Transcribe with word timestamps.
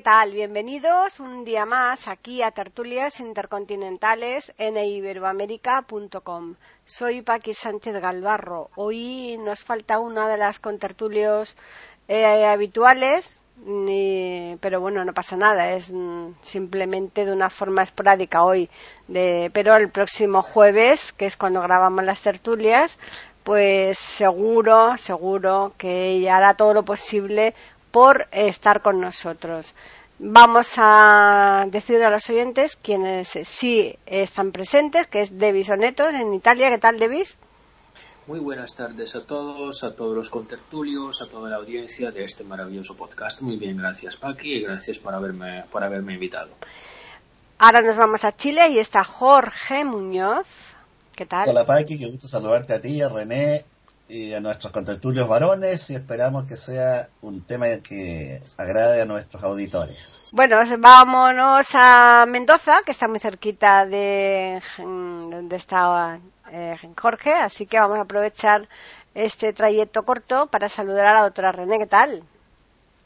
¿Qué 0.00 0.04
tal? 0.04 0.32
Bienvenidos 0.32 1.20
un 1.20 1.44
día 1.44 1.66
más 1.66 2.08
aquí 2.08 2.40
a 2.40 2.52
Tertulias 2.52 3.20
Intercontinentales 3.20 4.50
en 4.56 4.78
iberoamérica.com. 4.78 6.54
Soy 6.86 7.20
Paqui 7.20 7.52
Sánchez 7.52 8.00
Galvarro. 8.00 8.70
Hoy 8.76 9.36
nos 9.44 9.60
falta 9.60 9.98
una 9.98 10.26
de 10.26 10.38
las 10.38 10.58
contertulios 10.58 11.54
eh, 12.08 12.46
habituales, 12.46 13.40
pero 14.58 14.80
bueno, 14.80 15.04
no 15.04 15.12
pasa 15.12 15.36
nada, 15.36 15.74
es 15.74 15.92
mm, 15.92 16.30
simplemente 16.40 17.26
de 17.26 17.32
una 17.34 17.50
forma 17.50 17.82
esporádica 17.82 18.42
hoy. 18.42 18.70
pero 19.06 19.76
el 19.76 19.90
próximo 19.90 20.40
jueves, 20.40 21.12
que 21.12 21.26
es 21.26 21.36
cuando 21.36 21.60
grabamos 21.60 22.04
las 22.04 22.22
tertulias, 22.22 22.98
pues 23.44 23.98
seguro, 23.98 24.96
seguro 24.96 25.74
que 25.76 26.12
ella 26.12 26.38
hará 26.38 26.54
todo 26.54 26.72
lo 26.72 26.86
posible 26.86 27.54
por 27.90 28.28
estar 28.32 28.82
con 28.82 29.00
nosotros. 29.00 29.74
Vamos 30.18 30.72
a 30.76 31.64
decir 31.68 32.02
a 32.02 32.10
los 32.10 32.28
oyentes 32.28 32.76
quienes 32.76 33.38
sí 33.44 33.96
están 34.04 34.52
presentes, 34.52 35.06
que 35.06 35.22
es 35.22 35.38
Devis 35.38 35.70
Oneto 35.70 36.08
en 36.08 36.34
Italia. 36.34 36.68
¿Qué 36.68 36.78
tal, 36.78 36.98
Devis? 36.98 37.36
Muy 38.26 38.38
buenas 38.38 38.76
tardes 38.76 39.16
a 39.16 39.24
todos, 39.24 39.82
a 39.82 39.96
todos 39.96 40.14
los 40.14 40.30
contertulios, 40.30 41.22
a 41.22 41.26
toda 41.26 41.48
la 41.48 41.56
audiencia 41.56 42.10
de 42.12 42.24
este 42.24 42.44
maravilloso 42.44 42.94
podcast. 42.96 43.40
Muy 43.40 43.56
bien, 43.56 43.78
gracias 43.78 44.18
Paqui 44.18 44.52
y 44.52 44.60
gracias 44.60 44.98
por 44.98 45.14
haberme, 45.14 45.64
por 45.72 45.82
haberme 45.82 46.14
invitado. 46.14 46.50
Ahora 47.58 47.80
nos 47.80 47.96
vamos 47.96 48.24
a 48.24 48.36
Chile 48.36 48.68
y 48.68 48.78
está 48.78 49.02
Jorge 49.02 49.84
Muñoz. 49.84 50.46
¿Qué 51.16 51.26
tal? 51.26 51.48
Hola 51.48 51.66
Paqui, 51.66 51.98
qué 51.98 52.06
gusto 52.06 52.28
saludarte 52.28 52.74
a 52.74 52.80
ti, 52.80 53.02
a 53.02 53.08
René, 53.08 53.64
y 54.10 54.34
a 54.34 54.40
nuestros 54.40 54.72
contertulios 54.72 55.28
varones 55.28 55.88
y 55.90 55.94
esperamos 55.94 56.46
que 56.48 56.56
sea 56.56 57.08
un 57.22 57.42
tema 57.42 57.66
que 57.78 58.42
agrade 58.58 59.02
a 59.02 59.04
nuestros 59.04 59.42
auditores. 59.44 60.30
Bueno, 60.32 60.56
vámonos 60.78 61.68
a 61.74 62.26
Mendoza, 62.26 62.82
que 62.84 62.90
está 62.90 63.06
muy 63.06 63.20
cerquita 63.20 63.86
de 63.86 64.60
donde 64.78 65.56
está 65.56 66.18
eh, 66.50 66.76
Jorge, 67.00 67.32
así 67.32 67.66
que 67.66 67.78
vamos 67.78 67.98
a 67.98 68.02
aprovechar 68.02 68.68
este 69.14 69.52
trayecto 69.52 70.04
corto 70.04 70.48
para 70.48 70.68
saludar 70.68 71.06
a 71.06 71.14
la 71.14 71.22
doctora 71.22 71.52
René. 71.52 71.78
¿Qué 71.78 71.86
tal? 71.86 72.24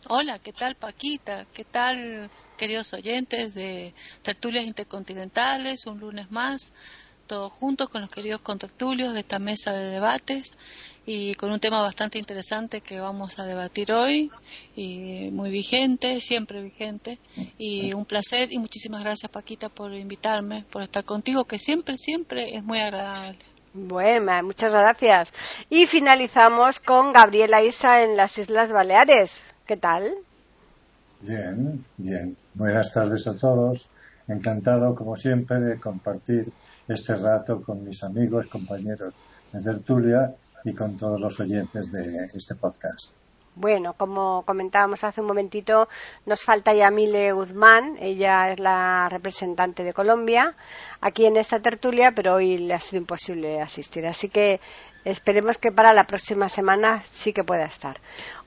Hola, 0.09 0.39
¿qué 0.39 0.55
tal 0.55 0.75
Paquita? 0.75 1.45
¿Qué 1.53 1.65
tal 1.65 2.31
queridos 2.57 2.95
oyentes 2.95 3.55
de 3.55 3.93
Tertulias 4.23 4.65
Intercontinentales? 4.65 5.85
Un 5.87 6.01
lunes 6.01 6.31
más, 6.31 6.73
todos 7.27 7.53
juntos 7.53 7.89
con 7.89 8.03
los 8.03 8.11
queridos 8.11 8.41
contertulios 8.41 9.13
de 9.13 9.21
esta 9.21 9.39
mesa 9.39 9.73
de 9.73 9.91
debates 9.91 10.57
y 11.07 11.35
con 11.35 11.53
un 11.53 11.61
tema 11.61 11.83
bastante 11.83 12.19
interesante 12.19 12.81
que 12.81 13.01
vamos 13.01 13.39
a 13.39 13.45
debatir 13.45 13.93
hoy 13.93 14.31
y 14.75 15.31
muy 15.33 15.51
vigente, 15.51 16.21
siempre 16.21 16.63
vigente 16.63 17.19
y 17.59 17.93
un 17.93 18.05
placer 18.05 18.53
y 18.53 18.59
muchísimas 18.59 19.03
gracias 19.03 19.31
Paquita 19.31 19.69
por 19.69 19.93
invitarme, 19.93 20.65
por 20.71 20.83
estar 20.83 21.05
contigo 21.05 21.45
que 21.45 21.59
siempre, 21.59 21.97
siempre 21.97 22.57
es 22.57 22.65
muy 22.65 22.79
agradable. 22.79 23.39
Bueno, 23.75 24.43
muchas 24.45 24.73
gracias. 24.73 25.33
Y 25.69 25.87
finalizamos 25.87 26.79
con 26.79 27.13
Gabriela 27.13 27.63
Isa 27.63 28.05
en 28.05 28.17
las 28.17 28.39
Islas 28.39 28.71
Baleares. 28.71 29.37
¿Qué 29.67 29.77
tal? 29.77 30.15
Bien, 31.21 31.85
bien. 31.97 32.37
Buenas 32.55 32.93
tardes 32.93 33.27
a 33.27 33.37
todos. 33.37 33.89
Encantado, 34.29 34.95
como 34.95 35.17
siempre, 35.17 35.59
de 35.59 35.81
compartir 35.81 36.53
este 36.87 37.17
rato 37.17 37.63
con 37.63 37.83
mis 37.85 38.05
amigos, 38.05 38.47
compañeros 38.47 39.13
de 39.53 39.61
tertulia 39.61 40.35
y 40.65 40.75
con 40.75 40.97
todos 40.97 41.21
los 41.21 41.39
oyentes 41.41 41.93
de 41.93 42.25
este 42.35 42.55
podcast. 42.55 43.13
Bueno, 43.57 43.93
como 43.93 44.43
comentábamos 44.45 45.05
hace 45.05 45.21
un 45.21 45.29
momentito, 45.29 45.89
nos 46.27 46.43
falta 46.43 46.75
Yamile 46.75 47.31
Guzmán, 47.31 47.97
ella 48.01 48.51
es 48.51 48.59
la 48.59 49.09
representante 49.09 49.85
de 49.85 49.93
Colombia 49.93 50.57
aquí 51.01 51.25
en 51.27 51.37
esta 51.37 51.61
tertulia, 51.61 52.13
pero 52.17 52.35
hoy 52.35 52.59
le 52.59 52.75
ha 52.75 52.81
sido 52.81 53.01
imposible 53.01 53.61
asistir, 53.61 54.07
así 54.07 54.29
que 54.29 54.61
esperemos 55.05 55.59
que 55.59 55.71
para 55.71 55.93
la 55.93 56.05
próxima 56.05 56.49
semana 56.49 57.05
sí 57.13 57.33
que 57.33 57.45
pueda 57.45 57.67
estar. 57.67 58.01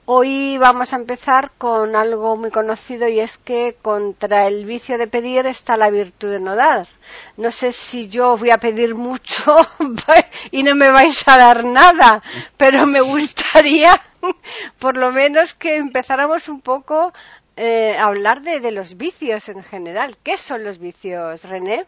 Hoy 0.09 0.57
vamos 0.57 0.93
a 0.93 0.95
empezar 0.95 1.51
con 1.57 1.93
algo 1.93 2.37
muy 2.37 2.49
conocido 2.49 3.09
y 3.09 3.19
es 3.19 3.37
que 3.37 3.75
contra 3.81 4.47
el 4.47 4.65
vicio 4.65 4.97
de 4.97 5.07
pedir 5.07 5.45
está 5.47 5.75
la 5.75 5.89
virtud 5.89 6.31
de 6.31 6.39
no 6.39 6.55
dar. 6.55 6.87
No 7.35 7.51
sé 7.51 7.73
si 7.73 8.07
yo 8.07 8.37
voy 8.37 8.51
a 8.51 8.57
pedir 8.57 8.95
mucho 8.95 9.53
y 10.51 10.63
no 10.63 10.75
me 10.75 10.91
vais 10.91 11.27
a 11.27 11.37
dar 11.37 11.65
nada, 11.65 12.23
pero 12.55 12.85
me 12.85 13.01
gustaría 13.01 14.01
por 14.79 14.95
lo 14.95 15.11
menos 15.11 15.53
que 15.53 15.75
empezáramos 15.75 16.47
un 16.47 16.61
poco 16.61 17.11
eh, 17.57 17.97
a 17.97 18.05
hablar 18.05 18.43
de, 18.43 18.61
de 18.61 18.71
los 18.71 18.95
vicios 18.95 19.49
en 19.49 19.61
general. 19.61 20.15
¿Qué 20.23 20.37
son 20.37 20.63
los 20.63 20.77
vicios, 20.77 21.43
René? 21.43 21.85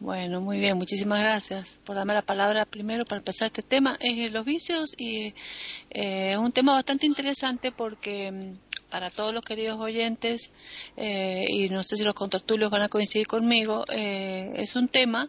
Bueno, 0.00 0.40
muy 0.40 0.60
bien, 0.60 0.78
muchísimas 0.78 1.18
gracias 1.18 1.80
por 1.84 1.96
darme 1.96 2.14
la 2.14 2.22
palabra 2.22 2.64
primero 2.64 3.04
para 3.04 3.18
empezar 3.18 3.46
este 3.46 3.62
tema. 3.62 3.98
Es 4.00 4.30
los 4.30 4.44
vicios 4.44 4.94
y 4.96 5.34
eh, 5.90 6.30
es 6.30 6.36
un 6.38 6.52
tema 6.52 6.72
bastante 6.72 7.04
interesante 7.04 7.72
porque 7.72 8.30
mm, 8.30 8.90
para 8.90 9.10
todos 9.10 9.34
los 9.34 9.42
queridos 9.42 9.80
oyentes, 9.80 10.52
eh, 10.96 11.46
y 11.48 11.68
no 11.70 11.82
sé 11.82 11.96
si 11.96 12.04
los 12.04 12.14
contertulios 12.14 12.70
van 12.70 12.82
a 12.82 12.88
coincidir 12.88 13.26
conmigo, 13.26 13.84
eh, 13.88 14.52
es 14.54 14.76
un 14.76 14.86
tema 14.86 15.28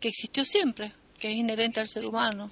que 0.00 0.08
existió 0.08 0.44
siempre, 0.44 0.92
que 1.18 1.30
es 1.30 1.36
inherente 1.36 1.80
al 1.80 1.88
ser 1.88 2.04
humano 2.04 2.50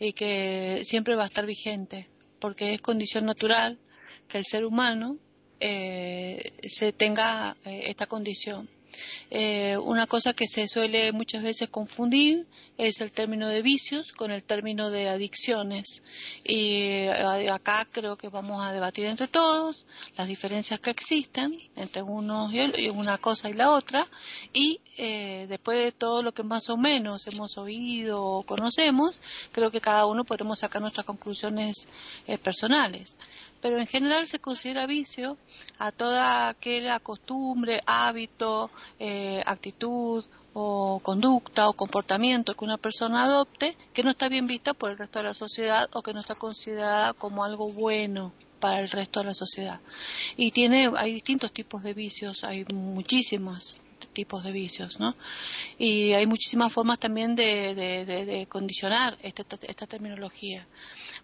y 0.00 0.12
que 0.12 0.82
siempre 0.84 1.14
va 1.14 1.22
a 1.22 1.26
estar 1.26 1.46
vigente, 1.46 2.08
porque 2.40 2.74
es 2.74 2.80
condición 2.80 3.26
natural 3.26 3.78
que 4.26 4.38
el 4.38 4.44
ser 4.44 4.64
humano 4.64 5.18
se 5.60 6.92
tenga 6.92 7.56
esta 7.64 8.06
condición 8.06 8.68
eh, 9.30 9.76
una 9.78 10.06
cosa 10.06 10.34
que 10.34 10.46
se 10.46 10.68
suele 10.68 11.12
muchas 11.12 11.42
veces 11.42 11.68
confundir 11.68 12.46
es 12.78 13.00
el 13.00 13.10
término 13.10 13.48
de 13.48 13.62
vicios 13.62 14.12
con 14.12 14.30
el 14.30 14.42
término 14.42 14.90
de 14.90 15.08
adicciones. 15.08 16.02
Y 16.44 17.06
eh, 17.08 17.50
acá 17.50 17.86
creo 17.90 18.16
que 18.16 18.28
vamos 18.28 18.64
a 18.64 18.72
debatir 18.72 19.06
entre 19.06 19.28
todos 19.28 19.86
las 20.16 20.28
diferencias 20.28 20.80
que 20.80 20.90
existen 20.90 21.56
entre 21.76 22.02
unos 22.02 22.52
y 22.52 22.88
una 22.88 23.18
cosa 23.18 23.48
y 23.50 23.54
la 23.54 23.70
otra. 23.70 24.06
Y 24.52 24.80
eh, 24.98 25.46
después 25.48 25.78
de 25.84 25.92
todo 25.92 26.22
lo 26.22 26.32
que 26.32 26.42
más 26.42 26.68
o 26.68 26.76
menos 26.76 27.26
hemos 27.26 27.58
oído 27.58 28.22
o 28.22 28.42
conocemos, 28.42 29.22
creo 29.52 29.70
que 29.70 29.80
cada 29.80 30.06
uno 30.06 30.24
podremos 30.24 30.58
sacar 30.58 30.80
nuestras 30.82 31.06
conclusiones 31.06 31.88
personales 32.42 33.16
pero 33.66 33.80
en 33.80 33.88
general 33.88 34.28
se 34.28 34.38
considera 34.38 34.86
vicio 34.86 35.36
a 35.80 35.90
toda 35.90 36.48
aquella 36.48 37.00
costumbre, 37.00 37.80
hábito, 37.84 38.70
eh, 39.00 39.42
actitud 39.44 40.24
o 40.54 41.00
conducta 41.02 41.68
o 41.68 41.72
comportamiento 41.72 42.54
que 42.54 42.64
una 42.64 42.76
persona 42.78 43.24
adopte 43.24 43.76
que 43.92 44.04
no 44.04 44.10
está 44.10 44.28
bien 44.28 44.46
vista 44.46 44.72
por 44.72 44.92
el 44.92 44.98
resto 44.98 45.18
de 45.18 45.24
la 45.24 45.34
sociedad 45.34 45.90
o 45.94 46.00
que 46.00 46.14
no 46.14 46.20
está 46.20 46.36
considerada 46.36 47.12
como 47.12 47.42
algo 47.42 47.66
bueno 47.68 48.32
para 48.60 48.78
el 48.78 48.88
resto 48.88 49.18
de 49.18 49.26
la 49.26 49.34
sociedad. 49.34 49.80
Y 50.36 50.52
tiene, 50.52 50.92
hay 50.96 51.12
distintos 51.12 51.50
tipos 51.50 51.82
de 51.82 51.92
vicios, 51.92 52.44
hay 52.44 52.64
muchísimos 52.72 53.82
tipos 54.16 54.42
de 54.42 54.50
vicios, 54.50 54.98
¿no? 54.98 55.14
Y 55.76 56.14
hay 56.14 56.26
muchísimas 56.26 56.72
formas 56.72 56.98
también 56.98 57.36
de, 57.36 58.46
condicionar 58.48 59.18
esta, 59.20 59.44
esta 59.68 59.86
terminología. 59.86 60.66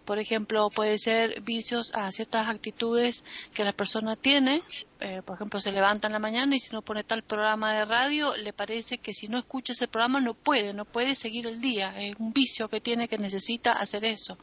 Por 0.05 0.19
ejemplo, 0.19 0.69
puede 0.69 0.99
ser 0.99 1.41
vicios 1.41 1.91
a 1.95 2.11
ciertas 2.11 2.47
actitudes 2.49 3.23
que 3.55 3.63
la 3.63 3.71
persona 3.71 4.15
tiene. 4.15 4.61
Eh, 4.99 5.21
por 5.25 5.35
ejemplo, 5.35 5.59
se 5.59 5.71
levanta 5.71 6.07
en 6.07 6.13
la 6.13 6.19
mañana 6.19 6.55
y 6.55 6.59
si 6.59 6.71
no 6.71 6.83
pone 6.83 7.03
tal 7.03 7.23
programa 7.23 7.73
de 7.73 7.85
radio, 7.85 8.35
le 8.37 8.53
parece 8.53 8.99
que 8.99 9.13
si 9.13 9.27
no 9.27 9.39
escucha 9.39 9.73
ese 9.73 9.87
programa 9.87 10.19
no 10.19 10.35
puede, 10.35 10.73
no 10.73 10.85
puede 10.85 11.15
seguir 11.15 11.47
el 11.47 11.59
día. 11.59 11.99
Es 11.99 12.15
un 12.19 12.31
vicio 12.31 12.69
que 12.69 12.79
tiene 12.79 13.07
que 13.07 13.17
necesita 13.17 13.71
hacer 13.71 14.05
eso. 14.05 14.37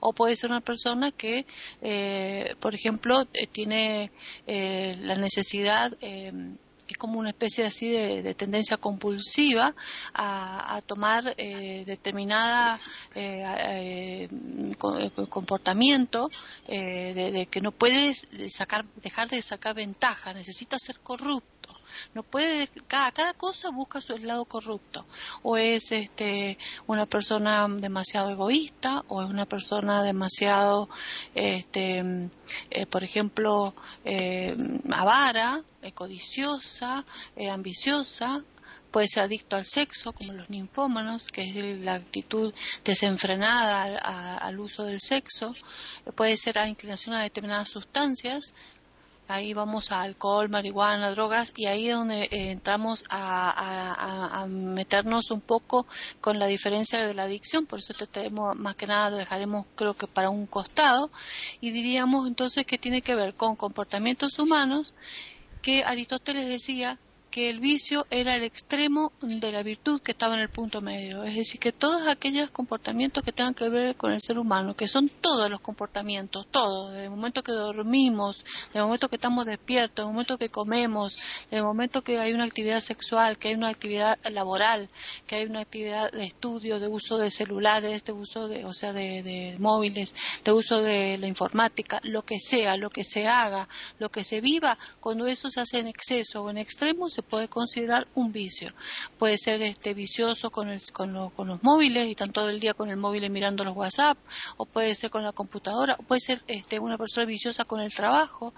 O 0.00 0.12
puede 0.12 0.36
ser 0.36 0.50
una 0.50 0.60
persona 0.60 1.10
que, 1.10 1.46
eh, 1.82 2.54
por 2.60 2.76
ejemplo, 2.76 3.26
eh, 3.32 3.48
tiene 3.48 4.12
la 4.46 5.16
necesidad 5.16 5.96
es 6.94 6.98
como 6.98 7.18
una 7.18 7.30
especie 7.30 7.66
así 7.66 7.90
de, 7.90 8.34
tendencia 8.34 8.76
compulsiva 8.76 9.74
a, 10.14 10.80
tomar 10.86 11.34
eh, 11.36 11.84
determinada 11.86 12.80
eh, 13.14 14.28
eh, 14.78 15.08
comportamiento 15.28 16.30
de, 16.66 17.48
que 17.50 17.60
no 17.60 17.72
puedes 17.72 18.26
sacar, 18.50 18.84
dejar 19.02 19.28
de 19.28 19.42
sacar 19.42 19.74
ventaja, 19.74 20.32
necesita 20.32 20.78
ser 20.78 20.98
corrupto. 21.00 21.57
No 22.14 22.22
puede, 22.22 22.68
cada, 22.86 23.12
cada 23.12 23.34
cosa 23.34 23.70
busca 23.70 24.00
su 24.00 24.16
lado 24.18 24.44
corrupto. 24.44 25.06
O 25.42 25.56
es 25.56 25.92
este 25.92 26.58
una 26.86 27.06
persona 27.06 27.66
demasiado 27.68 28.30
egoísta, 28.30 29.04
o 29.08 29.22
es 29.22 29.28
una 29.28 29.46
persona 29.46 30.02
demasiado, 30.02 30.88
este, 31.34 32.30
eh, 32.70 32.86
por 32.86 33.04
ejemplo, 33.04 33.74
eh, 34.04 34.56
avara, 34.90 35.62
eh, 35.82 35.92
codiciosa, 35.92 37.04
ambiciosa, 37.50 38.42
puede 38.90 39.08
ser 39.08 39.24
adicto 39.24 39.56
al 39.56 39.64
sexo, 39.66 40.12
como 40.12 40.32
los 40.32 40.50
ninfómanos, 40.50 41.28
que 41.28 41.42
es 41.42 41.80
la 41.80 41.94
actitud 41.94 42.54
desenfrenada 42.84 44.36
al 44.36 44.60
uso 44.60 44.84
del 44.84 45.00
sexo, 45.00 45.54
puede 46.14 46.36
ser 46.36 46.58
a 46.58 46.68
inclinación 46.68 47.14
a 47.14 47.22
determinadas 47.22 47.68
sustancias, 47.68 48.54
ahí 49.28 49.52
vamos 49.52 49.92
a 49.92 50.02
alcohol, 50.02 50.48
marihuana, 50.48 51.10
drogas, 51.10 51.52
y 51.54 51.66
ahí 51.66 51.88
es 51.88 51.94
donde 51.94 52.24
eh, 52.24 52.50
entramos 52.50 53.04
a, 53.10 54.46
meternos 54.48 55.30
un 55.30 55.40
poco 55.40 55.86
con 56.20 56.38
la 56.38 56.46
diferencia 56.46 57.06
de 57.06 57.14
la 57.14 57.24
adicción, 57.24 57.66
por 57.66 57.78
eso 57.78 57.92
este 57.92 58.30
más 58.30 58.74
que 58.74 58.86
nada 58.86 59.10
lo 59.10 59.18
dejaremos 59.18 59.66
creo 59.76 59.94
que 59.94 60.06
para 60.06 60.30
un 60.30 60.46
costado, 60.46 61.10
y 61.60 61.70
diríamos 61.70 62.26
entonces 62.26 62.64
que 62.64 62.78
tiene 62.78 63.02
que 63.02 63.14
ver 63.14 63.34
con 63.34 63.56
comportamientos 63.56 64.38
humanos 64.38 64.94
que 65.60 65.84
Aristóteles 65.84 66.48
decía 66.48 66.98
que 67.30 67.50
el 67.50 67.60
vicio 67.60 68.06
era 68.10 68.36
el 68.36 68.42
extremo 68.42 69.12
de 69.20 69.52
la 69.52 69.62
virtud 69.62 70.00
que 70.00 70.12
estaba 70.12 70.34
en 70.34 70.40
el 70.40 70.48
punto 70.48 70.80
medio. 70.80 71.24
Es 71.24 71.34
decir, 71.34 71.60
que 71.60 71.72
todos 71.72 72.06
aquellos 72.08 72.50
comportamientos 72.50 73.22
que 73.22 73.32
tengan 73.32 73.54
que 73.54 73.68
ver 73.68 73.96
con 73.96 74.12
el 74.12 74.20
ser 74.20 74.38
humano, 74.38 74.74
que 74.74 74.88
son 74.88 75.08
todos 75.08 75.50
los 75.50 75.60
comportamientos, 75.60 76.46
todos, 76.50 76.92
desde 76.92 77.04
el 77.04 77.10
momento 77.10 77.42
que 77.42 77.52
dormimos, 77.52 78.44
desde 78.66 78.78
el 78.78 78.84
momento 78.84 79.08
que 79.08 79.16
estamos 79.16 79.46
despiertos, 79.46 79.96
desde 79.96 80.08
el 80.08 80.14
momento 80.14 80.38
que 80.38 80.48
comemos, 80.48 81.16
desde 81.44 81.58
el 81.58 81.64
momento 81.64 82.02
que 82.02 82.18
hay 82.18 82.32
una 82.32 82.44
actividad 82.44 82.80
sexual, 82.80 83.38
que 83.38 83.48
hay 83.48 83.54
una 83.54 83.68
actividad 83.68 84.18
laboral, 84.30 84.88
que 85.26 85.36
hay 85.36 85.46
una 85.46 85.60
actividad 85.60 86.10
de 86.12 86.24
estudio, 86.24 86.80
de 86.80 86.88
uso 86.88 87.18
de 87.18 87.30
celulares, 87.30 88.04
de 88.04 88.12
uso 88.12 88.48
de, 88.48 88.64
o 88.64 88.72
sea, 88.72 88.92
de, 88.92 89.22
de 89.22 89.56
móviles, 89.58 90.14
de 90.44 90.52
uso 90.52 90.82
de 90.82 91.18
la 91.18 91.26
informática, 91.26 92.00
lo 92.04 92.24
que 92.24 92.40
sea, 92.40 92.76
lo 92.76 92.90
que 92.90 93.04
se 93.04 93.26
haga, 93.26 93.68
lo 93.98 94.10
que 94.10 94.24
se 94.24 94.40
viva, 94.40 94.78
cuando 95.00 95.26
eso 95.26 95.50
se 95.50 95.60
hace 95.60 95.78
en 95.78 95.88
exceso 95.88 96.42
o 96.42 96.50
en 96.50 96.58
extremo, 96.58 97.10
se 97.10 97.22
puede 97.28 97.48
considerar 97.48 98.08
un 98.14 98.32
vicio. 98.32 98.72
Puede 99.18 99.38
ser 99.38 99.62
este 99.62 99.94
vicioso 99.94 100.50
con, 100.50 100.68
con, 100.92 101.30
con, 101.30 101.48
los 101.48 101.62
móviles 101.62 102.06
y 102.06 102.10
están 102.10 102.32
todo 102.32 102.50
el 102.50 102.60
día 102.60 102.74
con 102.74 102.90
el 102.90 102.96
móvil 102.96 103.28
mirando 103.30 103.64
los 103.64 103.76
WhatsApp, 103.76 104.18
o 104.56 104.64
puede 104.64 104.94
ser 104.94 105.10
con 105.10 105.22
la 105.22 105.32
computadora, 105.32 105.96
o 105.98 106.02
puede 106.02 106.20
ser 106.20 106.42
este, 106.46 106.78
una 106.78 106.98
persona 106.98 107.26
viciosa 107.26 107.64
con 107.64 107.80
el 107.80 107.92
trabajo. 107.92 108.52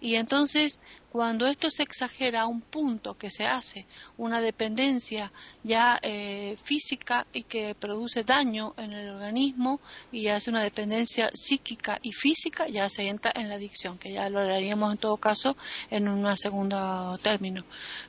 Y 0.00 0.16
entonces 0.16 0.80
cuando 1.12 1.46
esto 1.46 1.70
se 1.70 1.82
exagera 1.82 2.40
a 2.40 2.46
un 2.46 2.62
punto 2.62 3.18
que 3.18 3.28
se 3.28 3.44
hace 3.44 3.84
una 4.16 4.40
dependencia 4.40 5.30
ya 5.62 6.00
eh, 6.00 6.56
física 6.64 7.26
y 7.34 7.42
que 7.42 7.74
produce 7.74 8.24
daño 8.24 8.72
en 8.78 8.94
el 8.94 9.10
organismo 9.10 9.78
y 10.10 10.28
hace 10.28 10.48
una 10.48 10.62
dependencia 10.62 11.30
psíquica 11.34 11.98
y 12.00 12.12
física, 12.12 12.66
ya 12.66 12.88
se 12.88 13.08
entra 13.08 13.30
en 13.34 13.50
la 13.50 13.56
adicción, 13.56 13.98
que 13.98 14.10
ya 14.10 14.30
lo 14.30 14.40
haríamos 14.40 14.90
en 14.90 14.96
todo 14.96 15.18
caso 15.18 15.54
en 15.90 16.08
un 16.08 16.34
segundo 16.38 17.18
término. 17.18 17.62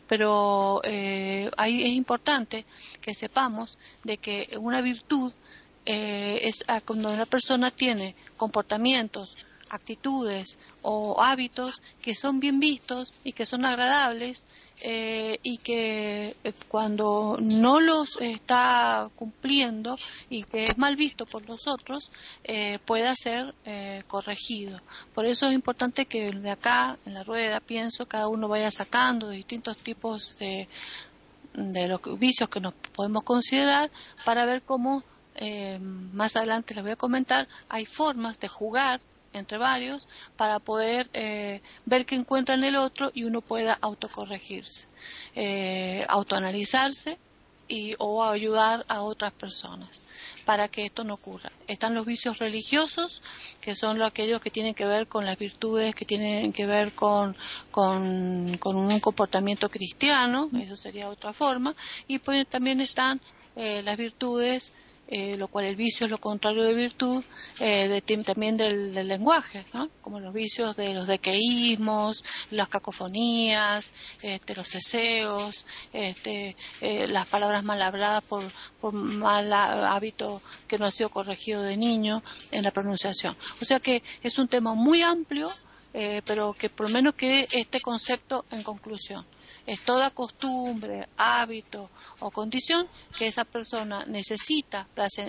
Pero 0.07 0.79
eh, 0.85 1.51
ahí 1.57 1.83
es 1.83 1.89
importante 1.89 2.65
que 3.01 3.13
sepamos 3.13 3.77
de 4.05 4.17
que 4.17 4.57
una 4.61 4.79
virtud 4.79 5.33
eh, 5.85 6.39
es 6.43 6.63
cuando 6.85 7.11
una 7.11 7.25
persona 7.25 7.69
tiene 7.69 8.15
comportamientos 8.37 9.35
actitudes 9.73 10.59
o 10.83 11.21
hábitos 11.21 11.81
que 12.01 12.13
son 12.13 12.39
bien 12.39 12.59
vistos 12.59 13.11
y 13.23 13.33
que 13.33 13.45
son 13.45 13.65
agradables 13.65 14.45
eh, 14.81 15.39
y 15.43 15.57
que 15.57 16.35
eh, 16.43 16.53
cuando 16.67 17.37
no 17.41 17.79
los 17.79 18.17
está 18.21 19.09
cumpliendo 19.15 19.97
y 20.29 20.43
que 20.43 20.65
es 20.65 20.77
mal 20.77 20.95
visto 20.95 21.25
por 21.25 21.47
nosotros 21.47 22.11
eh, 22.43 22.79
pueda 22.85 23.15
ser 23.15 23.55
corregido. 24.07 24.79
Por 25.13 25.25
eso 25.25 25.47
es 25.47 25.53
importante 25.53 26.05
que 26.05 26.31
de 26.31 26.51
acá, 26.51 26.97
en 27.05 27.13
la 27.15 27.23
rueda, 27.23 27.59
pienso, 27.59 28.07
cada 28.07 28.27
uno 28.27 28.47
vaya 28.47 28.69
sacando 28.69 29.29
distintos 29.29 29.77
tipos 29.77 30.37
de, 30.37 30.67
de 31.53 31.87
los 31.87 32.01
vicios 32.19 32.49
que 32.49 32.59
nos 32.59 32.73
podemos 32.93 33.23
considerar 33.23 33.89
para 34.25 34.45
ver 34.45 34.61
cómo 34.61 35.03
más 36.13 36.35
adelante 36.35 36.75
les 36.75 36.83
voy 36.83 36.91
a 36.91 36.95
comentar, 36.95 37.47
hay 37.69 37.85
formas 37.85 38.39
de 38.39 38.47
jugar 38.47 39.01
entre 39.33 39.57
varios 39.57 40.07
para 40.37 40.59
poder 40.59 41.09
eh, 41.13 41.61
ver 41.85 42.05
qué 42.05 42.15
encuentra 42.15 42.55
en 42.55 42.63
el 42.63 42.75
otro 42.75 43.11
y 43.13 43.23
uno 43.23 43.41
pueda 43.41 43.77
autocorregirse, 43.81 44.87
eh, 45.35 46.05
autoanalizarse 46.07 47.17
y, 47.67 47.95
o 47.99 48.23
ayudar 48.23 48.85
a 48.87 49.01
otras 49.01 49.33
personas 49.33 50.01
para 50.45 50.67
que 50.67 50.85
esto 50.85 51.03
no 51.03 51.15
ocurra. 51.15 51.51
Están 51.67 51.93
los 51.93 52.05
vicios 52.05 52.39
religiosos, 52.39 53.21
que 53.61 53.75
son 53.75 54.01
aquellos 54.01 54.41
que 54.41 54.51
tienen 54.51 54.73
que 54.73 54.85
ver 54.85 55.07
con 55.07 55.25
las 55.25 55.37
virtudes, 55.37 55.95
que 55.95 56.05
tienen 56.05 56.51
que 56.51 56.65
ver 56.65 56.91
con, 56.91 57.35
con, 57.71 58.59
un 58.63 58.99
comportamiento 58.99 59.69
cristiano, 59.69 60.49
eso 60.59 60.75
sería 60.75 61.09
otra 61.09 61.33
forma, 61.33 61.75
y 62.07 62.19
pues 62.19 62.45
también 62.47 62.81
están 62.81 63.21
eh, 63.55 63.81
las 63.83 63.97
virtudes 63.97 64.73
eh, 65.07 65.35
lo 65.37 65.47
cual 65.49 65.65
el 65.65 65.75
vicio 65.75 66.05
es 66.05 66.11
lo 66.11 66.17
contrario 66.17 66.63
de 66.63 66.73
virtud, 66.73 67.23
eh, 67.59 68.01
también 68.25 68.55
del, 68.55 68.93
lenguaje, 69.07 69.65
como 70.01 70.19
los 70.19 70.33
vicios 70.33 70.77
de 70.77 70.93
los 70.93 71.07
dequeísmos, 71.07 72.23
las 72.51 72.69
cacofonías, 72.69 73.91
este, 74.21 74.55
los 74.55 74.71
deseos, 74.71 75.65
este, 75.91 76.55
eh, 76.81 77.07
las 77.07 77.27
palabras 77.27 77.63
mal 77.63 77.81
habladas 77.81 78.23
por, 78.23 78.43
por 78.79 78.93
mal 78.93 79.51
hábito 79.51 80.41
que 80.67 80.79
no 80.79 80.85
ha 80.85 80.91
sido 80.91 81.09
corregido 81.09 81.61
de 81.63 81.75
niño 81.75 82.23
en 82.51 82.63
la 82.63 82.71
pronunciación. 82.71 83.35
O 83.61 83.65
sea 83.65 83.79
que 83.79 84.01
es 84.23 84.39
un 84.39 84.47
tema 84.47 84.73
muy 84.73 85.01
amplio, 85.01 85.53
pero 86.25 86.53
que 86.53 86.69
por 86.69 86.87
lo 86.87 86.93
menos 86.93 87.13
quede 87.13 87.47
este 87.51 87.79
concepto 87.79 88.45
en 88.49 88.63
conclusión 88.63 89.23
es 89.65 89.81
toda 89.81 90.09
costumbre, 90.11 91.07
hábito 91.17 91.89
o 92.19 92.31
condición 92.31 92.87
que 93.17 93.27
esa 93.27 93.45
persona 93.45 94.05
necesita, 94.05 94.87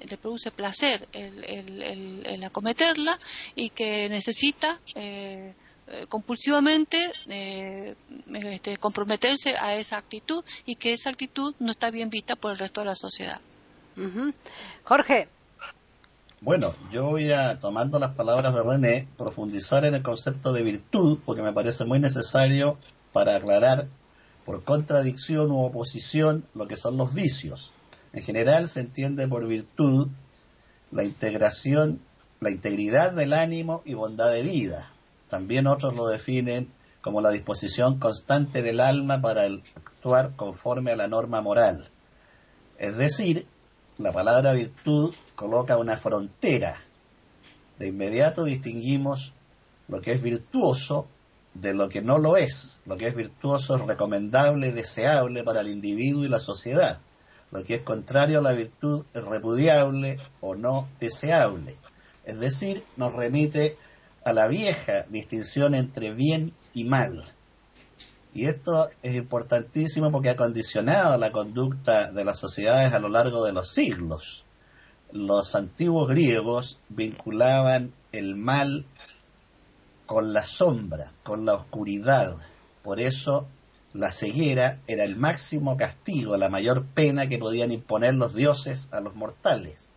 le 0.08 0.16
produce 0.18 0.50
placer 0.50 1.08
el, 1.12 2.42
acometerla 2.44 3.18
y 3.54 3.70
que 3.70 4.08
necesita 4.08 4.78
eh, 4.94 5.54
eh, 5.86 6.06
compulsivamente 6.08 7.12
eh, 7.28 7.94
este, 8.34 8.76
comprometerse 8.76 9.56
a 9.56 9.76
esa 9.76 9.98
actitud 9.98 10.44
y 10.66 10.76
que 10.76 10.92
esa 10.92 11.10
actitud 11.10 11.54
no 11.58 11.70
está 11.70 11.90
bien 11.90 12.10
vista 12.10 12.36
por 12.36 12.52
el 12.52 12.58
resto 12.58 12.80
de 12.80 12.86
la 12.86 12.94
sociedad. 12.94 13.40
Jorge. 14.82 15.28
Bueno, 16.40 16.74
yo 16.90 17.06
voy 17.06 17.30
a, 17.32 17.58
tomando 17.58 17.98
las 17.98 18.14
palabras 18.14 18.54
de 18.54 18.62
René, 18.62 19.08
profundizar 19.16 19.84
en 19.84 19.94
el 19.94 20.02
concepto 20.02 20.52
de 20.52 20.62
virtud, 20.62 21.18
porque 21.24 21.42
me 21.42 21.52
parece 21.52 21.84
muy 21.84 22.00
necesario 22.00 22.76
para 23.12 23.36
aclarar 23.36 23.86
por 24.44 24.64
contradicción 24.64 25.50
u 25.50 25.64
oposición 25.64 26.44
lo 26.54 26.66
que 26.68 26.76
son 26.76 26.96
los 26.96 27.14
vicios. 27.14 27.72
En 28.12 28.22
general 28.22 28.68
se 28.68 28.80
entiende 28.80 29.26
por 29.26 29.46
virtud 29.46 30.08
la 30.90 31.04
integración, 31.04 32.00
la 32.40 32.50
integridad 32.50 33.12
del 33.12 33.32
ánimo 33.32 33.82
y 33.84 33.94
bondad 33.94 34.30
de 34.30 34.42
vida. 34.42 34.90
También 35.28 35.66
otros 35.66 35.94
lo 35.94 36.06
definen 36.06 36.68
como 37.00 37.20
la 37.20 37.30
disposición 37.30 37.98
constante 37.98 38.62
del 38.62 38.80
alma 38.80 39.20
para 39.20 39.42
actuar 39.42 40.36
conforme 40.36 40.92
a 40.92 40.96
la 40.96 41.08
norma 41.08 41.40
moral. 41.40 41.90
Es 42.78 42.96
decir, 42.96 43.46
la 43.98 44.12
palabra 44.12 44.52
virtud 44.52 45.14
coloca 45.34 45.76
una 45.76 45.96
frontera. 45.96 46.76
De 47.78 47.88
inmediato 47.88 48.44
distinguimos 48.44 49.32
lo 49.88 50.00
que 50.00 50.12
es 50.12 50.22
virtuoso 50.22 51.06
de 51.54 51.72
lo 51.72 51.88
que 51.88 52.02
no 52.02 52.18
lo 52.18 52.36
es. 52.36 52.80
Lo 52.84 52.96
que 52.96 53.08
es 53.08 53.14
virtuoso 53.14 53.76
es 53.76 53.82
recomendable, 53.82 54.72
deseable 54.72 55.44
para 55.44 55.60
el 55.60 55.68
individuo 55.68 56.24
y 56.24 56.28
la 56.28 56.40
sociedad. 56.40 56.98
Lo 57.50 57.62
que 57.62 57.76
es 57.76 57.82
contrario 57.82 58.40
a 58.40 58.42
la 58.42 58.52
virtud 58.52 59.04
es 59.14 59.24
repudiable 59.24 60.18
o 60.40 60.56
no 60.56 60.88
deseable. 61.00 61.76
Es 62.24 62.38
decir, 62.40 62.82
nos 62.96 63.12
remite 63.14 63.76
a 64.24 64.32
la 64.32 64.48
vieja 64.48 65.04
distinción 65.08 65.74
entre 65.74 66.12
bien 66.12 66.52
y 66.72 66.84
mal. 66.84 67.32
Y 68.32 68.46
esto 68.46 68.88
es 69.02 69.14
importantísimo 69.14 70.10
porque 70.10 70.30
ha 70.30 70.36
condicionado 70.36 71.16
la 71.18 71.30
conducta 71.30 72.10
de 72.10 72.24
las 72.24 72.38
sociedades 72.38 72.92
a 72.92 72.98
lo 72.98 73.08
largo 73.08 73.44
de 73.44 73.52
los 73.52 73.72
siglos. 73.72 74.44
Los 75.12 75.54
antiguos 75.54 76.08
griegos 76.08 76.80
vinculaban 76.88 77.92
el 78.10 78.34
mal 78.34 78.84
con 80.06 80.32
la 80.32 80.44
sombra, 80.44 81.12
con 81.22 81.44
la 81.44 81.54
oscuridad. 81.54 82.36
Por 82.82 83.00
eso 83.00 83.46
la 83.92 84.10
ceguera 84.12 84.80
era 84.86 85.04
el 85.04 85.16
máximo 85.16 85.76
castigo, 85.76 86.36
la 86.36 86.48
mayor 86.48 86.84
pena 86.84 87.28
que 87.28 87.38
podían 87.38 87.70
imponer 87.70 88.14
los 88.14 88.34
dioses 88.34 88.88
a 88.90 89.00
los 89.00 89.14
mortales. 89.14 89.88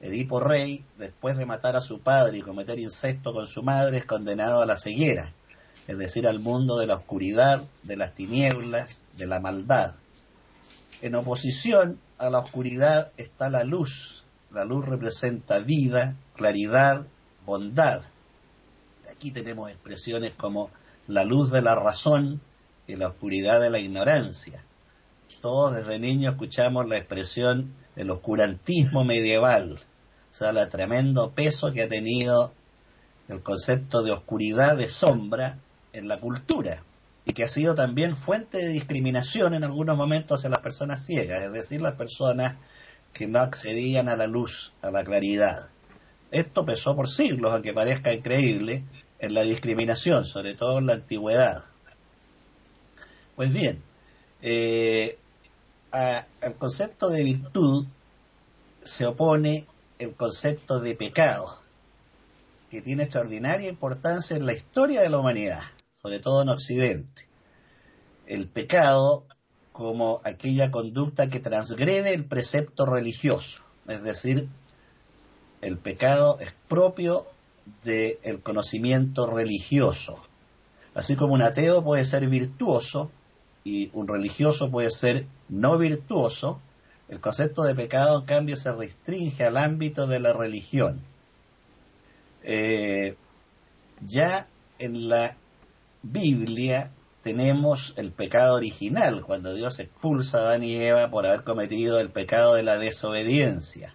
Edipo 0.00 0.40
Rey, 0.40 0.84
después 0.98 1.36
de 1.36 1.46
matar 1.46 1.76
a 1.76 1.80
su 1.80 2.00
padre 2.00 2.38
y 2.38 2.42
cometer 2.42 2.78
incesto 2.80 3.32
con 3.32 3.46
su 3.46 3.62
madre, 3.62 3.98
es 3.98 4.04
condenado 4.04 4.60
a 4.62 4.66
la 4.66 4.76
ceguera. 4.76 5.32
es 5.86 5.98
decir, 5.98 6.26
al 6.26 6.38
mundo 6.38 6.78
de 6.78 6.86
la 6.86 6.94
oscuridad, 6.94 7.62
de 7.82 7.96
las 7.96 8.14
tinieblas, 8.14 9.04
de 9.16 9.26
la 9.26 9.40
maldad. 9.40 9.94
En 11.02 11.14
oposición 11.16 11.98
a 12.18 12.30
la 12.30 12.38
oscuridad 12.38 13.10
está 13.16 13.50
la 13.50 13.64
luz. 13.64 14.24
La 14.52 14.64
luz 14.64 14.86
representa 14.86 15.58
vida, 15.58 16.16
claridad, 16.36 17.04
bondad. 17.44 18.02
Aquí 19.22 19.30
tenemos 19.30 19.70
expresiones 19.70 20.32
como 20.36 20.72
la 21.06 21.24
luz 21.24 21.52
de 21.52 21.62
la 21.62 21.76
razón 21.76 22.40
y 22.88 22.96
la 22.96 23.06
oscuridad 23.06 23.60
de 23.60 23.70
la 23.70 23.78
ignorancia. 23.78 24.64
Todos 25.40 25.76
desde 25.76 26.00
niños 26.00 26.32
escuchamos 26.32 26.88
la 26.88 26.96
expresión 26.96 27.72
el 27.94 28.10
oscurantismo 28.10 29.04
medieval, 29.04 29.78
o 30.28 30.32
sea, 30.32 30.50
el 30.50 30.68
tremendo 30.70 31.30
peso 31.30 31.72
que 31.72 31.82
ha 31.82 31.88
tenido 31.88 32.52
el 33.28 33.44
concepto 33.44 34.02
de 34.02 34.10
oscuridad, 34.10 34.76
de 34.76 34.88
sombra 34.88 35.60
en 35.92 36.08
la 36.08 36.18
cultura 36.18 36.82
y 37.24 37.32
que 37.32 37.44
ha 37.44 37.48
sido 37.48 37.76
también 37.76 38.16
fuente 38.16 38.58
de 38.58 38.70
discriminación 38.70 39.54
en 39.54 39.62
algunos 39.62 39.96
momentos 39.96 40.40
hacia 40.40 40.50
las 40.50 40.62
personas 40.62 41.06
ciegas, 41.06 41.44
es 41.44 41.52
decir, 41.52 41.80
las 41.80 41.94
personas 41.94 42.56
que 43.12 43.28
no 43.28 43.38
accedían 43.38 44.08
a 44.08 44.16
la 44.16 44.26
luz, 44.26 44.72
a 44.82 44.90
la 44.90 45.04
claridad. 45.04 45.68
Esto 46.32 46.64
pesó 46.64 46.96
por 46.96 47.08
siglos, 47.10 47.52
aunque 47.52 47.74
parezca 47.74 48.12
increíble, 48.12 48.84
en 49.22 49.34
la 49.34 49.42
discriminación, 49.42 50.26
sobre 50.26 50.54
todo 50.54 50.78
en 50.78 50.86
la 50.86 50.94
antigüedad. 50.94 51.64
Pues 53.36 53.52
bien, 53.52 53.80
eh, 54.42 55.16
al 55.92 56.56
concepto 56.58 57.08
de 57.08 57.22
virtud 57.22 57.86
se 58.82 59.06
opone 59.06 59.66
el 60.00 60.14
concepto 60.14 60.80
de 60.80 60.96
pecado, 60.96 61.60
que 62.68 62.82
tiene 62.82 63.04
extraordinaria 63.04 63.68
importancia 63.68 64.36
en 64.36 64.44
la 64.44 64.54
historia 64.54 65.02
de 65.02 65.08
la 65.08 65.18
humanidad, 65.18 65.62
sobre 66.02 66.18
todo 66.18 66.42
en 66.42 66.48
Occidente. 66.48 67.28
El 68.26 68.48
pecado 68.48 69.24
como 69.70 70.20
aquella 70.24 70.72
conducta 70.72 71.28
que 71.28 71.38
transgrede 71.38 72.12
el 72.12 72.24
precepto 72.24 72.86
religioso, 72.86 73.62
es 73.86 74.02
decir, 74.02 74.48
el 75.60 75.78
pecado 75.78 76.38
es 76.40 76.52
propio 76.66 77.28
del 77.84 78.40
conocimiento 78.42 79.26
religioso. 79.26 80.22
Así 80.94 81.16
como 81.16 81.34
un 81.34 81.42
ateo 81.42 81.82
puede 81.82 82.04
ser 82.04 82.28
virtuoso, 82.28 83.10
y 83.64 83.90
un 83.92 84.08
religioso 84.08 84.70
puede 84.70 84.90
ser 84.90 85.26
no 85.48 85.78
virtuoso, 85.78 86.60
el 87.08 87.20
concepto 87.20 87.62
de 87.62 87.74
pecado 87.74 88.20
en 88.20 88.26
cambio 88.26 88.56
se 88.56 88.72
restringe 88.72 89.44
al 89.44 89.56
ámbito 89.56 90.06
de 90.06 90.20
la 90.20 90.32
religión. 90.32 91.00
Eh, 92.42 93.16
ya 94.00 94.48
en 94.78 95.08
la 95.08 95.36
Biblia 96.02 96.90
tenemos 97.22 97.94
el 97.96 98.10
pecado 98.10 98.56
original, 98.56 99.22
cuando 99.22 99.54
Dios 99.54 99.78
expulsa 99.78 100.38
a 100.38 100.40
Adán 100.40 100.64
y 100.64 100.74
Eva 100.74 101.10
por 101.10 101.26
haber 101.26 101.44
cometido 101.44 102.00
el 102.00 102.10
pecado 102.10 102.54
de 102.54 102.64
la 102.64 102.78
desobediencia. 102.78 103.94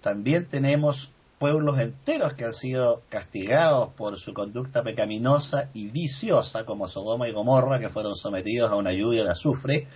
También 0.00 0.46
tenemos 0.46 1.10
pueblos 1.38 1.78
enteros 1.78 2.34
que 2.34 2.44
han 2.44 2.54
sido 2.54 3.02
castigados 3.08 3.92
por 3.94 4.18
su 4.18 4.32
conducta 4.32 4.82
pecaminosa 4.82 5.70
y 5.74 5.88
viciosa, 5.88 6.64
como 6.64 6.88
Sodoma 6.88 7.28
y 7.28 7.32
Gomorra, 7.32 7.78
que 7.78 7.90
fueron 7.90 8.14
sometidos 8.14 8.70
a 8.70 8.76
una 8.76 8.92
lluvia 8.92 9.24
de 9.24 9.30
azufre, 9.30 9.86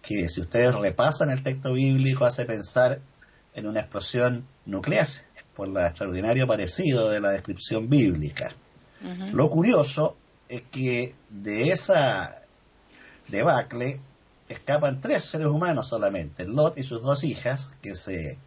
que 0.00 0.28
si 0.28 0.40
ustedes 0.40 0.74
repasan 0.74 1.30
el 1.30 1.42
texto 1.42 1.72
bíblico 1.72 2.24
hace 2.24 2.44
pensar 2.44 3.00
en 3.54 3.66
una 3.66 3.80
explosión 3.80 4.46
nuclear, 4.64 5.08
por 5.54 5.68
lo 5.68 5.84
extraordinario 5.84 6.46
parecido 6.46 7.10
de 7.10 7.20
la 7.20 7.30
descripción 7.30 7.88
bíblica. 7.88 8.52
Lo 9.32 9.48
curioso 9.50 10.16
es 10.48 10.62
que 10.62 11.14
de 11.28 11.70
esa 11.72 12.40
debacle 13.28 14.00
escapan 14.48 15.00
tres 15.00 15.24
seres 15.24 15.48
humanos 15.48 15.88
solamente, 15.88 16.46
Lot 16.46 16.78
y 16.78 16.82
sus 16.82 17.02
dos 17.02 17.22
hijas, 17.24 17.74
que 17.82 17.94
se 17.94 18.38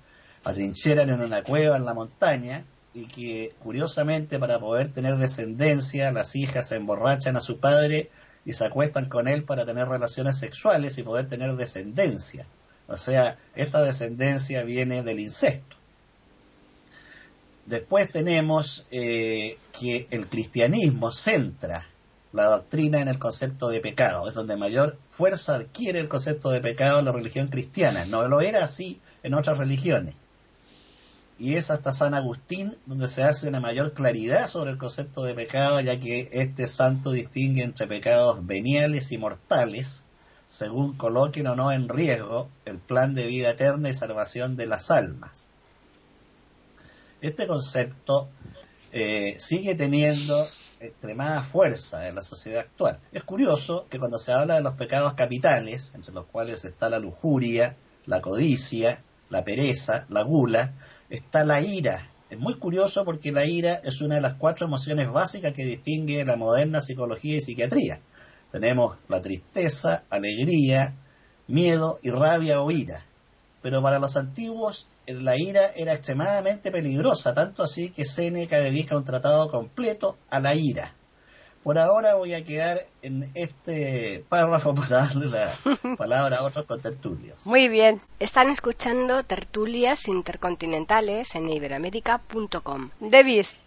atrincheran 0.44 1.10
en 1.10 1.22
una 1.22 1.44
cueva 1.44 1.78
en 1.78 1.86
la 1.86 1.94
montaña 1.94 2.66
y 2.94 3.06
que 3.06 3.54
curiosamente 3.60 4.40
para 4.40 4.60
poder 4.60 4.92
tener 4.92 5.18
descendencia 5.18 6.12
las 6.12 6.36
hijas 6.36 6.68
se 6.68 6.76
emborrachan 6.76 7.38
a 7.38 7.40
su 7.40 7.60
padre 7.60 8.10
y 8.44 8.54
se 8.54 8.66
acuestan 8.66 9.08
con 9.08 9.28
él 9.28 9.44
para 9.44 9.66
tener 9.66 9.88
relaciones 9.88 10.38
sexuales 10.38 10.98
y 10.98 11.04
poder 11.04 11.30
tener 11.30 11.56
descendencia. 11.56 12.46
O 12.88 12.98
sea, 12.98 13.38
esta 13.56 13.84
descendencia 13.84 14.64
viene 14.64 15.04
del 15.04 15.20
incesto. 15.20 15.78
Después 17.66 18.12
tenemos 18.12 18.86
eh, 18.92 19.58
que 19.80 20.08
el 20.10 20.28
cristianismo 20.28 21.12
centra 21.12 21.88
la 22.34 22.46
doctrina 22.46 23.00
en 23.00 23.08
el 23.08 23.20
concepto 23.20 23.70
de 23.70 23.80
pecado, 23.80 24.28
es 24.28 24.34
donde 24.34 24.58
mayor 24.58 24.98
fuerza 25.10 25.56
adquiere 25.56 26.00
el 26.00 26.08
concepto 26.08 26.50
de 26.50 26.62
pecado 26.62 27.00
en 27.00 27.06
la 27.06 27.12
religión 27.12 27.48
cristiana. 27.50 28.06
No 28.06 28.28
lo 28.28 28.42
era 28.42 28.64
así 28.64 29.00
en 29.22 29.36
otras 29.36 29.58
religiones 29.58 30.16
y 31.42 31.56
es 31.56 31.72
hasta 31.72 31.92
San 31.92 32.14
Agustín 32.14 32.78
donde 32.86 33.08
se 33.08 33.24
hace 33.24 33.48
una 33.48 33.60
mayor 33.60 33.94
claridad 33.94 34.48
sobre 34.48 34.70
el 34.70 34.78
concepto 34.78 35.24
de 35.24 35.34
pecado, 35.34 35.82
ya 35.82 36.00
que 36.00 36.30
este 36.34 36.68
santo 36.68 37.10
distingue 37.10 37.64
entre 37.64 37.88
pecados 37.88 38.46
veniales 38.46 39.12
y 39.12 39.18
mortales, 39.18 40.04
según 40.46 40.96
coloquen 40.96 41.48
o 41.48 41.56
no 41.56 41.72
en 41.72 41.90
riesgo 41.90 42.48
el 42.66 42.78
plan 42.78 43.16
de 43.16 43.26
vida 43.26 43.50
eterna 43.50 43.90
y 43.90 43.96
salvación 43.96 44.56
de 44.56 44.68
las 44.68 44.92
almas. 44.92 45.48
Este 47.22 47.48
concepto 47.48 48.30
eh, 48.92 49.36
sigue 49.40 49.74
teniendo 49.74 50.46
extremada 50.80 51.42
fuerza 51.42 52.08
en 52.08 52.14
la 52.14 52.22
sociedad 52.22 52.60
actual. 52.60 53.00
Es 53.12 53.24
curioso 53.24 53.88
que 53.90 53.98
cuando 53.98 54.20
se 54.20 54.32
habla 54.32 54.58
de 54.58 54.62
los 54.62 54.76
pecados 54.76 55.16
capitales, 55.16 55.92
entre 55.96 56.14
los 56.14 56.28
cuales 56.28 56.66
está 56.66 56.88
la 56.88 57.00
lujuria, 57.00 57.78
la 58.06 58.22
codicia, 58.22 59.02
la 59.32 59.44
pereza, 59.44 60.06
la 60.10 60.22
gula, 60.22 60.74
está 61.12 61.44
la 61.44 61.62
ira. 61.62 62.08
Es 62.30 62.40
muy 62.40 62.58
curioso 62.58 63.04
porque 63.04 63.32
la 63.32 63.46
ira 63.46 63.82
es 63.84 64.02
una 64.02 64.16
de 64.16 64.22
las 64.22 64.36
cuatro 64.36 64.66
emociones 64.66 65.12
básicas 65.12 65.54
que 65.54 65.66
distingue 65.66 66.24
la 66.24 66.38
moderna 66.38 66.80
psicología 66.80 67.36
y 67.36 67.42
psiquiatría. 67.42 68.00
Tenemos 68.52 68.98
la 69.10 69.22
tristeza, 69.22 70.04
alegría, 70.10 70.96
miedo 71.48 72.00
y 72.02 72.10
rabia 72.10 72.62
o 72.62 72.72
ira. 72.72 73.06
Pero 73.62 73.82
para 73.82 74.00
los 74.00 74.16
antiguos 74.16 74.88
la 75.06 75.38
ira 75.38 75.72
era 75.76 75.94
extremadamente 75.94 76.72
peligrosa, 76.72 77.34
tanto 77.34 77.64
así 77.64 77.90
que 77.90 78.06
Séneca 78.06 78.60
dedica 78.60 78.96
un 78.96 79.04
tratado 79.04 79.50
completo 79.50 80.18
a 80.30 80.40
la 80.40 80.56
ira. 80.56 80.96
Por 81.64 81.78
ahora 81.78 82.16
voy 82.16 82.34
a 82.34 82.44
quedar 82.44 82.80
en 83.04 83.30
este 83.36 84.26
párrafo 84.30 84.74
para 84.76 85.08
darle 85.08 85.28
la 85.28 85.54
palabra 85.98 86.38
a 86.38 86.44
otros 86.44 86.66
contertulios. 86.66 87.46
Muy 87.46 87.68
bien. 87.68 88.02
Están 88.20 88.50
escuchando 88.50 89.24
tertulias 89.24 90.08
intercontinentales 90.08 91.36
en 91.36 91.50
iberamérica.com. 91.50 92.90
Davis. 93.00 93.62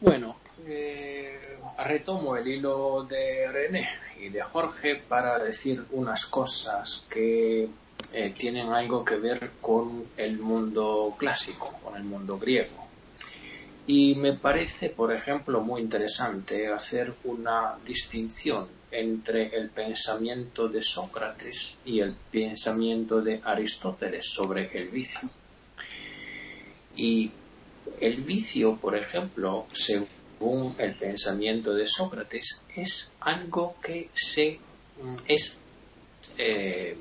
Bueno, 0.00 0.36
eh, 0.66 1.58
retomo 1.84 2.36
el 2.36 2.48
hilo 2.48 3.04
de 3.04 3.50
René 3.52 3.88
y 4.18 4.30
de 4.30 4.42
Jorge 4.42 5.02
para 5.08 5.38
decir 5.38 5.84
unas 5.92 6.26
cosas 6.26 7.06
que 7.10 7.68
eh, 8.12 8.34
tienen 8.36 8.72
algo 8.72 9.04
que 9.04 9.16
ver 9.16 9.50
con 9.60 10.04
el 10.16 10.38
mundo 10.38 11.14
clásico, 11.18 11.78
con 11.84 11.96
el 11.96 12.04
mundo 12.04 12.38
griego. 12.38 12.89
Y 13.86 14.14
me 14.14 14.34
parece, 14.34 14.90
por 14.90 15.12
ejemplo, 15.12 15.60
muy 15.60 15.80
interesante 15.80 16.68
hacer 16.68 17.14
una 17.24 17.76
distinción 17.84 18.68
entre 18.90 19.56
el 19.56 19.70
pensamiento 19.70 20.68
de 20.68 20.82
Sócrates 20.82 21.78
y 21.84 22.00
el 22.00 22.16
pensamiento 22.30 23.20
de 23.20 23.40
Aristóteles 23.42 24.26
sobre 24.26 24.70
el 24.76 24.88
vicio. 24.88 25.28
Y 26.96 27.30
el 28.00 28.22
vicio, 28.22 28.76
por 28.76 28.96
ejemplo, 28.96 29.66
según 29.72 30.74
el 30.78 30.94
pensamiento 30.94 31.72
de 31.72 31.86
Sócrates, 31.86 32.62
es 32.74 33.12
algo 33.20 33.76
que 33.82 34.10
se 34.14 34.58
mm, 35.02 35.16
es 35.26 35.58
eh, 36.38 36.96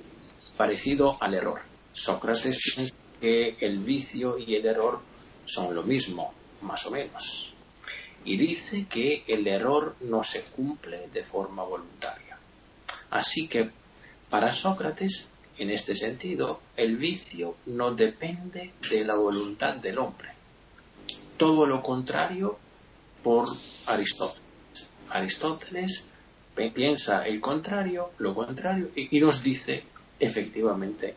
parecido 0.56 1.18
al 1.22 1.34
error. 1.34 1.62
Sócrates 1.92 2.58
piensa 2.76 2.96
que 3.20 3.58
el 3.60 3.80
vicio 3.80 4.38
y 4.38 4.56
el 4.56 4.66
error 4.66 5.02
son 5.46 5.74
lo 5.74 5.84
mismo, 5.84 6.34
más 6.62 6.86
o 6.86 6.92
menos. 6.92 7.54
Y 8.26 8.38
dice 8.38 8.86
que 8.86 9.24
el 9.28 9.48
error 9.48 9.96
no 10.02 10.24
se 10.24 10.44
cumple 10.44 11.08
de 11.14 11.24
forma 11.24 11.64
voluntaria. 11.64 12.38
Así 13.10 13.48
que 13.48 13.72
para 14.30 14.52
Sócrates, 14.52 15.30
en 15.58 15.72
este 15.72 15.96
sentido, 15.96 16.62
el 16.78 16.98
vicio 16.98 17.56
no 17.66 17.94
depende 17.94 18.74
de 18.90 19.04
la 19.04 19.16
voluntad 19.16 19.76
del 19.76 19.98
hombre. 19.98 20.30
Todo 21.38 21.66
lo 21.66 21.82
contrario 21.82 22.58
por 23.24 23.48
Aristóteles. 23.88 24.44
Aristóteles 25.10 26.10
piensa 26.74 27.26
el 27.26 27.40
contrario, 27.40 28.12
lo 28.18 28.36
contrario, 28.36 28.90
y 28.96 29.20
nos 29.20 29.42
dice 29.42 29.84
efectivamente 30.20 31.16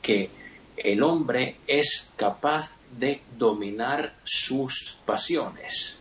que 0.00 0.30
el 0.76 1.02
hombre 1.02 1.56
es 1.66 2.10
capaz 2.16 2.76
de 2.98 3.22
dominar 3.36 4.14
sus 4.24 4.96
pasiones 5.04 6.00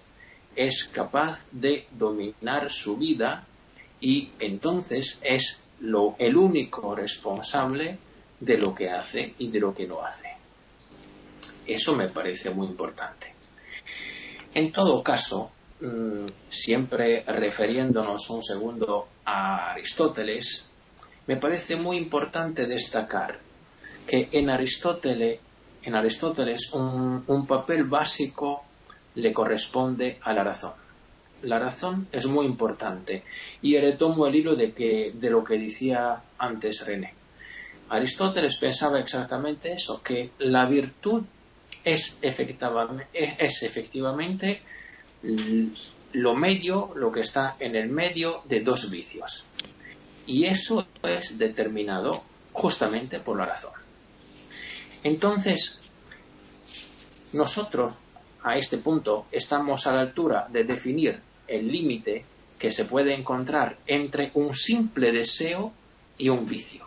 es 0.56 0.86
capaz 0.86 1.46
de 1.52 1.88
dominar 1.92 2.70
su 2.70 2.98
vida 2.98 3.46
y 4.00 4.30
entonces 4.40 5.20
es 5.24 5.62
lo, 5.82 6.16
el 6.20 6.38
único 6.38 6.96
responsable 6.96 7.98
de 8.40 8.58
lo 8.58 8.74
que 8.74 8.90
hace 8.90 9.34
y 9.40 9.50
de 9.50 9.60
lo 9.60 9.74
que 9.74 9.88
no 9.88 10.04
hace. 10.04 10.30
Eso 11.66 11.96
me 11.96 12.10
parece 12.10 12.50
muy 12.50 12.68
importante. 12.68 13.34
En 14.54 14.72
todo 14.72 15.02
caso, 15.02 15.52
mm, 15.80 16.26
siempre 16.50 17.24
refiriéndonos 17.24 18.30
un 18.30 18.44
segundo 18.44 19.08
a 19.26 19.72
Aristóteles, 19.72 20.70
me 21.26 21.38
parece 21.38 21.78
muy 21.78 21.98
importante 21.98 22.68
destacar 22.68 23.40
que 24.06 24.30
en 24.32 24.50
Aristóteles, 24.50 25.40
en 25.84 25.96
Aristóteles 25.96 26.72
un, 26.74 27.46
papel 27.48 27.86
básico 27.86 28.64
le 29.16 29.34
corresponde 29.34 30.18
a 30.22 30.34
la 30.34 30.44
razón. 30.44 30.74
La 31.44 31.60
razón 31.60 32.08
es 32.12 32.26
muy 32.26 32.46
importante 32.46 33.24
y 33.62 33.78
retomo 33.78 34.28
el 34.28 34.36
hilo 34.36 34.56
de, 34.56 34.72
que, 34.72 35.12
de 35.14 35.30
lo 35.30 35.44
que 35.44 35.58
decía 35.58 36.22
antes 36.38 36.86
René. 36.86 37.14
Aristóteles 37.90 38.58
pensaba 38.58 39.00
exactamente 39.00 39.74
eso, 39.74 40.02
que 40.02 40.32
la 40.40 40.66
virtud 40.66 41.24
es 41.84 42.18
efectivamente, 42.22 43.08
es 43.14 43.64
efectivamente 43.64 44.62
lo 46.14 46.36
medio, 46.36 46.92
lo 46.96 47.12
que 47.12 47.22
está 47.22 47.56
en 47.60 47.76
el 47.76 47.90
medio 47.90 48.42
de 48.46 48.62
dos 48.62 48.90
vicios. 48.90 49.46
Y 50.26 50.46
eso 50.46 50.88
es 51.04 51.38
determinado 51.38 52.24
justamente 52.54 53.20
por 53.20 53.38
la 53.38 53.46
razón. 53.46 53.83
Entonces, 55.04 55.82
nosotros 57.34 57.94
a 58.44 58.58
este 58.58 58.78
punto 58.78 59.26
estamos 59.32 59.88
a 59.88 59.94
la 59.94 60.02
altura 60.02 60.48
de 60.50 60.64
definir 60.64 61.20
el 61.48 61.72
límite 61.72 62.26
que 62.58 62.72
se 62.72 62.86
puede 62.86 63.14
encontrar 63.14 63.78
entre 63.86 64.32
un 64.36 64.54
simple 64.54 65.12
deseo 65.12 65.74
y 66.18 66.30
un 66.30 66.46
vicio. 66.46 66.86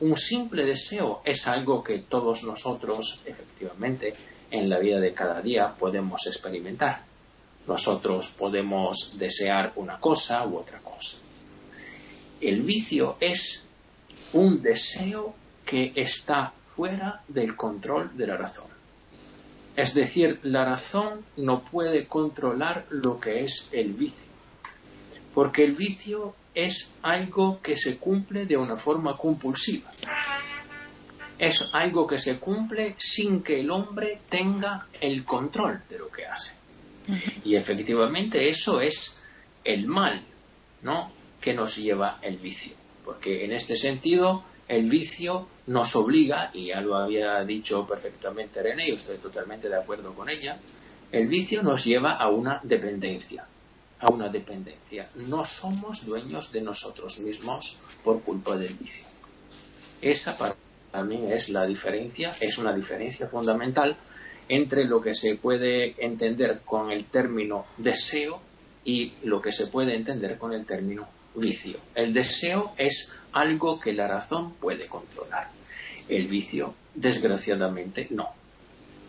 Un 0.00 0.16
simple 0.16 0.64
deseo 0.64 1.22
es 1.24 1.46
algo 1.48 1.82
que 1.82 2.00
todos 2.00 2.44
nosotros, 2.44 3.20
efectivamente, 3.24 4.12
en 4.50 4.68
la 4.68 4.78
vida 4.78 5.00
de 5.00 5.14
cada 5.14 5.40
día 5.40 5.74
podemos 5.74 6.26
experimentar. 6.26 7.02
Nosotros 7.66 8.28
podemos 8.28 9.18
desear 9.18 9.72
una 9.76 9.98
cosa 9.98 10.46
u 10.46 10.58
otra 10.58 10.78
cosa. 10.80 11.16
El 12.40 12.62
vicio 12.62 13.16
es 13.20 13.66
un 14.32 14.62
deseo 14.62 15.34
que 15.66 15.92
está 15.96 16.52
fuera 16.78 17.22
del 17.26 17.56
control 17.56 18.16
de 18.16 18.28
la 18.28 18.36
razón. 18.36 18.68
Es 19.74 19.94
decir, 19.94 20.38
la 20.44 20.64
razón 20.64 21.24
no 21.36 21.64
puede 21.64 22.06
controlar 22.06 22.86
lo 22.90 23.18
que 23.18 23.40
es 23.40 23.68
el 23.72 23.94
vicio, 23.94 24.30
porque 25.34 25.64
el 25.64 25.74
vicio 25.74 26.36
es 26.54 26.92
algo 27.02 27.60
que 27.60 27.76
se 27.76 27.98
cumple 27.98 28.46
de 28.46 28.56
una 28.56 28.76
forma 28.76 29.16
compulsiva. 29.16 29.90
Es 31.36 31.68
algo 31.72 32.06
que 32.06 32.18
se 32.18 32.38
cumple 32.38 32.94
sin 32.96 33.42
que 33.42 33.58
el 33.58 33.72
hombre 33.72 34.20
tenga 34.28 34.86
el 35.00 35.24
control 35.24 35.82
de 35.90 35.98
lo 35.98 36.08
que 36.08 36.26
hace. 36.26 36.52
Y 37.44 37.56
efectivamente 37.56 38.48
eso 38.48 38.80
es 38.80 39.20
el 39.64 39.88
mal, 39.88 40.22
¿no? 40.82 41.10
que 41.40 41.54
nos 41.54 41.74
lleva 41.76 42.20
el 42.22 42.36
vicio. 42.36 42.74
Porque 43.04 43.44
en 43.44 43.52
este 43.52 43.76
sentido 43.76 44.44
el 44.68 44.88
vicio 44.88 45.48
nos 45.66 45.96
obliga, 45.96 46.50
y 46.52 46.66
ya 46.66 46.80
lo 46.80 46.96
había 46.96 47.42
dicho 47.44 47.86
perfectamente 47.86 48.62
René, 48.62 48.88
y 48.88 48.92
estoy 48.92 49.16
totalmente 49.16 49.68
de 49.68 49.76
acuerdo 49.76 50.14
con 50.14 50.28
ella, 50.28 50.60
el 51.10 51.26
vicio 51.28 51.62
nos 51.62 51.84
lleva 51.84 52.12
a 52.16 52.28
una 52.28 52.60
dependencia, 52.62 53.46
a 53.98 54.08
una 54.10 54.28
dependencia. 54.28 55.08
No 55.28 55.44
somos 55.44 56.04
dueños 56.04 56.52
de 56.52 56.60
nosotros 56.60 57.18
mismos 57.18 57.78
por 58.04 58.22
culpa 58.22 58.56
del 58.56 58.74
vicio. 58.74 59.06
Esa 60.02 60.36
para 60.36 61.04
mí 61.04 61.24
es 61.28 61.48
la 61.48 61.66
diferencia, 61.66 62.30
es 62.40 62.58
una 62.58 62.74
diferencia 62.74 63.26
fundamental 63.26 63.96
entre 64.48 64.84
lo 64.84 65.00
que 65.00 65.14
se 65.14 65.36
puede 65.36 65.94
entender 66.04 66.60
con 66.64 66.90
el 66.90 67.06
término 67.06 67.66
deseo 67.78 68.40
y 68.84 69.14
lo 69.24 69.40
que 69.40 69.52
se 69.52 69.66
puede 69.66 69.94
entender 69.94 70.38
con 70.38 70.52
el 70.52 70.64
término 70.64 71.08
vicio. 71.34 71.78
El 71.94 72.12
deseo 72.12 72.72
es 72.76 73.12
algo 73.32 73.78
que 73.78 73.92
la 73.92 74.08
razón 74.08 74.54
puede 74.54 74.86
controlar. 74.86 75.50
El 76.08 76.26
vicio, 76.26 76.74
desgraciadamente, 76.94 78.08
no. 78.10 78.30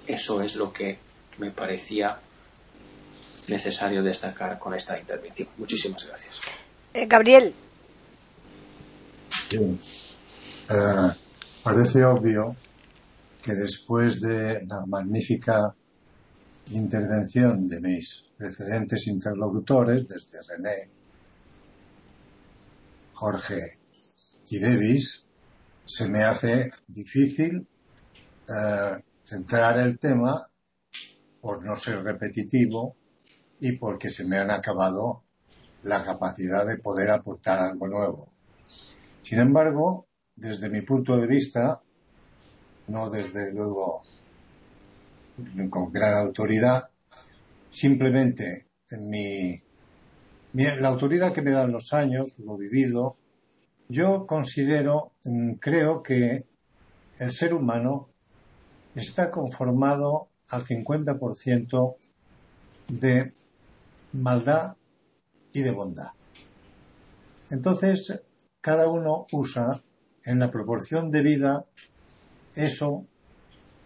Eso 0.05 0.41
es 0.41 0.55
lo 0.55 0.73
que 0.73 0.97
me 1.37 1.51
parecía 1.51 2.19
necesario 3.47 4.03
destacar 4.03 4.59
con 4.59 4.73
esta 4.73 4.99
intervención. 4.99 5.49
Muchísimas 5.57 6.07
gracias. 6.07 6.41
Eh, 6.93 7.05
Gabriel. 7.07 7.53
Eh, 9.51 9.77
parece 11.63 12.03
obvio 12.05 12.55
que 13.41 13.53
después 13.53 14.19
de 14.21 14.65
la 14.65 14.85
magnífica 14.85 15.73
intervención 16.71 17.67
de 17.67 17.81
mis 17.81 18.23
precedentes 18.37 19.07
interlocutores, 19.07 20.07
desde 20.07 20.39
René, 20.47 20.89
Jorge 23.19 23.77
y 24.49 24.59
Davis, 24.59 25.27
se 25.83 26.07
me 26.07 26.23
hace 26.23 26.71
difícil 26.87 27.67
eh, 28.47 29.03
centrar 29.21 29.77
el 29.77 29.99
tema 29.99 30.49
por 31.41 31.61
no 31.65 31.75
ser 31.75 32.01
repetitivo 32.01 32.95
y 33.59 33.73
porque 33.73 34.09
se 34.09 34.23
me 34.23 34.37
han 34.37 34.51
acabado 34.51 35.23
la 35.83 36.01
capacidad 36.05 36.65
de 36.65 36.77
poder 36.77 37.09
aportar 37.09 37.59
algo 37.59 37.89
nuevo. 37.89 38.31
Sin 39.21 39.39
embargo, 39.39 40.07
desde 40.37 40.69
mi 40.69 40.81
punto 40.83 41.17
de 41.17 41.27
vista, 41.27 41.81
no 42.87 43.09
desde 43.09 43.51
luego 43.51 44.01
con 45.69 45.91
gran 45.91 46.25
autoridad, 46.25 46.89
simplemente 47.69 48.67
en 48.89 49.09
mi 49.09 49.68
la 50.53 50.87
autoridad 50.87 51.33
que 51.33 51.41
me 51.41 51.51
dan 51.51 51.71
los 51.71 51.93
años, 51.93 52.39
lo 52.39 52.57
vivido, 52.57 53.17
yo 53.87 54.25
considero, 54.25 55.13
mm, 55.23 55.53
creo 55.53 56.01
que 56.01 56.45
el 57.19 57.31
ser 57.31 57.53
humano 57.53 58.09
está 58.95 59.31
conformado 59.31 60.29
al 60.49 60.63
50% 60.63 61.97
de 62.87 63.33
maldad 64.13 64.75
y 65.53 65.61
de 65.61 65.71
bondad. 65.71 66.11
Entonces, 67.51 68.21
cada 68.61 68.89
uno 68.89 69.27
usa 69.31 69.81
en 70.23 70.39
la 70.39 70.51
proporción 70.51 71.11
de 71.11 71.21
vida 71.21 71.65
eso 72.55 73.05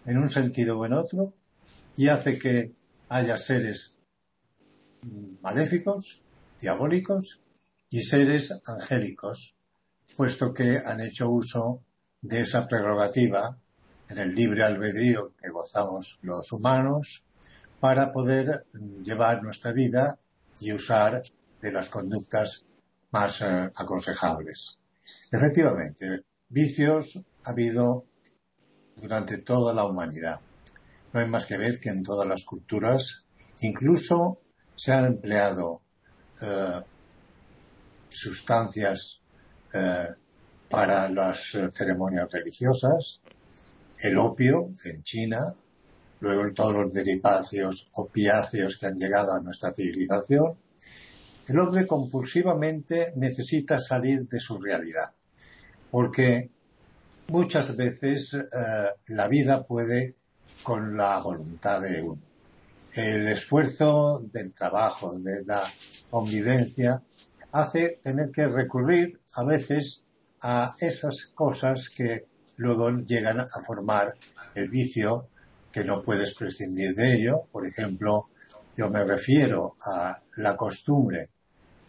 en 0.04 0.18
un 0.18 0.28
sentido 0.28 0.78
o 0.78 0.86
en 0.86 0.92
otro 0.92 1.32
y 1.96 2.08
hace 2.08 2.38
que 2.38 2.72
haya 3.08 3.36
seres 3.36 3.96
maléficos 5.42 6.23
diabólicos 6.64 7.42
y 7.90 8.00
seres 8.00 8.50
angélicos, 8.64 9.54
puesto 10.16 10.54
que 10.54 10.78
han 10.78 11.02
hecho 11.02 11.28
uso 11.28 11.82
de 12.22 12.40
esa 12.40 12.66
prerrogativa 12.66 13.58
en 14.08 14.16
el 14.16 14.34
libre 14.34 14.64
albedrío 14.64 15.34
que 15.36 15.50
gozamos 15.50 16.18
los 16.22 16.50
humanos 16.52 17.26
para 17.80 18.12
poder 18.14 18.64
llevar 19.02 19.42
nuestra 19.42 19.72
vida 19.72 20.18
y 20.58 20.72
usar 20.72 21.22
de 21.60 21.70
las 21.70 21.90
conductas 21.90 22.64
más 23.10 23.42
eh, 23.42 23.70
aconsejables. 23.76 24.78
Efectivamente, 25.30 26.24
vicios 26.48 27.22
ha 27.44 27.50
habido 27.50 28.06
durante 28.96 29.36
toda 29.36 29.74
la 29.74 29.84
humanidad. 29.84 30.40
No 31.12 31.20
hay 31.20 31.28
más 31.28 31.44
que 31.44 31.58
ver 31.58 31.78
que 31.78 31.90
en 31.90 32.02
todas 32.02 32.26
las 32.26 32.44
culturas 32.44 33.26
incluso 33.60 34.40
se 34.76 34.92
han 34.92 35.04
empleado 35.04 35.83
eh, 36.42 36.80
sustancias 38.08 39.20
eh, 39.72 40.08
para 40.68 41.08
las 41.08 41.54
eh, 41.54 41.70
ceremonias 41.72 42.30
religiosas, 42.30 43.20
el 44.00 44.18
opio 44.18 44.70
en 44.84 45.02
China, 45.02 45.54
luego 46.20 46.52
todos 46.52 46.74
los 46.74 46.92
derivacios 46.92 47.88
opiáceos 47.94 48.76
que 48.78 48.86
han 48.86 48.96
llegado 48.96 49.32
a 49.32 49.40
nuestra 49.40 49.72
civilización. 49.72 50.56
El 51.48 51.58
hombre 51.58 51.86
compulsivamente 51.86 53.12
necesita 53.16 53.78
salir 53.78 54.26
de 54.28 54.40
su 54.40 54.58
realidad, 54.58 55.12
porque 55.90 56.50
muchas 57.28 57.76
veces 57.76 58.36
la 59.06 59.28
vida 59.28 59.64
puede 59.64 60.16
con 60.62 60.96
la 60.96 61.18
voluntad 61.18 61.82
de 61.82 62.02
uno. 62.02 62.33
El 62.94 63.26
esfuerzo 63.26 64.22
del 64.32 64.52
trabajo, 64.52 65.18
de 65.18 65.44
la 65.44 65.64
convivencia 66.10 67.02
hace 67.50 67.98
tener 68.00 68.30
que 68.30 68.46
recurrir 68.46 69.20
a 69.34 69.42
veces 69.44 70.04
a 70.42 70.72
esas 70.80 71.32
cosas 71.34 71.88
que 71.88 72.26
luego 72.56 72.90
llegan 72.90 73.40
a 73.40 73.48
formar 73.66 74.14
el 74.54 74.68
vicio 74.68 75.26
que 75.72 75.82
no 75.82 76.04
puedes 76.04 76.34
prescindir 76.34 76.94
de 76.94 77.14
ello, 77.14 77.48
por 77.50 77.66
ejemplo, 77.66 78.28
yo 78.76 78.88
me 78.90 79.02
refiero 79.02 79.74
a 79.84 80.22
la 80.36 80.56
costumbre 80.56 81.30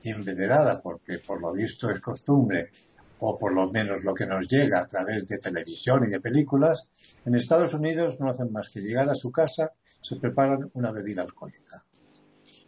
inveterada, 0.02 0.82
porque 0.82 1.20
por 1.20 1.40
lo 1.40 1.54
visto 1.54 1.88
es 1.92 2.00
costumbre, 2.00 2.72
o 3.20 3.38
por 3.38 3.54
lo 3.54 3.70
menos 3.70 4.04
lo 4.04 4.16
que 4.16 4.26
nos 4.26 4.48
llega 4.48 4.80
a 4.80 4.88
través 4.88 5.28
de 5.28 5.38
televisión 5.38 6.06
y 6.08 6.12
de 6.12 6.20
películas, 6.20 6.88
en 7.26 7.36
Estados 7.36 7.76
Unidos 7.76 8.20
no 8.20 8.28
hacen 8.28 8.52
más 8.52 8.72
que 8.72 8.82
llegar 8.82 9.08
a 9.08 9.14
su 9.14 9.32
casa, 9.32 9.72
se 10.06 10.18
preparan 10.18 10.70
una 10.74 10.92
bebida 10.92 11.24
alcohólica 11.24 11.84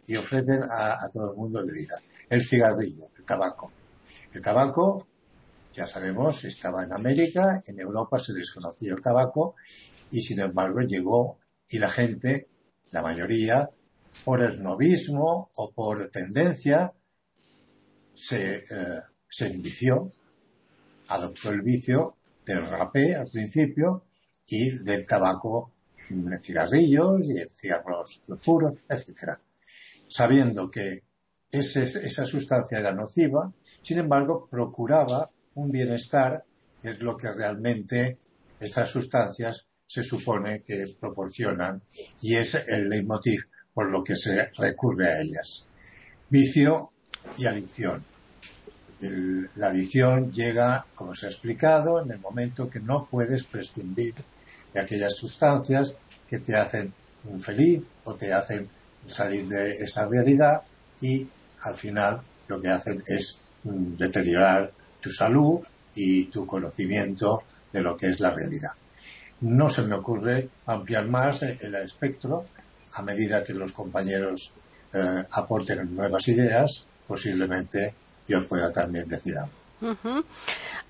y 0.08 0.16
ofrecen 0.16 0.62
a, 0.64 1.08
todo 1.12 1.30
el 1.30 1.36
mundo 1.36 1.64
bebida. 1.64 1.96
El 2.28 2.44
cigarrillo, 2.44 3.10
el 3.16 3.24
tabaco. 3.24 3.70
El 4.32 4.40
tabaco, 4.40 5.06
ya 5.72 5.86
sabemos, 5.86 6.44
estaba 6.44 6.82
en 6.82 6.92
América, 6.92 7.62
en 7.66 7.78
Europa 7.78 8.18
se 8.18 8.32
desconocía 8.32 8.92
el 8.92 9.00
tabaco 9.00 9.54
y 10.10 10.22
sin 10.22 10.40
embargo 10.40 10.80
llegó 10.80 11.38
y 11.68 11.78
la 11.78 11.90
gente, 11.90 12.48
la 12.90 13.02
mayoría, 13.02 13.70
por 14.24 14.42
esnovismo 14.42 15.48
o 15.54 15.70
por 15.70 16.08
tendencia, 16.08 16.92
se, 18.14 18.56
eh, 18.56 18.62
se 19.28 19.46
envició, 19.46 20.10
adoptó 21.06 21.50
el 21.50 21.62
vicio 21.62 22.16
del 22.44 22.66
rapé 22.66 23.14
al 23.14 23.30
principio 23.30 24.02
y 24.48 24.70
del 24.82 25.06
tabaco 25.06 25.72
cigarrillos 26.40 27.26
y 27.26 27.38
en 27.38 27.50
cigarros 27.50 28.20
puros, 28.44 28.74
etcétera, 28.88 29.40
sabiendo 30.08 30.70
que 30.70 31.02
esa 31.50 32.26
sustancia 32.26 32.78
era 32.78 32.92
nociva, 32.92 33.52
sin 33.82 33.98
embargo 33.98 34.48
procuraba 34.50 35.30
un 35.54 35.70
bienestar, 35.70 36.44
que 36.82 36.90
es 36.90 37.00
lo 37.00 37.16
que 37.16 37.32
realmente 37.32 38.18
estas 38.60 38.90
sustancias 38.90 39.66
se 39.86 40.02
supone 40.02 40.62
que 40.62 40.84
proporcionan 41.00 41.82
y 42.20 42.36
es 42.36 42.54
el 42.68 42.88
leitmotiv 42.88 43.48
por 43.72 43.90
lo 43.90 44.04
que 44.04 44.16
se 44.16 44.50
recurre 44.58 45.08
a 45.08 45.20
ellas. 45.20 45.66
Vicio 46.28 46.90
y 47.38 47.46
adicción. 47.46 48.04
la 49.00 49.68
adicción 49.68 50.32
llega, 50.32 50.84
como 50.94 51.14
se 51.14 51.26
ha 51.26 51.30
explicado, 51.30 52.02
en 52.02 52.10
el 52.10 52.18
momento 52.18 52.68
que 52.68 52.80
no 52.80 53.06
puedes 53.10 53.44
prescindir 53.44 54.14
aquellas 54.78 55.14
sustancias 55.14 55.94
que 56.28 56.38
te 56.38 56.56
hacen 56.56 56.92
un 57.24 57.40
feliz 57.40 57.82
o 58.04 58.14
te 58.14 58.32
hacen 58.32 58.68
salir 59.06 59.46
de 59.48 59.76
esa 59.76 60.06
realidad 60.06 60.62
y 61.00 61.26
al 61.62 61.74
final 61.74 62.20
lo 62.48 62.60
que 62.60 62.68
hacen 62.68 63.02
es 63.06 63.40
mm, 63.64 63.96
deteriorar 63.96 64.72
tu 65.00 65.10
salud 65.10 65.60
y 65.94 66.24
tu 66.26 66.46
conocimiento 66.46 67.42
de 67.72 67.82
lo 67.82 67.96
que 67.96 68.08
es 68.08 68.20
la 68.20 68.30
realidad. 68.30 68.72
No 69.40 69.68
se 69.68 69.82
me 69.82 69.94
ocurre 69.94 70.48
ampliar 70.66 71.06
más 71.06 71.42
el 71.42 71.74
espectro 71.76 72.44
a 72.94 73.02
medida 73.02 73.44
que 73.44 73.54
los 73.54 73.72
compañeros 73.72 74.52
eh, 74.92 75.24
aporten 75.30 75.94
nuevas 75.94 76.26
ideas, 76.28 76.86
posiblemente 77.06 77.94
yo 78.26 78.46
pueda 78.48 78.72
también 78.72 79.08
decir 79.08 79.36
algo. 79.36 79.52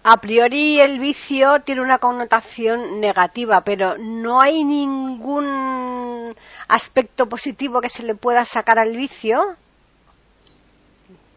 A 0.03 0.17
priori 0.21 0.81
el 0.81 0.99
vicio 0.99 1.61
tiene 1.63 1.83
una 1.83 1.99
connotación 1.99 3.01
negativa, 3.01 3.63
pero 3.63 3.99
no 3.99 4.41
hay 4.41 4.65
ningún 4.65 6.35
aspecto 6.69 7.29
positivo 7.29 7.81
que 7.81 7.89
se 7.89 8.03
le 8.03 8.15
pueda 8.15 8.45
sacar 8.45 8.79
al 8.79 8.97
vicio. 8.97 9.57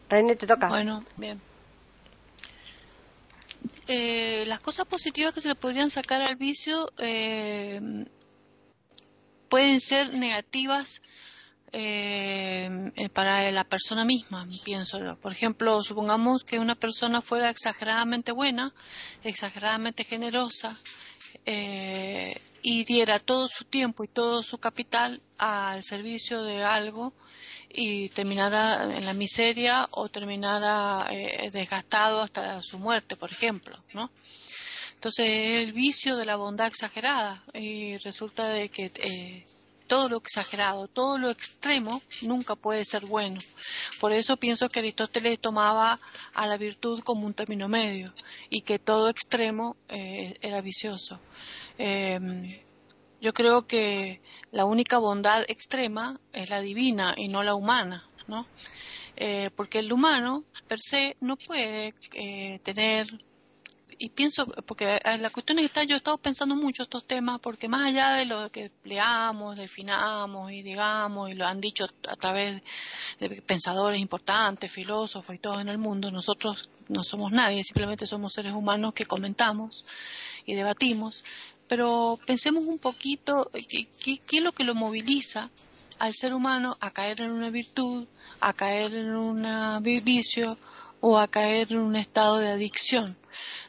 René, 0.10 0.36
te 0.36 0.48
toca. 0.48 0.68
Bueno, 0.68 1.04
bien. 1.18 1.42
Eh, 3.88 4.46
las 4.48 4.60
cosas 4.60 4.86
positivas 4.86 5.34
que 5.34 5.42
se 5.42 5.50
le 5.50 5.56
podrían 5.56 5.90
sacar 5.90 6.22
al 6.22 6.36
vicio 6.36 6.92
eh, 7.00 8.06
pueden 9.50 9.80
ser 9.82 10.14
negativas 10.14 11.02
eh, 11.72 12.92
para 13.14 13.50
la 13.52 13.64
persona 13.64 14.06
misma, 14.06 14.48
pienso. 14.64 15.00
Por 15.22 15.32
ejemplo, 15.32 15.84
supongamos 15.84 16.44
que 16.44 16.60
una 16.60 16.76
persona 16.76 17.22
fuera 17.22 17.50
exageradamente 17.50 18.32
buena, 18.32 18.74
exageradamente 19.24 20.04
generosa, 20.04 20.78
y 22.64 22.84
diera 22.84 23.20
todo 23.20 23.48
su 23.48 23.66
tiempo 23.66 24.04
y 24.04 24.08
todo 24.08 24.44
su 24.44 24.58
capital 24.60 25.22
al 25.38 25.84
servicio 25.84 26.44
de 26.44 26.64
algo 26.64 27.14
y 27.74 28.10
terminara 28.10 28.84
en 28.96 29.06
la 29.06 29.14
miseria 29.14 29.88
o 29.92 30.10
terminara 30.10 31.08
eh, 31.10 31.50
desgastado 31.52 32.22
hasta 32.22 32.62
su 32.62 32.80
muerte, 32.80 33.16
por 33.16 33.32
ejemplo, 33.32 33.78
¿no? 33.94 34.12
Entonces 34.96 35.64
el 35.64 35.74
vicio 35.74 36.16
de 36.18 36.26
la 36.26 36.36
bondad 36.36 36.68
exagerada 36.68 37.44
y 37.54 37.98
resulta 37.98 38.50
de 38.50 38.70
que 38.70 38.92
eh, 38.98 39.46
todo 39.91 40.08
lo 40.08 40.17
exagerado, 40.19 40.88
todo 40.88 41.17
lo 41.17 41.30
extremo 41.30 42.01
nunca 42.21 42.56
puede 42.56 42.86
ser 42.86 43.06
bueno. 43.06 43.41
Por 43.99 44.13
eso 44.13 44.38
pienso 44.38 44.69
que 44.69 44.80
Aristóteles 44.80 45.38
tomaba 45.38 45.99
a 46.34 46.47
la 46.47 46.56
virtud 46.56 47.01
como 47.04 47.25
un 47.25 47.34
término 47.34 47.67
medio 47.67 48.13
y 48.49 48.62
que 48.62 48.80
todo 48.80 49.10
extremo 49.10 49.75
eh, 49.89 50.38
era 50.41 50.62
vicioso. 50.62 51.19
Yo 53.19 53.34
creo 53.34 53.67
que 53.67 54.21
la 54.54 54.63
única 54.63 54.97
bondad 54.97 55.43
extrema 55.49 56.21
es 56.32 56.49
la 56.49 56.62
divina 56.62 57.13
y 57.17 57.27
no 57.27 57.43
la 57.43 57.54
humana, 57.54 58.08
¿no? 58.27 58.47
Eh, 59.17 59.49
porque 59.58 59.80
el 59.80 59.91
humano 59.91 60.45
per 60.69 60.80
se 60.80 61.17
no 61.19 61.36
puede 61.36 61.93
eh, 62.13 62.60
tener 62.63 63.08
y 64.04 64.10
pienso, 64.10 64.48
porque 64.66 65.00
la 65.20 65.30
cuestión 65.30 65.60
es 65.60 65.70
que 65.70 65.86
yo 65.86 65.94
he 65.94 65.98
estado 65.98 66.18
pensando 66.18 66.56
mucho 66.56 66.82
estos 66.82 67.06
temas, 67.06 67.40
porque 67.40 67.70
más 67.70 67.86
allá 67.86 68.14
de 68.14 68.26
lo 68.26 68.50
que 68.50 68.72
leamos, 68.84 69.58
definamos 69.58 70.52
y 70.52 70.64
digamos, 70.64 71.30
y 71.30 71.36
lo 71.36 71.46
han 71.46 71.62
dicho 71.62 71.86
a 72.08 72.16
través 72.16 72.64
de 73.20 73.44
pensadores 73.44 74.00
importantes, 74.00 74.72
filósofos 74.72 75.36
y 75.36 75.38
todos 75.38 75.62
en 75.62 75.70
el 75.70 75.78
mundo, 75.78 76.10
nosotros 76.10 76.68
no 76.88 77.04
somos 77.04 77.32
nadie, 77.32 77.64
simplemente 77.64 78.08
somos 78.08 78.34
seres 78.34 78.54
humanos 78.54 78.96
que 78.96 79.06
comentamos 79.06 79.86
y 80.48 80.56
debatimos 80.56 81.24
pero 81.68 82.20
pensemos 82.26 82.66
un 82.66 82.80
poquito 82.80 83.50
¿qué, 83.54 83.88
qué, 83.98 84.38
es 84.38 84.44
lo 84.44 84.52
que 84.52 84.66
lo 84.66 84.76
moviliza 84.76 85.50
al 86.00 86.14
ser 86.14 86.34
humano 86.34 86.76
a 86.82 86.92
caer 86.92 87.22
en 87.22 87.32
una 87.32 87.50
virtud, 87.50 88.08
a 88.42 88.52
caer 88.52 88.94
en 88.94 89.16
un 89.16 89.48
vicio 90.04 90.58
o 91.00 91.18
a 91.18 91.30
caer 91.30 91.72
en 91.72 91.80
un 91.80 91.96
estado 91.96 92.40
de 92.40 92.50
adicción. 92.50 93.16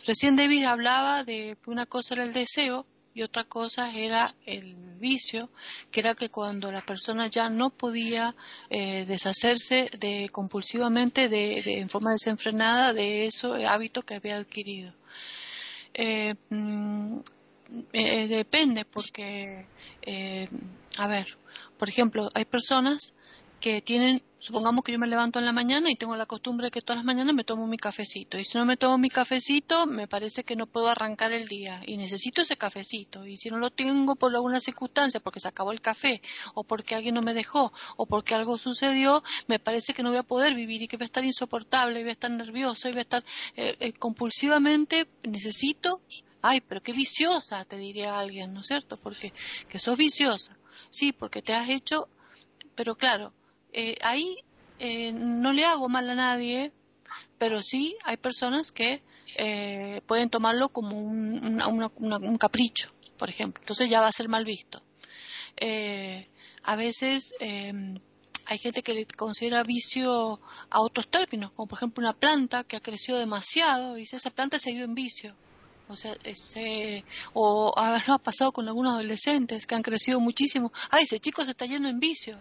Recién 0.07 0.37
David 0.37 0.65
hablaba 0.65 1.25
de 1.25 1.57
que 1.63 1.71
una 1.71 1.87
cosa 1.87 2.15
era 2.15 2.25
el 2.25 2.33
deseo 2.33 2.87
y 3.15 3.23
otra 3.23 3.45
cosa 3.45 3.95
era 3.95 4.35
el 4.47 4.75
vicio, 4.99 5.51
que 5.91 6.01
era 6.01 6.15
que 6.15 6.31
cuando 6.31 6.73
la 6.73 6.85
persona 6.85 7.27
ya 7.27 7.51
no 7.51 7.71
podía 7.71 8.35
eh, 8.71 9.05
deshacerse 9.07 9.91
de 9.99 10.29
compulsivamente, 10.33 11.29
de, 11.29 11.79
en 11.79 11.89
forma 11.89 12.13
desenfrenada, 12.13 12.93
de 12.93 13.27
ese 13.27 13.67
hábito 13.67 14.03
que 14.03 14.15
había 14.15 14.39
adquirido. 14.39 14.95
Eh, 15.95 16.35
mm, 16.49 17.19
eh, 17.93 18.29
depende 18.29 18.85
porque, 18.85 19.67
eh, 20.03 20.49
a 20.97 21.07
ver, 21.07 21.37
por 21.79 21.89
ejemplo, 21.89 22.31
hay 22.35 22.45
personas 22.45 23.15
que 23.63 23.81
tienen, 23.81 24.23
supongamos 24.39 24.83
que 24.85 24.93
yo 24.93 24.99
me 24.99 25.07
levanto 25.07 25.39
en 25.39 25.47
la 25.47 25.53
mañana 25.53 25.89
y 25.91 25.95
tengo 25.95 26.17
la 26.17 26.27
costumbre 26.27 26.67
de 26.67 26.71
que 26.73 26.83
todas 26.83 26.99
las 26.99 27.05
mañanas 27.07 27.35
me 27.35 27.45
tomo 27.45 27.67
mi 27.67 27.79
cafecito. 27.79 28.39
Y 28.39 28.45
si 28.45 28.59
no 28.59 28.67
me 28.67 28.77
tomo 28.77 28.99
mi 28.99 29.09
cafecito, 29.09 29.87
me 29.87 30.09
parece 30.09 30.43
que 30.43 30.57
no 30.57 30.67
puedo 30.67 30.89
arrancar 30.89 31.33
el 31.33 31.47
día. 31.47 31.81
Y 31.87 31.97
necesito 31.97 32.43
ese 32.43 32.57
cafecito. 32.57 33.25
Y 33.25 33.37
si 33.37 33.51
no 33.51 33.59
lo 33.59 33.71
tengo 33.71 34.17
por 34.17 34.35
alguna 34.35 34.61
circunstancia, 34.61 35.21
porque 35.21 35.41
se 35.41 35.49
acabó 35.49 35.73
el 35.73 35.81
café, 35.81 36.21
o 36.55 36.65
porque 36.65 36.97
alguien 36.97 37.15
no 37.15 37.23
me 37.23 37.33
dejó, 37.33 37.73
o 37.97 38.05
porque 38.05 38.35
algo 38.35 38.59
sucedió, 38.59 39.23
me 39.47 39.61
parece 39.61 39.95
que 39.95 40.03
no 40.03 40.11
voy 40.11 40.19
a 40.19 40.25
poder 40.25 40.55
vivir 40.55 40.83
y 40.83 40.89
que 40.89 40.97
voy 40.97 41.05
a 41.05 41.07
estar 41.07 41.25
insoportable, 41.25 42.01
y 42.01 42.03
voy 42.03 42.11
a 42.11 42.13
estar 42.13 42.31
nervioso, 42.31 42.89
y 42.89 42.93
voy 42.93 42.99
a 42.99 43.03
estar 43.03 43.25
eh, 43.57 43.93
compulsivamente, 43.99 45.07
necesito 45.23 46.03
ay, 46.43 46.61
pero 46.61 46.83
qué 46.83 46.93
viciosa, 46.93 47.65
te 47.65 47.77
diría 47.77 48.19
alguien, 48.19 48.53
¿no 48.53 48.61
es 48.61 48.67
cierto? 48.67 48.97
Porque 48.97 49.33
que 49.69 49.79
sos 49.79 49.97
viciosa. 49.97 50.57
Sí, 50.91 51.13
porque 51.13 51.41
te 51.41 51.55
has 51.55 51.69
hecho, 51.69 52.09
pero 52.75 52.97
claro, 52.97 53.33
eh, 53.73 53.97
ahí 54.03 54.37
eh, 54.79 55.13
no 55.13 55.53
le 55.53 55.65
hago 55.65 55.89
mal 55.89 56.09
a 56.11 56.15
nadie, 56.15 56.73
pero 57.39 57.63
sí 57.63 57.97
hay 58.05 58.17
personas 58.17 58.73
que 58.73 59.03
eh, 59.37 60.01
pueden 60.07 60.31
tomarlo 60.31 60.69
como 60.69 60.99
un, 60.99 61.63
un, 61.63 62.39
capricho, 62.39 62.93
por 63.17 63.31
ejemplo. 63.31 63.63
Entonces 63.63 63.89
ya 63.89 64.01
va 64.01 64.09
a 64.09 64.13
ser 64.13 64.29
mal 64.29 64.45
visto. 64.45 64.83
a 66.65 66.77
veces 66.77 67.35
hay 67.41 68.59
gente 68.59 68.83
que 68.83 68.95
le 68.95 69.07
considera 69.07 69.63
vicio 69.63 70.41
a 70.71 70.81
otros 70.81 71.09
términos, 71.09 71.53
como 71.53 71.69
por 71.69 71.79
ejemplo 71.79 72.03
una 72.03 72.13
planta 72.13 72.65
que 72.65 72.77
ha 72.77 72.81
crecido 72.81 73.19
demasiado 73.19 73.97
y 73.97 74.01
dice 74.01 74.17
esa 74.17 74.31
planta 74.31 74.59
se 74.59 74.73
ido 74.73 74.85
en 74.85 74.95
vicio. 74.95 75.35
O 75.89 75.97
sea, 75.97 76.17
ese, 76.25 77.05
o 77.33 77.73
ha 77.77 78.19
pasado 78.19 78.53
con 78.53 78.69
algunos 78.69 78.95
adolescentes 78.95 79.67
que 79.67 79.75
han 79.75 79.83
crecido 79.83 80.21
muchísimo. 80.21 80.73
Ay, 80.91 81.05
ese 81.05 81.19
chico 81.19 81.45
se 81.45 81.51
está 81.51 81.67
yendo 81.67 81.89
en 81.89 82.01
vicio. 82.01 82.39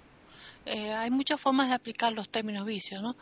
Eh, 0.65 0.93
hay 0.93 1.09
muchas 1.09 1.41
formas 1.41 1.69
de 1.69 1.73
aplicar 1.73 2.13
los 2.13 2.29
términos 2.29 2.65
vicio, 2.65 3.01
¿no? 3.01 3.15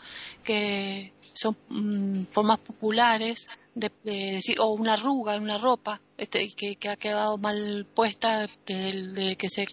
Que 0.44 1.14
son 1.34 1.56
mm, 1.70 2.24
formas 2.32 2.60
populares 2.60 3.50
de, 3.76 3.92
decir, 4.04 4.60
o 4.60 4.68
una 4.74 4.94
arruga 4.94 5.38
una 5.38 5.58
ropa 5.58 6.02
este, 6.18 6.50
que, 6.54 6.76
que, 6.76 6.90
ha 6.90 6.98
quedado 6.98 7.38
mal 7.38 7.86
puesta 7.94 8.46
desde 8.66 9.38
que 9.38 9.48
se, 9.48 9.68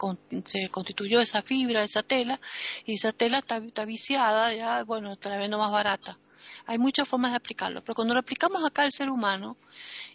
se, 0.44 0.68
constituyó 0.68 1.20
esa 1.20 1.42
fibra, 1.42 1.82
esa 1.82 2.04
tela, 2.04 2.40
y 2.84 2.94
esa 2.94 3.10
tela 3.12 3.38
está, 3.38 3.84
viciada, 3.84 4.54
ya, 4.54 4.84
bueno, 4.84 5.16
te 5.16 5.28
la 5.28 5.58
más 5.58 5.72
barata. 5.72 6.18
Hay 6.66 6.78
muchas 6.78 7.08
formas 7.08 7.32
de 7.32 7.38
aplicarlo, 7.38 7.82
pero 7.82 7.96
cuando 7.96 8.14
lo 8.14 8.20
aplicamos 8.20 8.64
acá 8.64 8.82
al 8.82 8.92
ser 8.92 9.10
humano, 9.10 9.56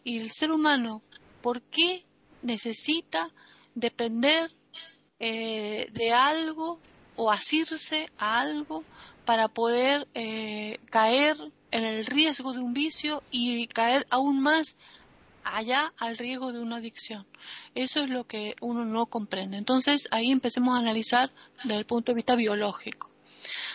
y 0.03 0.19
el 0.19 0.31
ser 0.31 0.51
humano, 0.51 1.01
¿por 1.41 1.61
qué 1.61 2.05
necesita 2.41 3.29
depender 3.75 4.51
eh, 5.19 5.87
de 5.91 6.11
algo 6.11 6.79
o 7.23 7.29
asirse 7.29 8.09
a 8.17 8.41
algo 8.41 8.83
para 9.25 9.47
poder 9.47 10.07
eh, 10.15 10.79
caer 10.89 11.37
en 11.69 11.83
el 11.83 12.07
riesgo 12.07 12.51
de 12.51 12.61
un 12.61 12.73
vicio 12.73 13.21
y 13.29 13.67
caer 13.67 14.07
aún 14.09 14.41
más 14.41 14.75
allá 15.43 15.93
al 15.99 16.17
riesgo 16.17 16.51
de 16.51 16.61
una 16.61 16.77
adicción. 16.77 17.27
Eso 17.75 17.99
es 17.99 18.09
lo 18.09 18.25
que 18.25 18.55
uno 18.59 18.85
no 18.85 19.05
comprende. 19.05 19.57
Entonces 19.57 20.07
ahí 20.09 20.31
empecemos 20.31 20.75
a 20.75 20.79
analizar 20.79 21.29
desde 21.63 21.77
el 21.77 21.85
punto 21.85 22.11
de 22.11 22.15
vista 22.15 22.35
biológico. 22.35 23.11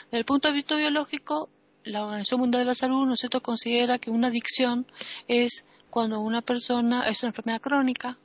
Desde 0.07 0.19
el 0.19 0.25
punto 0.25 0.49
de 0.49 0.55
vista 0.55 0.75
biológico, 0.75 1.49
la 1.85 2.03
Organización 2.03 2.41
Mundial 2.41 2.63
de 2.63 2.67
la 2.67 2.75
Salud, 2.75 3.07
¿no 3.07 3.41
considera 3.43 4.01
que 4.01 4.11
una 4.11 4.27
adicción 4.27 4.89
es 5.29 5.65
cuando 5.89 6.19
una 6.19 6.43
persona 6.43 7.09
es 7.09 7.23
una 7.23 7.31
enfermedad 7.31 7.61
crónica, 7.61 8.19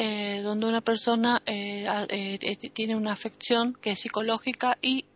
eh, 0.00 0.42
donde 0.42 0.66
una 0.66 0.80
persona 0.80 1.42
eh, 1.44 1.84
eh, 2.08 2.56
tiene 2.70 2.94
una 2.94 3.10
afección 3.10 3.74
que 3.74 3.90
es 3.90 3.98
psicológica 3.98 4.78
y 4.80 5.06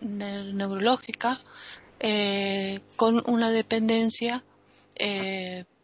neurológica, 0.00 1.40
con 2.96 3.24
una 3.26 3.50
dependencia 3.50 4.44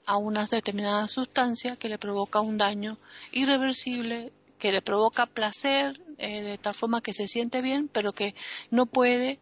a 0.06 0.16
una 0.16 0.46
determinada 0.46 1.08
sustancia 1.08 1.74
que 1.74 1.88
le 1.88 1.98
provoca 1.98 2.40
un 2.40 2.56
daño 2.56 2.98
irreversible, 3.32 4.32
que 4.60 4.70
le 4.70 4.80
provoca 4.80 5.26
placer 5.26 6.00
de 6.16 6.56
tal 6.62 6.74
forma 6.74 7.02
que 7.02 7.12
se 7.12 7.26
siente 7.26 7.60
bien, 7.62 7.88
pero 7.88 8.12
que 8.12 8.32
no 8.70 8.86
puede 8.86 9.40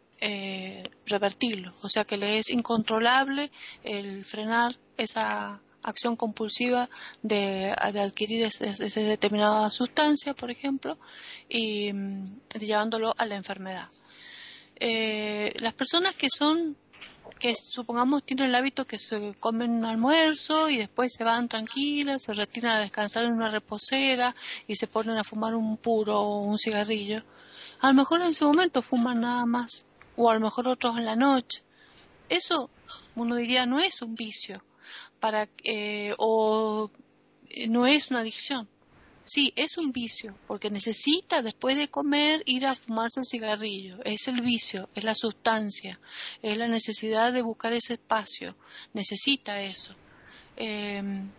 revertirlo. 1.07 1.75
O 1.83 1.91
sea 1.91 2.05
que 2.05 2.17
le 2.17 2.39
es 2.39 2.49
incontrolable 2.49 3.53
el 3.85 4.25
frenar 4.25 4.77
esa 4.97 5.61
acción 5.85 6.17
compulsiva 6.17 6.89
de, 7.23 7.73
adquirir 7.79 8.45
esa 8.47 9.01
determinada 9.01 9.71
sustancia, 9.71 10.35
por 10.35 10.51
ejemplo, 10.51 10.99
y 11.49 11.93
mm, 11.93 12.41
llevándolo 12.59 13.15
a 13.17 13.27
la 13.27 13.37
enfermedad. 13.37 13.89
Eh, 14.77 15.55
las 15.61 15.75
personas 15.75 16.15
que 16.15 16.29
son, 16.29 16.77
que 17.39 17.55
supongamos 17.55 18.25
tienen 18.25 18.47
el 18.47 18.55
hábito 18.55 18.87
que 18.87 18.99
se 18.99 19.35
comen 19.39 19.71
un 19.71 19.85
almuerzo 19.85 20.69
y 20.69 20.79
después 20.79 21.13
se 21.15 21.23
van 21.23 21.49
tranquilas, 21.49 22.23
se 22.23 22.33
retiran 22.33 22.73
a 22.73 22.81
descansar 22.81 23.25
en 23.25 23.33
una 23.33 23.51
reposera 23.51 24.35
y 24.67 24.75
se 24.75 24.89
ponen 24.89 25.17
a 25.17 25.25
fumar 25.25 25.55
un 25.55 25.77
puro 25.77 26.21
o 26.21 26.39
un 26.41 26.59
cigarrillo, 26.59 27.23
a 27.81 27.89
lo 27.89 27.95
mejor 27.95 28.23
en 28.23 28.29
ese 28.29 28.45
momento 28.45 28.83
fuman 28.83 29.21
nada 29.21 29.45
más, 29.47 29.85
o 30.17 30.31
a 30.31 30.35
lo 30.35 30.41
mejor 30.41 30.69
otros 30.69 30.97
en 30.97 31.05
la 31.05 31.17
noche. 31.17 31.63
Eso, 32.29 32.71
uno 33.15 33.37
diría, 33.37 33.67
no 33.67 33.79
es 33.79 34.01
un 34.01 34.15
vicio, 34.15 34.65
para 35.21 35.49
eh, 35.65 36.15
o 36.19 36.91
eh, 37.51 37.69
no 37.69 37.87
es 37.87 38.11
una 38.11 38.21
adicción. 38.21 38.69
Sí, 39.27 39.55
es 39.57 39.79
un 39.79 39.91
vicio, 39.91 40.37
porque 40.47 40.71
necesita 40.71 41.41
después 41.41 41.77
de 41.77 41.89
comer 41.89 42.43
ir 42.45 42.67
a 42.67 42.75
fumarse 42.75 43.21
el 43.21 43.27
cigarrillo. 43.27 43.99
Es 44.05 44.29
el 44.29 44.43
vicio, 44.43 44.91
es 44.95 45.03
la 45.05 45.15
sustancia, 45.15 45.99
es 46.43 46.59
la 46.59 46.69
necesidad 46.69 47.33
de 47.33 47.41
buscar 47.41 47.73
ese 47.73 47.95
espacio. 47.95 48.55
Necesita 48.93 49.63
eso. 49.63 49.95
Em, 50.57 51.31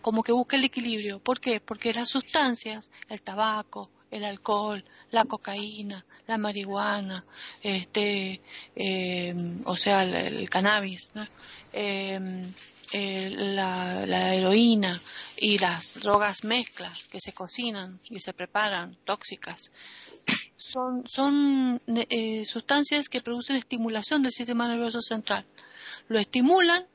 como 0.00 0.22
que 0.22 0.32
busca 0.32 0.56
el 0.56 0.64
equilibrio. 0.64 1.18
¿Por 1.18 1.40
qué? 1.40 1.60
Porque 1.60 1.92
las 1.92 2.10
sustancias, 2.10 2.90
el 3.08 3.22
tabaco, 3.22 3.90
el 4.10 4.24
alcohol, 4.24 4.84
la 5.10 5.24
cocaína, 5.24 6.04
la 6.26 6.38
marihuana, 6.38 7.24
este, 7.62 8.40
em, 8.76 9.62
o 9.64 9.76
sea, 9.76 10.04
el, 10.04 10.48
cannabis. 10.48 11.12
Em, 11.72 12.52
eh, 12.92 13.30
la, 13.30 14.34
heroína 14.34 15.00
y 15.36 15.58
las 15.58 16.00
drogas 16.00 16.44
mezclas 16.44 17.06
que 17.06 17.20
se 17.20 17.32
cocinan 17.32 17.98
y 18.10 18.20
se 18.20 18.32
preparan, 18.32 18.96
tóxicas, 19.04 19.72
son, 20.56 21.02
son 21.06 21.80
eh, 21.86 22.44
sustancias 22.44 23.08
que 23.08 23.20
producen 23.20 23.56
estimulación 23.56 24.22
del 24.22 24.32
sistema 24.32 24.68
nervioso 24.68 25.00
central. 25.00 25.44
Lo 26.08 26.18
estimulan 26.18 26.86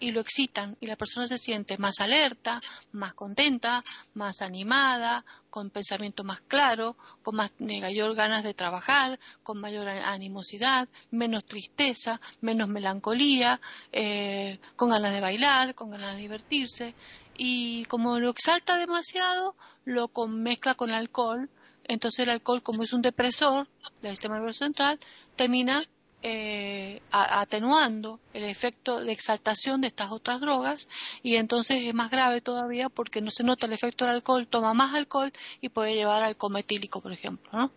y 0.00 0.12
lo 0.12 0.20
excitan 0.20 0.76
y 0.80 0.86
la 0.86 0.96
persona 0.96 1.26
se 1.26 1.38
siente 1.38 1.78
más 1.78 2.00
alerta, 2.00 2.60
más 2.92 3.14
contenta, 3.14 3.84
más 4.14 4.42
animada, 4.42 5.24
con 5.50 5.70
pensamiento 5.70 6.22
más 6.24 6.40
claro, 6.42 6.96
con 7.22 7.36
más 7.36 7.50
mayor 7.58 8.14
ganas 8.14 8.44
de 8.44 8.54
trabajar, 8.54 9.18
con 9.42 9.60
mayor 9.60 9.88
animosidad, 9.88 10.88
menos 11.10 11.44
tristeza, 11.44 12.20
menos 12.40 12.68
melancolía, 12.68 13.60
eh, 13.92 14.58
con 14.76 14.90
ganas 14.90 15.12
de 15.12 15.20
bailar, 15.20 15.74
con 15.74 15.90
ganas 15.90 16.16
de 16.16 16.22
divertirse. 16.22 16.94
Y 17.38 17.84
como 17.86 18.18
lo 18.18 18.30
exalta 18.30 18.76
demasiado, 18.76 19.56
lo 19.84 20.10
mezcla 20.28 20.74
con 20.74 20.90
alcohol, 20.90 21.48
entonces 21.84 22.20
el 22.20 22.30
alcohol 22.30 22.62
como 22.62 22.82
es 22.82 22.92
un 22.92 23.02
depresor 23.02 23.68
del 24.02 24.12
sistema 24.12 24.36
nervioso 24.36 24.64
central, 24.64 24.98
termina 25.36 25.82
eh, 26.22 27.02
atenuando 27.10 28.20
el 28.32 28.44
efecto 28.44 29.00
de 29.00 29.12
exaltación 29.12 29.80
de 29.80 29.88
estas 29.88 30.10
otras 30.10 30.40
drogas 30.40 30.88
y 31.22 31.36
entonces 31.36 31.82
es 31.82 31.94
más 31.94 32.10
grave 32.10 32.40
todavía 32.40 32.88
porque 32.88 33.20
no 33.20 33.30
se 33.30 33.44
nota 33.44 33.66
el 33.66 33.72
efecto 33.72 34.04
del 34.04 34.14
alcohol, 34.14 34.48
toma 34.48 34.74
más 34.74 34.94
alcohol 34.94 35.32
y 35.60 35.68
puede 35.68 35.94
llevar 35.94 36.22
al 36.22 36.36
coma 36.36 36.60
etílico, 36.60 37.00
por 37.00 37.12
ejemplo, 37.12 37.50
¿no? 37.52 37.70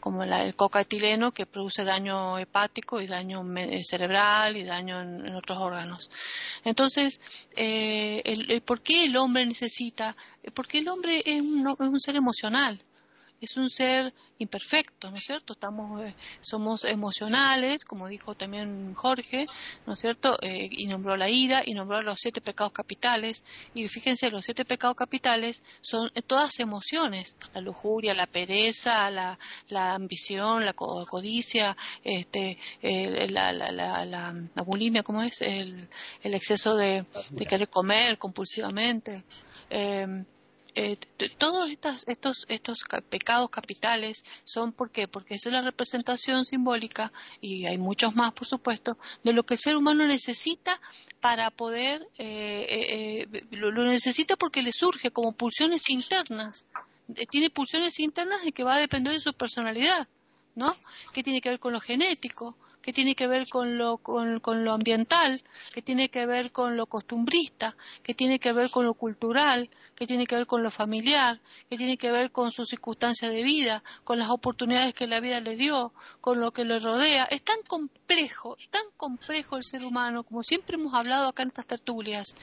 como 0.00 0.24
el 0.24 0.56
coca 0.56 0.80
etileno 0.80 1.32
que 1.32 1.46
produce 1.46 1.84
daño 1.84 2.38
hepático 2.38 3.00
y 3.00 3.06
daño 3.06 3.44
cerebral 3.84 4.56
y 4.56 4.64
daño 4.64 5.00
en, 5.00 5.34
otros 5.34 5.58
órganos. 5.58 6.10
Entonces, 6.64 7.20
eh, 7.56 8.22
el, 8.24 8.62
¿por 8.62 8.80
qué 8.80 9.04
el 9.04 9.16
hombre 9.16 9.44
necesita? 9.46 10.16
Porque 10.54 10.78
el 10.78 10.88
hombre 10.88 11.22
es 11.26 11.42
un 11.42 12.00
ser 12.00 12.16
emocional 12.16 12.82
es 13.40 13.56
un 13.56 13.70
ser 13.70 14.12
imperfecto, 14.38 15.10
¿no 15.10 15.16
es 15.16 15.24
cierto? 15.24 15.54
Estamos, 15.54 16.02
eh, 16.02 16.14
somos 16.40 16.84
emocionales, 16.84 17.84
como 17.84 18.08
dijo 18.08 18.34
también 18.34 18.94
Jorge, 18.94 19.46
¿no 19.86 19.94
es 19.94 19.98
cierto? 19.98 20.38
Eh, 20.42 20.68
y 20.70 20.86
nombró 20.86 21.16
la 21.16 21.28
ira 21.28 21.62
y 21.64 21.74
nombró 21.74 22.02
los 22.02 22.20
siete 22.20 22.40
pecados 22.40 22.72
capitales. 22.72 23.44
Y 23.74 23.88
fíjense, 23.88 24.30
los 24.30 24.44
siete 24.44 24.64
pecados 24.64 24.96
capitales 24.96 25.62
son 25.80 26.10
todas 26.26 26.58
emociones: 26.60 27.36
la 27.54 27.60
lujuria, 27.60 28.14
la 28.14 28.26
pereza, 28.26 29.10
la, 29.10 29.38
la 29.68 29.94
ambición, 29.94 30.64
la 30.64 30.74
codicia, 30.74 31.76
este, 32.04 32.58
la, 32.82 33.52
la, 33.52 33.72
la, 33.72 34.04
la, 34.04 34.62
bulimia, 34.62 35.02
¿cómo 35.02 35.22
es? 35.22 35.40
El, 35.40 35.88
el 36.22 36.34
exceso 36.34 36.76
de, 36.76 37.04
de 37.30 37.46
querer 37.46 37.68
comer 37.68 38.18
compulsivamente. 38.18 39.24
Eh, 39.70 40.24
eh, 40.74 40.96
todos 41.38 41.70
estos, 41.70 42.04
estos, 42.06 42.46
estos 42.48 42.84
pecados 43.08 43.50
capitales 43.50 44.24
son 44.44 44.72
¿por 44.72 44.90
qué? 44.90 45.08
Porque 45.08 45.34
esa 45.34 45.48
es 45.48 45.52
la 45.52 45.62
representación 45.62 46.44
simbólica, 46.44 47.12
y 47.40 47.66
hay 47.66 47.78
muchos 47.78 48.14
más, 48.14 48.32
por 48.32 48.46
supuesto, 48.46 48.96
de 49.24 49.32
lo 49.32 49.44
que 49.44 49.54
el 49.54 49.60
ser 49.60 49.76
humano 49.76 50.06
necesita 50.06 50.80
para 51.20 51.50
poder, 51.50 52.08
eh, 52.18 53.26
eh, 53.30 53.44
lo, 53.50 53.84
necesita 53.84 54.36
porque 54.36 54.62
le 54.62 54.72
surge 54.72 55.10
como 55.10 55.32
pulsiones 55.32 55.90
internas. 55.90 56.66
tiene 57.30 57.50
pulsiones 57.50 57.98
internas 57.98 58.42
de 58.44 58.52
que 58.52 58.64
va 58.64 58.74
a 58.74 58.78
depender 58.78 59.12
de 59.12 59.20
su 59.20 59.32
personalidad, 59.34 60.06
¿no? 60.54 60.76
Que 61.12 61.22
tiene 61.22 61.40
que 61.40 61.50
ver 61.50 61.58
con 61.58 61.72
lo 61.72 61.80
genético, 61.80 62.56
que 62.90 62.94
tiene 62.94 63.14
que 63.14 63.28
ver 63.28 63.48
con 63.48 63.78
lo, 63.78 63.98
con, 63.98 64.64
lo 64.64 64.72
ambiental, 64.72 65.44
que 65.72 65.80
tiene 65.80 66.08
que 66.08 66.26
ver 66.26 66.50
con 66.50 66.76
lo 66.76 66.86
costumbrista, 66.86 67.76
que 68.02 68.14
tiene 68.14 68.40
que 68.40 68.52
ver 68.52 68.68
con 68.68 68.84
lo 68.84 68.94
cultural, 68.94 69.70
que 69.94 70.08
tiene 70.08 70.26
que 70.26 70.34
ver 70.34 70.46
con 70.48 70.64
lo 70.64 70.72
familiar, 70.72 71.40
que 71.68 71.76
tiene 71.76 71.96
que 71.96 72.10
ver 72.10 72.32
con 72.32 72.50
su 72.50 72.66
circunstancia 72.66 73.28
de 73.28 73.44
vida, 73.44 73.84
con 74.02 74.18
las 74.18 74.28
oportunidades 74.30 74.92
que 74.92 75.06
la 75.06 75.20
vida 75.20 75.38
le 75.38 75.54
dio, 75.54 75.92
con 76.20 76.40
lo 76.40 76.50
que 76.52 76.64
le 76.64 76.80
rodea. 76.80 77.26
Es 77.30 77.42
tan 77.42 77.62
complejo, 77.68 78.56
tan 78.70 78.82
complejo 78.96 79.56
el 79.56 79.62
ser 79.62 79.84
humano, 79.84 80.24
como 80.24 80.42
siempre 80.42 80.74
hemos 80.74 80.92
hablado 80.92 81.28
acá 81.28 81.44
en 81.44 81.50
estas 81.50 81.66
tertulias. 81.66 82.34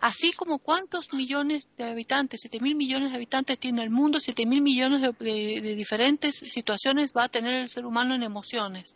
Así 0.00 0.32
como 0.34 0.60
cuántos 0.60 1.12
millones 1.14 1.68
de 1.76 1.82
habitantes, 1.82 2.42
siete 2.42 2.60
mil 2.60 2.76
millones 2.76 3.10
de 3.10 3.16
habitantes 3.16 3.58
tiene 3.58 3.82
el 3.82 3.90
mundo, 3.90 4.20
siete 4.20 4.46
mil 4.46 4.62
millones 4.62 5.02
de, 5.02 5.10
de 5.10 5.74
diferentes 5.74 6.36
situaciones 6.36 7.12
va 7.12 7.24
a 7.24 7.28
tener 7.28 7.62
el 7.62 7.68
ser 7.68 7.86
humano 7.86 8.14
en 8.14 8.22
emociones. 8.22 8.92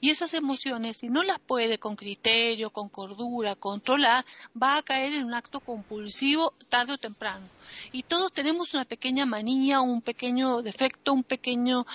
Y 0.00 0.08
esas 0.10 0.32
emociones, 0.32 0.53
si 0.56 1.08
no 1.08 1.22
las 1.22 1.38
puede 1.38 1.78
con 1.78 1.96
criterio, 1.96 2.70
con 2.70 2.88
cordura, 2.88 3.54
controlar, 3.54 4.24
va 4.60 4.76
a 4.76 4.82
caer 4.82 5.14
en 5.14 5.24
un 5.24 5.34
acto 5.34 5.60
compulsivo 5.60 6.54
tarde 6.68 6.94
o 6.94 6.98
temprano 6.98 7.46
y 7.92 8.02
todos 8.02 8.32
tenemos 8.32 8.74
una 8.74 8.84
pequeña 8.84 9.26
manía, 9.26 9.80
un 9.80 10.02
pequeño 10.02 10.62
defecto, 10.62 11.12
un 11.12 11.24
pequeño, 11.24 11.86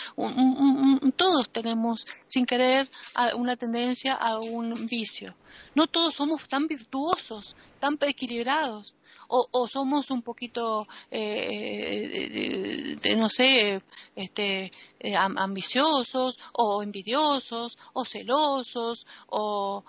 todos 1.16 1.50
tenemos 1.50 2.06
sin 2.28 2.46
querer 2.46 2.90
una 3.36 3.56
tendencia 3.56 4.14
a 4.14 4.40
un 4.40 4.88
vicio. 4.88 5.36
No 5.76 5.88
todos 5.88 6.16
somos 6.16 6.48
tan 6.48 6.68
virtuosos, 6.68 7.56
tan 7.80 7.98
equilibrados 8.02 8.96
o, 9.30 9.68
somos 9.68 10.10
un 10.10 10.22
poquito, 10.22 10.88
eh, 11.12 12.98
de, 13.02 13.16
no 13.16 13.30
sé, 13.30 13.82
este, 14.16 14.72
eh, 15.00 15.16
ambiciosos 15.16 16.40
o 16.54 16.82
envidiosos 16.84 17.78
o 17.94 18.04
celosos 18.06 19.06
o, 19.28 19.84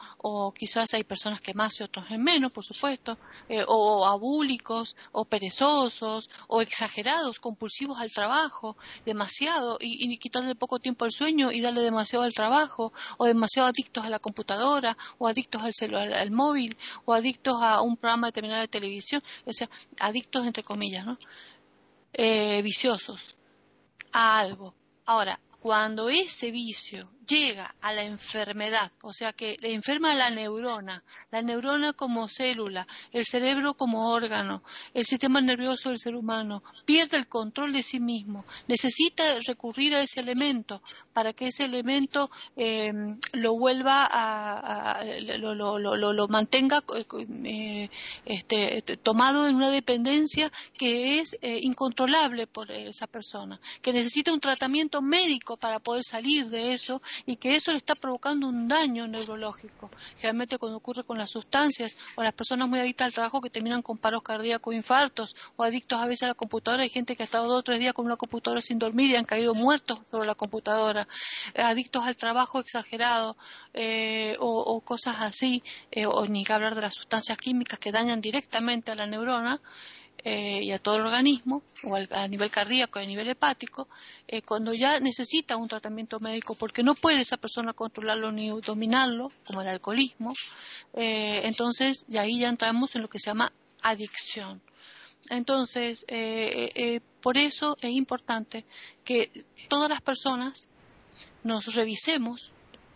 quizás 0.55 0.93
hay 0.95 1.05
personas 1.05 1.41
que 1.41 1.55
más 1.55 1.81
y 1.81 1.83
otros 1.83 2.11
en 2.11 2.23
menos, 2.23 2.53
por 2.53 2.65
supuesto, 2.65 3.19
eh, 3.49 3.65
o 3.67 4.07
abúlicos 4.07 4.97
o 5.13 5.25
perezosos 5.25 6.29
o 6.49 6.61
exagerados, 6.61 7.41
compulsivos 7.41 7.99
al 7.99 8.13
trabajo, 8.13 8.77
demasiado 9.07 9.79
y, 9.81 10.13
y 10.13 10.19
quitarle 10.19 10.55
poco 10.55 10.79
tiempo 10.79 11.05
al 11.07 11.13
sueño 11.13 11.51
y 11.51 11.61
darle 11.61 11.81
demasiado 11.81 12.25
al 12.25 12.35
trabajo 12.35 12.93
o 13.17 13.25
demasiado 13.25 13.69
adictos 13.69 14.05
a 14.05 14.11
la 14.11 14.19
computadora 14.19 14.97
o 15.19 15.27
adictos 15.27 15.63
al 15.63 15.73
celular, 15.73 16.13
al 16.13 16.31
móvil 16.31 16.77
o 17.07 17.15
adictos 17.15 17.55
a 17.63 17.81
un 17.81 17.97
programa 17.97 18.29
determinado 18.29 18.61
de 18.61 18.69
televisión 18.69 19.23
o 19.45 19.53
sea, 19.53 19.69
adictos 19.99 20.47
entre 20.47 20.63
comillas, 20.63 21.07
¿no? 21.07 21.19
Eh, 22.13 22.61
viciosos 22.63 23.37
a 24.13 24.39
algo. 24.39 24.75
Ahora, 25.07 25.41
cuando 25.61 26.09
ese 26.09 26.51
vicio 26.51 27.11
llega 27.31 27.75
a 27.81 27.93
la 27.93 28.03
enfermedad, 28.03 28.91
o 29.03 29.13
sea 29.13 29.33
que 29.33 29.57
le 29.61 29.73
enferma 29.73 30.15
la 30.15 30.31
neurona, 30.31 31.05
la 31.31 31.43
neurona 31.43 31.93
como 31.93 32.29
célula, 32.29 32.87
el 33.13 33.25
cerebro 33.25 33.75
como 33.75 34.11
órgano, 34.11 34.65
el 34.95 35.05
sistema 35.05 35.41
nervioso 35.41 35.91
del 35.91 36.01
ser 36.01 36.17
humano, 36.17 36.63
pierde 36.85 37.17
el 37.17 37.29
control 37.29 37.73
de 37.73 37.85
sí 37.85 38.01
mismo, 38.01 38.45
necesita 38.67 39.23
recurrir 39.47 39.95
a 39.95 40.03
ese 40.03 40.21
elemento 40.21 40.83
para 41.13 41.33
que 41.33 41.49
ese 41.49 41.65
elemento 41.65 42.31
eh, 42.57 42.93
lo 43.33 43.55
vuelva 43.55 44.09
a, 44.11 45.05
lo, 45.05 46.29
mantenga 46.29 46.83
eh, 47.45 47.89
este, 48.25 48.83
tomado 49.03 49.47
en 49.47 49.57
una 49.57 49.71
dependencia 49.71 50.51
que 50.77 51.21
es 51.21 51.39
eh, 51.43 51.61
incontrolable 51.63 52.47
por 52.49 52.71
esa 52.73 53.07
persona, 53.07 53.61
que 53.83 53.93
necesita 53.93 54.33
un 54.33 54.41
tratamiento 54.41 55.01
médico 55.01 55.57
para 55.57 55.79
poder 55.79 56.03
salir 56.03 56.49
de 56.49 56.75
eso 56.75 57.01
y 57.27 57.37
que 57.37 57.57
eso 57.57 57.71
le 57.71 57.77
está 57.77 57.95
provocando 57.95 58.49
un 58.49 58.69
daño 58.69 59.07
neurológico. 59.07 59.91
Generalmente 60.17 60.59
cuando 60.59 60.79
ocurre 60.79 61.05
con 61.05 61.19
las 61.19 61.31
sustancias 61.31 61.97
o 62.17 62.23
las 62.23 62.33
personas 62.33 62.69
muy 62.69 62.79
adictas 62.79 63.07
al 63.07 63.15
trabajo 63.15 63.41
que 63.41 63.51
terminan 63.51 63.83
con 63.83 63.99
paros 63.99 64.23
cardíacos, 64.23 64.75
infartos 64.75 65.37
o 65.57 65.65
adictos 65.65 66.01
a 66.01 66.07
veces 66.07 66.25
a 66.25 66.29
la 66.29 66.35
computadora. 66.35 66.83
Hay 66.83 66.91
gente 66.91 67.17
que 67.17 67.23
ha 67.23 67.25
estado 67.25 67.47
dos 67.47 67.61
o 67.61 67.63
tres 67.63 67.79
días 67.79 67.93
con 67.93 68.07
una 68.07 68.17
computadora 68.17 68.61
sin 68.61 68.79
dormir 68.79 69.11
y 69.11 69.17
han 69.17 69.25
caído 69.25 69.55
muertos 69.55 70.01
sobre 70.11 70.27
la 70.27 70.35
computadora. 70.35 71.07
Eh, 71.55 71.63
adictos 71.63 72.05
al 72.05 72.17
trabajo 72.17 72.61
exagerado 72.61 73.37
eh, 73.75 74.37
o, 74.39 74.81
cosas 74.81 75.17
así, 75.21 75.63
eh, 75.91 76.07
o 76.07 76.27
ni 76.27 76.45
que 76.45 76.53
hablar 76.53 76.75
de 76.75 76.83
las 76.83 76.95
sustancias 76.95 77.39
químicas 77.39 77.79
que 77.79 77.93
dañan 77.93 78.21
directamente 78.21 78.91
a 78.91 78.95
la 78.95 79.07
neurona. 79.07 79.61
Eh, 80.25 80.61
y 80.65 80.73
a 80.73 80.79
todo 80.79 80.97
el 80.97 81.07
organismo, 81.07 81.63
o 81.85 81.97
a 81.97 82.29
nivel 82.29 82.51
cardíaco 82.51 82.99
a 82.99 83.05
nivel 83.05 83.29
hepático, 83.29 83.89
eh, 84.29 84.43
cuando 84.43 84.75
ya 84.75 85.01
necesita 85.01 85.57
un 85.57 85.67
tratamiento 85.67 86.21
médico 86.21 86.55
porque 86.55 86.83
no 86.83 86.95
puede 86.95 87.23
esa 87.23 87.39
persona 87.39 87.73
controlarlo 87.73 88.31
ni 88.31 88.51
dominarlo, 88.61 89.31
como 89.47 89.63
el 89.63 89.69
alcoholismo, 89.69 90.35
eh, 90.93 91.41
entonces 91.45 92.05
de 92.09 92.19
ahí 92.19 92.41
ya 92.41 92.51
entramos 92.51 92.95
en 92.97 93.03
lo 93.03 93.09
que 93.09 93.19
se 93.19 93.31
llama 93.31 93.51
adicción. 93.83 94.61
Entonces, 95.31 96.05
por 97.21 97.39
eso 97.39 97.77
es 97.81 97.91
importante 97.91 98.65
que 99.05 99.45
todas 99.69 99.89
las 99.89 100.01
personas 100.01 100.69
nos 101.45 101.75
revisemos, 101.75 102.53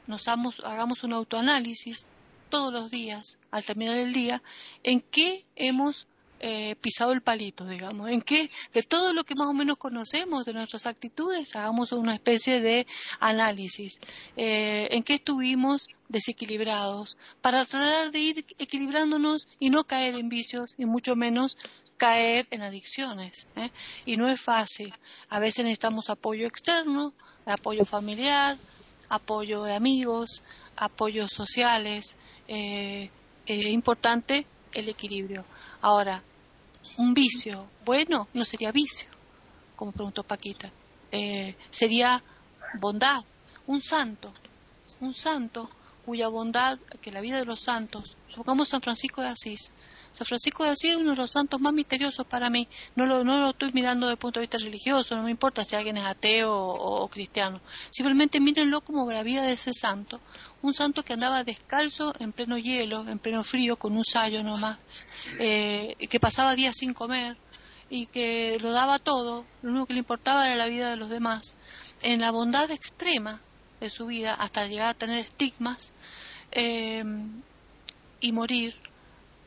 nos 0.07 0.27
hagamos 0.27 1.05
un 1.05 1.13
autoanálisis 1.13 2.09
todos 2.49 2.73
los 2.73 2.91
días, 2.91 3.39
al 3.51 3.63
terminar 3.63 3.97
el 3.99 4.13
día, 4.13 4.43
en 4.83 5.01
qué 5.01 5.45
hemos 5.55 6.07
eh, 6.41 6.77
pisado 6.81 7.13
el 7.13 7.23
palito, 7.23 7.65
digamos, 7.65 8.11
en 8.11 8.21
que 8.21 8.51
de 8.73 8.83
todo 8.83 9.13
lo 9.13 9.25
que 9.25 9.35
más 9.35 9.49
o 9.49 9.55
menos 9.55 9.79
conocemos 9.79 10.45
de 10.45 10.53
nuestras 10.53 10.85
actitudes 10.87 11.57
hagamos 11.57 11.93
una 11.93 12.13
especie 12.13 12.61
de 12.61 12.87
análisis, 13.21 13.99
eh, 14.37 14.89
en 14.91 15.03
qué 15.05 15.15
estuvimos 15.15 15.89
desequilibrados, 16.09 17.17
para 17.41 17.65
tratar 17.65 18.11
de 18.11 18.19
ir 18.19 18.45
equilibrándonos 18.59 19.49
y 19.59 19.71
no 19.71 19.85
caer 19.85 20.17
en 20.17 20.29
vicios 20.29 20.75
y 20.77 20.85
mucho 20.85 21.17
menos 21.17 21.57
caer 21.97 22.47
en 22.51 22.63
adicciones. 22.63 23.47
¿eh? 23.57 23.71
Y 24.05 24.17
no 24.17 24.29
es 24.29 24.41
fácil. 24.41 24.93
A 25.31 25.39
veces 25.39 25.65
necesitamos 25.65 26.11
apoyo 26.11 26.47
externo, 26.47 27.15
apoyo 27.47 27.87
familiar, 27.87 28.59
apoyo 29.09 29.63
de 29.63 29.75
amigos, 29.75 30.43
apoyos 30.77 31.33
sociales. 31.33 32.17
es 32.49 33.11
importante 33.47 34.47
el 34.75 34.89
equilibrio. 34.89 35.45
Ahora, 35.85 36.25
un 36.97 37.13
vicio 37.13 37.69
bueno 37.85 38.27
no 38.33 38.43
sería 38.43 38.73
vicio, 38.73 39.07
como 39.77 39.93
preguntó 39.93 40.23
Paquita, 40.23 40.73
eh, 41.13 41.55
sería 41.69 42.23
bondad, 42.73 43.23
un 43.67 43.83
santo, 43.83 44.33
un 45.03 45.13
santo 45.13 45.69
cuya 46.07 46.29
bondad, 46.29 46.79
que 47.03 47.13
la 47.13 47.21
vida 47.21 47.37
de 47.37 47.45
los 47.45 47.61
santos, 47.61 48.17
supongamos 48.29 48.71
San 48.71 48.81
Francisco 48.81 49.21
de 49.21 49.29
Asís, 49.29 49.73
San 50.15 50.29
Francisco 50.29 50.63
de 50.63 50.71
Asís 50.71 50.93
es 50.93 50.97
uno 50.97 51.11
de 51.11 51.17
los 51.17 51.33
santos 51.33 51.61
más 51.61 51.73
misteriosos 51.73 52.25
para 52.25 52.49
mí. 52.49 52.69
No 52.95 53.05
lo, 53.05 53.25
no 53.25 53.41
lo 53.41 53.51
estoy 53.51 53.73
mirando 53.73 54.07
desde 54.07 54.13
el 54.13 54.19
punto 54.19 54.39
de 54.39 54.45
vista 54.45 54.59
religioso, 54.59 55.17
no 55.17 55.25
me 55.25 55.33
importa 55.33 55.65
si 55.65 55.75
alguien 55.75 55.97
es 55.97 56.05
ateo 56.05 56.55
o, 56.57 57.09
cristiano. 57.09 57.61
Simplemente 57.91 58.39
mírenlo 58.39 58.81
como 58.81 59.11
la 59.11 59.25
vida 59.25 59.43
de 59.43 59.55
ese 59.55 59.75
santo. 59.75 60.21
Un 60.63 60.73
santo 60.73 61.05
que 61.05 61.15
andaba 61.15 61.43
descalzo 61.43 62.15
en 62.21 62.31
pleno 62.31 62.57
hielo, 62.59 63.09
en 63.09 63.19
pleno 63.19 63.43
frío, 63.43 63.77
con 63.77 63.97
un 63.97 64.05
sayo 64.05 64.45
nomás, 64.45 64.79
eh, 65.41 65.97
que 66.09 66.21
pasaba 66.21 66.55
días 66.55 66.77
sin 66.77 66.95
comer 66.95 67.37
y 67.91 68.07
que 68.07 68.57
lo 68.61 68.71
daba 68.71 69.01
todo, 69.01 69.45
lo 69.63 69.71
único 69.71 69.87
que 69.87 69.95
le 69.95 69.99
importaba 69.99 70.47
era 70.47 70.55
la 70.55 70.69
vida 70.69 70.91
de 70.91 70.97
los 70.97 71.11
demás, 71.11 71.57
en 72.03 72.21
la 72.21 72.31
bondad 72.31 72.71
extrema 72.71 73.41
de 73.81 73.91
su 73.91 74.07
vida 74.07 74.33
hasta 74.35 74.69
llegar 74.69 74.91
a 74.91 74.95
tener 74.95 75.25
estigmas 75.25 75.93
eh, 76.53 77.03
y 78.21 78.31
morir 78.31 78.77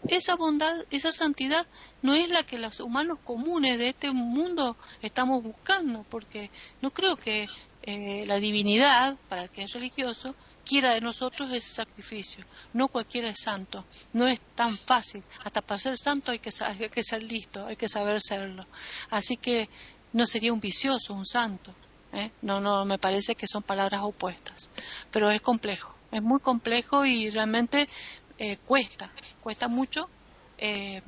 esa 0.07 0.35
bondad, 0.35 0.73
esa 0.91 1.11
santidad 1.11 1.65
no 2.01 2.13
es 2.13 2.29
la 2.29 2.43
que 2.43 2.59
los 2.59 2.79
humanos 2.79 3.19
comunes 3.23 3.77
de 3.77 3.89
este 3.89 4.11
mundo 4.11 4.77
estamos 5.01 5.43
buscando, 5.43 6.05
porque 6.09 6.51
no 6.81 6.91
creo 6.91 7.15
que 7.15 7.47
eh, 7.83 8.25
la 8.27 8.37
divinidad, 8.39 9.17
para 9.29 9.43
el 9.43 9.49
que 9.49 9.63
es 9.63 9.73
religioso, 9.73 10.35
quiera 10.65 10.93
de 10.93 11.01
nosotros 11.01 11.49
ese 11.51 11.69
sacrificio. 11.69 12.43
No 12.73 12.89
cualquiera 12.89 13.29
es 13.29 13.39
santo, 13.39 13.85
no 14.13 14.27
es 14.27 14.41
tan 14.55 14.77
fácil. 14.77 15.23
Hasta 15.43 15.61
para 15.61 15.79
ser 15.79 15.97
santo 15.97 16.31
hay 16.31 16.39
que, 16.39 16.51
hay 16.61 16.89
que 16.89 17.03
ser 17.03 17.23
listo, 17.23 17.65
hay 17.65 17.77
que 17.77 17.87
saber 17.87 18.21
serlo. 18.21 18.67
Así 19.09 19.37
que 19.37 19.69
no 20.13 20.27
sería 20.27 20.53
un 20.53 20.59
vicioso, 20.59 21.13
un 21.13 21.25
santo. 21.25 21.73
¿eh? 22.13 22.31
No, 22.41 22.59
no, 22.59 22.85
me 22.85 22.97
parece 22.97 23.35
que 23.35 23.47
son 23.47 23.63
palabras 23.63 24.01
opuestas. 24.03 24.69
Pero 25.11 25.31
es 25.31 25.41
complejo, 25.41 25.95
es 26.11 26.21
muy 26.21 26.39
complejo 26.39 27.05
y 27.05 27.29
realmente 27.29 27.87
eh, 28.37 28.57
cuesta, 28.65 29.11
cuesta 29.41 29.67
mucho 29.67 30.09
eh, 30.57 31.01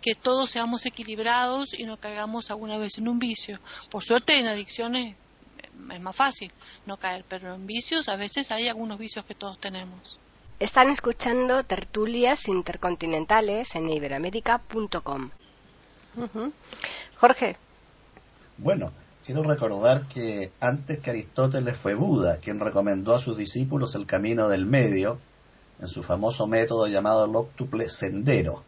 que 0.00 0.14
todos 0.14 0.50
seamos 0.50 0.84
equilibrados 0.86 1.78
y 1.78 1.84
no 1.84 1.96
caigamos 1.96 2.50
alguna 2.50 2.78
vez 2.78 2.98
en 2.98 3.08
un 3.08 3.18
vicio. 3.18 3.60
Por 3.90 4.02
suerte 4.04 4.38
en 4.38 4.48
adicciones 4.48 5.16
es 5.92 6.00
más 6.00 6.16
fácil 6.16 6.52
no 6.86 6.96
caer, 6.96 7.24
pero 7.28 7.54
en 7.54 7.66
vicios 7.66 8.08
a 8.08 8.16
veces 8.16 8.50
hay 8.50 8.68
algunos 8.68 8.98
vicios 8.98 9.24
que 9.24 9.34
todos 9.34 9.58
tenemos. 9.58 10.18
Están 10.58 10.88
escuchando 10.88 11.64
tertulias 11.64 12.48
intercontinentales 12.48 13.74
en 13.74 13.90
iberoamérica.com. 13.90 15.30
Jorge. 17.18 17.56
Bueno, 18.56 18.92
quiero 19.24 19.42
recordar 19.42 20.08
que 20.08 20.52
antes 20.60 20.98
que 21.00 21.10
Aristóteles 21.10 21.76
fue 21.76 21.94
Buda 21.94 22.38
quien 22.38 22.58
recomendó 22.58 23.14
a 23.14 23.18
sus 23.18 23.36
discípulos 23.36 23.94
el 23.94 24.06
camino 24.06 24.48
del 24.48 24.64
medio, 24.64 25.20
en 25.80 25.88
su 25.88 26.02
famoso 26.02 26.46
método 26.46 26.86
llamado 26.86 27.24
el 27.24 27.36
octuple 27.36 27.88
sendero. 27.88 28.62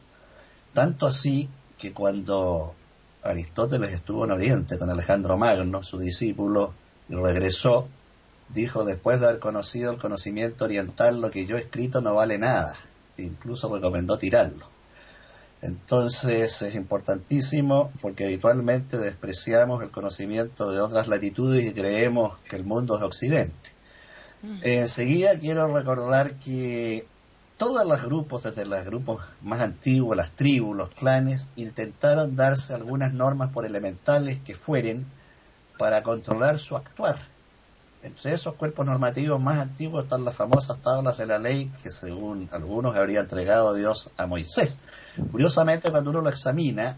Tanto 0.72 1.06
así 1.06 1.48
que 1.78 1.92
cuando 1.92 2.74
Aristóteles 3.22 3.92
estuvo 3.92 4.24
en 4.24 4.32
Oriente 4.32 4.78
con 4.78 4.90
Alejandro 4.90 5.36
Magno, 5.38 5.82
su 5.82 5.98
discípulo, 5.98 6.74
y 7.08 7.14
regresó, 7.14 7.88
dijo 8.48 8.84
después 8.84 9.20
de 9.20 9.26
haber 9.26 9.40
conocido 9.40 9.92
el 9.92 9.98
conocimiento 9.98 10.64
oriental, 10.64 11.20
lo 11.20 11.30
que 11.30 11.46
yo 11.46 11.56
he 11.56 11.60
escrito 11.60 12.00
no 12.00 12.14
vale 12.14 12.38
nada. 12.38 12.74
E 13.16 13.22
incluso 13.22 13.74
recomendó 13.74 14.18
tirarlo. 14.18 14.66
Entonces 15.60 16.62
es 16.62 16.74
importantísimo 16.74 17.90
porque 18.00 18.26
habitualmente 18.26 18.96
despreciamos 18.96 19.82
el 19.82 19.90
conocimiento 19.90 20.70
de 20.70 20.80
otras 20.80 21.08
latitudes 21.08 21.66
y 21.66 21.72
creemos 21.72 22.38
que 22.48 22.56
el 22.56 22.64
mundo 22.64 22.96
es 22.96 23.02
occidente. 23.02 23.77
Mm. 24.42 24.58
enseguida 24.62 25.38
quiero 25.38 25.72
recordar 25.74 26.34
que 26.34 27.06
todos 27.58 27.84
los 27.84 28.04
grupos, 28.04 28.44
desde 28.44 28.64
los 28.64 28.84
grupos 28.84 29.20
más 29.42 29.60
antiguos, 29.60 30.16
las 30.16 30.30
tribus, 30.30 30.76
los 30.76 30.90
clanes, 30.90 31.48
intentaron 31.56 32.36
darse 32.36 32.72
algunas 32.72 33.12
normas 33.12 33.50
por 33.50 33.66
elementales 33.66 34.38
que 34.40 34.54
fueren 34.54 35.06
para 35.76 36.04
controlar 36.04 36.58
su 36.58 36.76
actuar. 36.76 37.18
Entre 38.00 38.32
esos 38.32 38.54
cuerpos 38.54 38.86
normativos 38.86 39.40
más 39.40 39.58
antiguos 39.58 40.04
están 40.04 40.24
las 40.24 40.36
famosas 40.36 40.78
tablas 40.78 41.18
de 41.18 41.26
la 41.26 41.38
ley 41.38 41.68
que 41.82 41.90
según 41.90 42.48
algunos 42.52 42.96
habría 42.96 43.20
entregado 43.20 43.74
Dios 43.74 44.10
a 44.16 44.26
Moisés. 44.26 44.78
Curiosamente, 45.32 45.90
cuando 45.90 46.10
uno 46.10 46.20
lo 46.20 46.28
examina, 46.28 46.96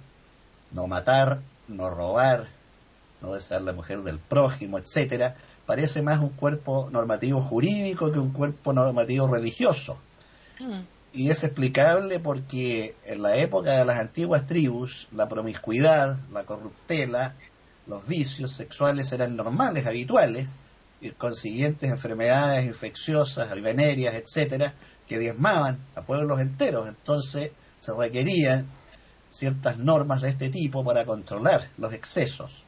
no 0.72 0.86
matar, 0.86 1.40
no 1.68 1.88
robar, 1.88 2.48
no 3.22 3.32
desear 3.32 3.62
la 3.62 3.72
mujer 3.72 4.02
del 4.02 4.18
prójimo, 4.18 4.78
etcétera, 4.78 5.36
parece 5.70 6.02
más 6.02 6.18
un 6.18 6.30
cuerpo 6.30 6.88
normativo 6.90 7.40
jurídico 7.40 8.10
que 8.10 8.18
un 8.18 8.32
cuerpo 8.32 8.72
normativo 8.72 9.28
religioso. 9.28 9.98
Mm. 10.58 10.80
Y 11.12 11.30
es 11.30 11.44
explicable 11.44 12.18
porque 12.18 12.96
en 13.04 13.22
la 13.22 13.36
época 13.36 13.78
de 13.78 13.84
las 13.84 14.00
antiguas 14.00 14.48
tribus, 14.48 15.06
la 15.14 15.28
promiscuidad, 15.28 16.18
la 16.32 16.42
corruptela, 16.42 17.36
los 17.86 18.04
vicios 18.04 18.50
sexuales 18.50 19.12
eran 19.12 19.36
normales, 19.36 19.86
habituales, 19.86 20.50
y 21.00 21.10
consiguientes 21.10 21.88
enfermedades 21.88 22.66
infecciosas, 22.66 23.48
venerias, 23.62 24.16
etcétera, 24.16 24.74
que 25.06 25.20
diezmaban 25.20 25.78
a 25.94 26.02
pueblos 26.02 26.40
enteros. 26.40 26.88
Entonces 26.88 27.52
se 27.78 27.94
requerían 27.94 28.66
ciertas 29.28 29.78
normas 29.78 30.20
de 30.20 30.30
este 30.30 30.48
tipo 30.48 30.84
para 30.84 31.04
controlar 31.04 31.68
los 31.78 31.92
excesos. 31.92 32.64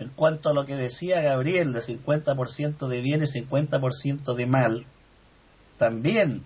En 0.00 0.08
cuanto 0.08 0.48
a 0.48 0.54
lo 0.54 0.64
que 0.64 0.76
decía 0.76 1.20
Gabriel 1.20 1.74
de 1.74 1.80
50% 1.80 2.88
de 2.88 3.00
bien 3.02 3.22
y 3.22 3.26
50% 3.26 4.34
de 4.34 4.46
mal, 4.46 4.86
también 5.76 6.42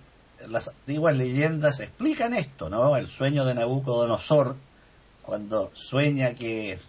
las 0.48 0.68
antiguas 0.68 1.16
leyendas 1.16 1.78
explican 1.78 2.34
esto, 2.34 2.68
¿no? 2.68 2.96
El 2.96 3.07
sueño 3.07 3.44
de 3.44 3.55
Nabucodonosor, 3.55 4.57
cuando 5.22 5.70
sueña 5.74 6.34
que 6.34 6.80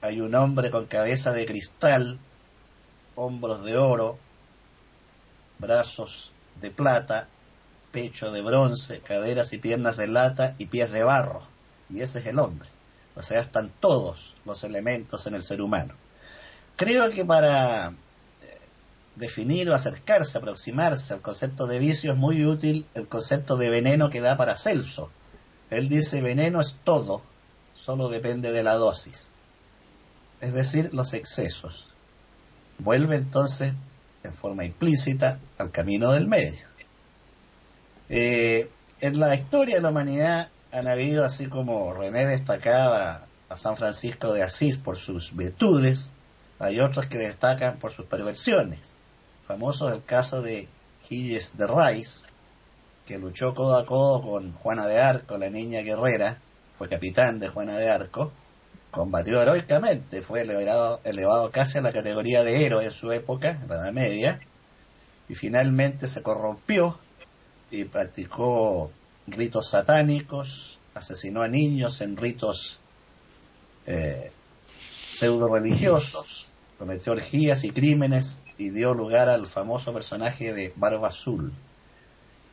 hay 0.00 0.20
un 0.20 0.36
hombre 0.36 0.70
con 0.70 0.86
cabeza 0.86 1.32
de 1.32 1.46
cristal, 1.46 2.20
hombros 3.16 3.64
de 3.64 3.76
oro, 3.76 4.18
brazos 5.58 6.30
de 6.60 6.70
plata, 6.70 7.26
pecho 7.90 8.30
de 8.30 8.40
bronce, 8.40 9.00
caderas 9.00 9.52
y 9.52 9.58
piernas 9.58 9.96
de 9.96 10.06
lata 10.06 10.54
y 10.58 10.66
pies 10.66 10.92
de 10.92 11.02
barro. 11.02 11.42
Y 11.90 12.02
ese 12.02 12.20
es 12.20 12.26
el 12.26 12.38
hombre. 12.38 12.68
O 13.14 13.22
sea, 13.22 13.40
están 13.40 13.70
todos 13.80 14.34
los 14.44 14.64
elementos 14.64 15.26
en 15.26 15.34
el 15.34 15.42
ser 15.42 15.60
humano. 15.60 15.94
Creo 16.76 17.10
que 17.10 17.24
para 17.24 17.92
definir 19.16 19.68
o 19.68 19.74
acercarse, 19.74 20.38
aproximarse 20.38 21.14
al 21.14 21.20
concepto 21.20 21.66
de 21.66 21.78
vicio 21.78 22.12
es 22.12 22.18
muy 22.18 22.44
útil 22.44 22.86
el 22.94 23.08
concepto 23.08 23.56
de 23.56 23.70
veneno 23.70 24.10
que 24.10 24.20
da 24.20 24.36
para 24.36 24.56
Celso. 24.56 25.10
Él 25.70 25.88
dice 25.88 26.20
veneno 26.20 26.60
es 26.60 26.76
todo, 26.84 27.22
solo 27.74 28.08
depende 28.08 28.52
de 28.52 28.62
la 28.62 28.74
dosis, 28.74 29.30
es 30.40 30.52
decir, 30.52 30.90
los 30.92 31.12
excesos. 31.12 31.88
Vuelve 32.78 33.16
entonces 33.16 33.74
en 34.22 34.34
forma 34.34 34.64
implícita 34.64 35.38
al 35.58 35.70
camino 35.70 36.12
del 36.12 36.26
medio. 36.26 36.66
Eh, 38.08 38.70
en 39.00 39.18
la 39.18 39.34
historia 39.34 39.76
de 39.76 39.82
la 39.82 39.90
humanidad 39.90 40.48
han 40.72 40.88
habido, 40.88 41.24
así 41.24 41.48
como 41.48 41.92
René 41.92 42.26
destacaba 42.26 43.26
a 43.50 43.56
San 43.56 43.76
Francisco 43.76 44.32
de 44.32 44.42
Asís 44.42 44.78
por 44.78 44.96
sus 44.96 45.36
virtudes, 45.36 46.10
hay 46.58 46.80
otros 46.80 47.06
que 47.06 47.18
destacan 47.18 47.76
por 47.76 47.92
sus 47.92 48.06
perversiones. 48.06 48.94
Famoso 49.46 49.90
es 49.90 49.96
el 49.96 50.04
caso 50.04 50.40
de 50.40 50.68
Gilles 51.06 51.58
de 51.58 51.66
Rice, 51.66 52.26
que 53.04 53.18
luchó 53.18 53.54
codo 53.54 53.76
a 53.76 53.84
codo 53.84 54.22
con 54.22 54.52
Juana 54.54 54.86
de 54.86 54.98
Arco, 54.98 55.36
la 55.36 55.50
niña 55.50 55.82
guerrera, 55.82 56.38
fue 56.78 56.88
capitán 56.88 57.38
de 57.38 57.48
Juana 57.48 57.76
de 57.76 57.90
Arco, 57.90 58.32
combatió 58.90 59.42
heroicamente, 59.42 60.22
fue 60.22 60.40
elevado, 60.40 61.00
elevado 61.04 61.50
casi 61.50 61.78
a 61.78 61.82
la 61.82 61.92
categoría 61.92 62.44
de 62.44 62.64
héroe 62.64 62.86
en 62.86 62.90
su 62.92 63.12
época, 63.12 63.58
en 63.62 63.68
la 63.68 63.74
Edad 63.76 63.92
Media, 63.92 64.40
y 65.28 65.34
finalmente 65.34 66.06
se 66.06 66.22
corrompió 66.22 66.98
y 67.70 67.84
practicó 67.84 68.90
ritos 69.26 69.68
satánicos, 69.68 70.78
asesinó 70.94 71.42
a 71.42 71.48
niños 71.48 72.00
en 72.00 72.16
ritos 72.16 72.78
eh, 73.86 74.30
pseudo 75.12 75.48
religiosos, 75.48 76.48
cometió 76.78 77.12
orgías 77.12 77.64
y 77.64 77.70
crímenes 77.70 78.42
y 78.58 78.70
dio 78.70 78.94
lugar 78.94 79.28
al 79.28 79.46
famoso 79.46 79.92
personaje 79.92 80.52
de 80.52 80.72
Barba 80.76 81.08
Azul. 81.08 81.52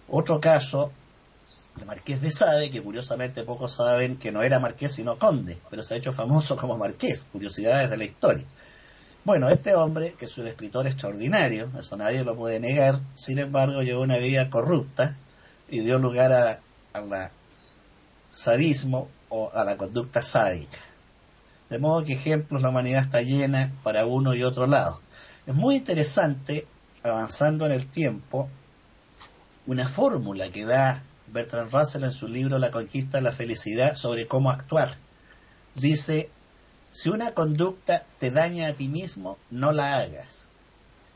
Otro 0.07 0.39
caso 0.39 0.91
de 1.75 1.85
Marqués 1.85 2.21
de 2.21 2.31
Sade, 2.31 2.69
que 2.69 2.81
curiosamente 2.81 3.43
pocos 3.43 3.75
saben 3.75 4.17
que 4.17 4.31
no 4.31 4.41
era 4.41 4.59
marqués 4.59 4.93
sino 4.93 5.17
conde, 5.17 5.57
pero 5.69 5.83
se 5.83 5.93
ha 5.93 5.97
hecho 5.97 6.11
famoso 6.11 6.57
como 6.57 6.77
marqués, 6.77 7.25
curiosidades 7.31 7.89
de 7.89 7.97
la 7.97 8.03
historia. 8.03 8.45
Bueno, 9.23 9.49
este 9.49 9.75
hombre, 9.75 10.13
que 10.17 10.25
es 10.25 10.37
un 10.37 10.47
escritor 10.47 10.87
extraordinario, 10.87 11.69
eso 11.77 11.95
nadie 11.97 12.23
lo 12.23 12.35
puede 12.35 12.59
negar, 12.59 12.99
sin 13.13 13.37
embargo 13.37 13.81
llevó 13.81 14.01
una 14.01 14.17
vida 14.17 14.49
corrupta 14.49 15.15
y 15.69 15.81
dio 15.81 15.99
lugar 15.99 16.31
a, 16.31 16.59
al 16.93 17.31
sadismo 18.29 19.09
o 19.29 19.51
a 19.53 19.63
la 19.63 19.77
conducta 19.77 20.21
sádica. 20.21 20.77
De 21.69 21.77
modo 21.77 22.03
que 22.03 22.13
ejemplos 22.13 22.61
la 22.61 22.69
humanidad 22.69 23.03
está 23.03 23.21
llena 23.21 23.71
para 23.83 24.05
uno 24.05 24.33
y 24.33 24.43
otro 24.43 24.65
lado. 24.65 25.01
Es 25.45 25.53
muy 25.53 25.75
interesante, 25.75 26.67
avanzando 27.03 27.65
en 27.65 27.71
el 27.71 27.87
tiempo, 27.87 28.49
una 29.67 29.87
fórmula 29.87 30.49
que 30.49 30.65
da 30.65 31.03
Bertrand 31.27 31.71
Russell 31.71 32.03
en 32.03 32.11
su 32.11 32.27
libro 32.27 32.57
La 32.57 32.71
conquista 32.71 33.17
de 33.17 33.23
la 33.23 33.31
felicidad 33.31 33.95
sobre 33.95 34.27
cómo 34.27 34.49
actuar. 34.49 34.97
Dice, 35.75 36.29
si 36.91 37.09
una 37.09 37.33
conducta 37.33 38.05
te 38.17 38.31
daña 38.31 38.67
a 38.67 38.73
ti 38.73 38.87
mismo, 38.87 39.37
no 39.51 39.71
la 39.71 39.97
hagas. 39.97 40.47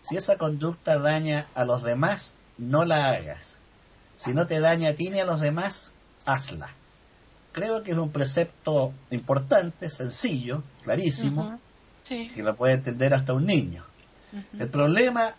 Si 0.01 0.17
esa 0.17 0.37
conducta 0.37 0.99
daña 0.99 1.47
a 1.55 1.65
los 1.65 1.81
demás, 1.81 2.35
no 2.57 2.85
la 2.85 3.09
hagas. 3.09 3.57
Si 4.15 4.33
no 4.33 4.47
te 4.47 4.59
daña 4.59 4.89
a 4.89 4.93
ti 4.93 5.09
ni 5.09 5.19
a 5.19 5.25
los 5.25 5.41
demás, 5.41 5.91
hazla 6.25 6.73
creo 7.53 7.83
que 7.83 7.91
es 7.91 7.97
un 7.97 8.11
precepto 8.11 8.93
importante, 9.11 9.89
sencillo, 9.89 10.63
clarísimo, 10.83 11.59
que 12.05 12.43
lo 12.43 12.55
puede 12.55 12.73
entender 12.73 13.13
hasta 13.13 13.33
un 13.33 13.45
niño. 13.45 13.85
El 14.59 14.67
problema 14.67 15.35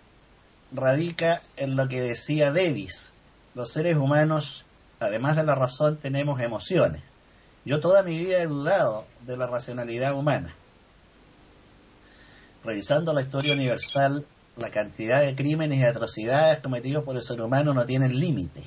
radica 0.72 1.42
en 1.56 1.76
lo 1.76 1.88
que 1.88 2.00
decía 2.00 2.52
Davis. 2.52 3.12
Los 3.54 3.72
seres 3.72 3.96
humanos, 3.96 4.64
además 5.00 5.36
de 5.36 5.44
la 5.44 5.54
razón, 5.54 5.98
tenemos 5.98 6.40
emociones. 6.40 7.02
Yo 7.64 7.80
toda 7.80 8.02
mi 8.02 8.16
vida 8.16 8.38
he 8.38 8.46
dudado 8.46 9.04
de 9.26 9.36
la 9.36 9.46
racionalidad 9.46 10.14
humana. 10.14 10.54
Revisando 12.64 13.12
la 13.12 13.22
historia 13.22 13.52
universal, 13.52 14.24
la 14.56 14.70
cantidad 14.70 15.20
de 15.20 15.34
crímenes 15.34 15.80
y 15.80 15.84
atrocidades 15.84 16.60
cometidos 16.60 17.04
por 17.04 17.16
el 17.16 17.22
ser 17.22 17.40
humano 17.40 17.74
no 17.74 17.84
tienen 17.84 18.18
límite. 18.18 18.62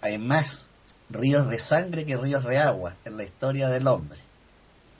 Hay 0.00 0.18
más 0.18 0.68
ríos 1.10 1.48
de 1.48 1.58
sangre 1.58 2.04
que 2.04 2.16
ríos 2.16 2.44
de 2.44 2.58
agua 2.58 2.96
en 3.04 3.16
la 3.16 3.24
historia 3.24 3.68
del 3.68 3.86
hombre. 3.86 4.18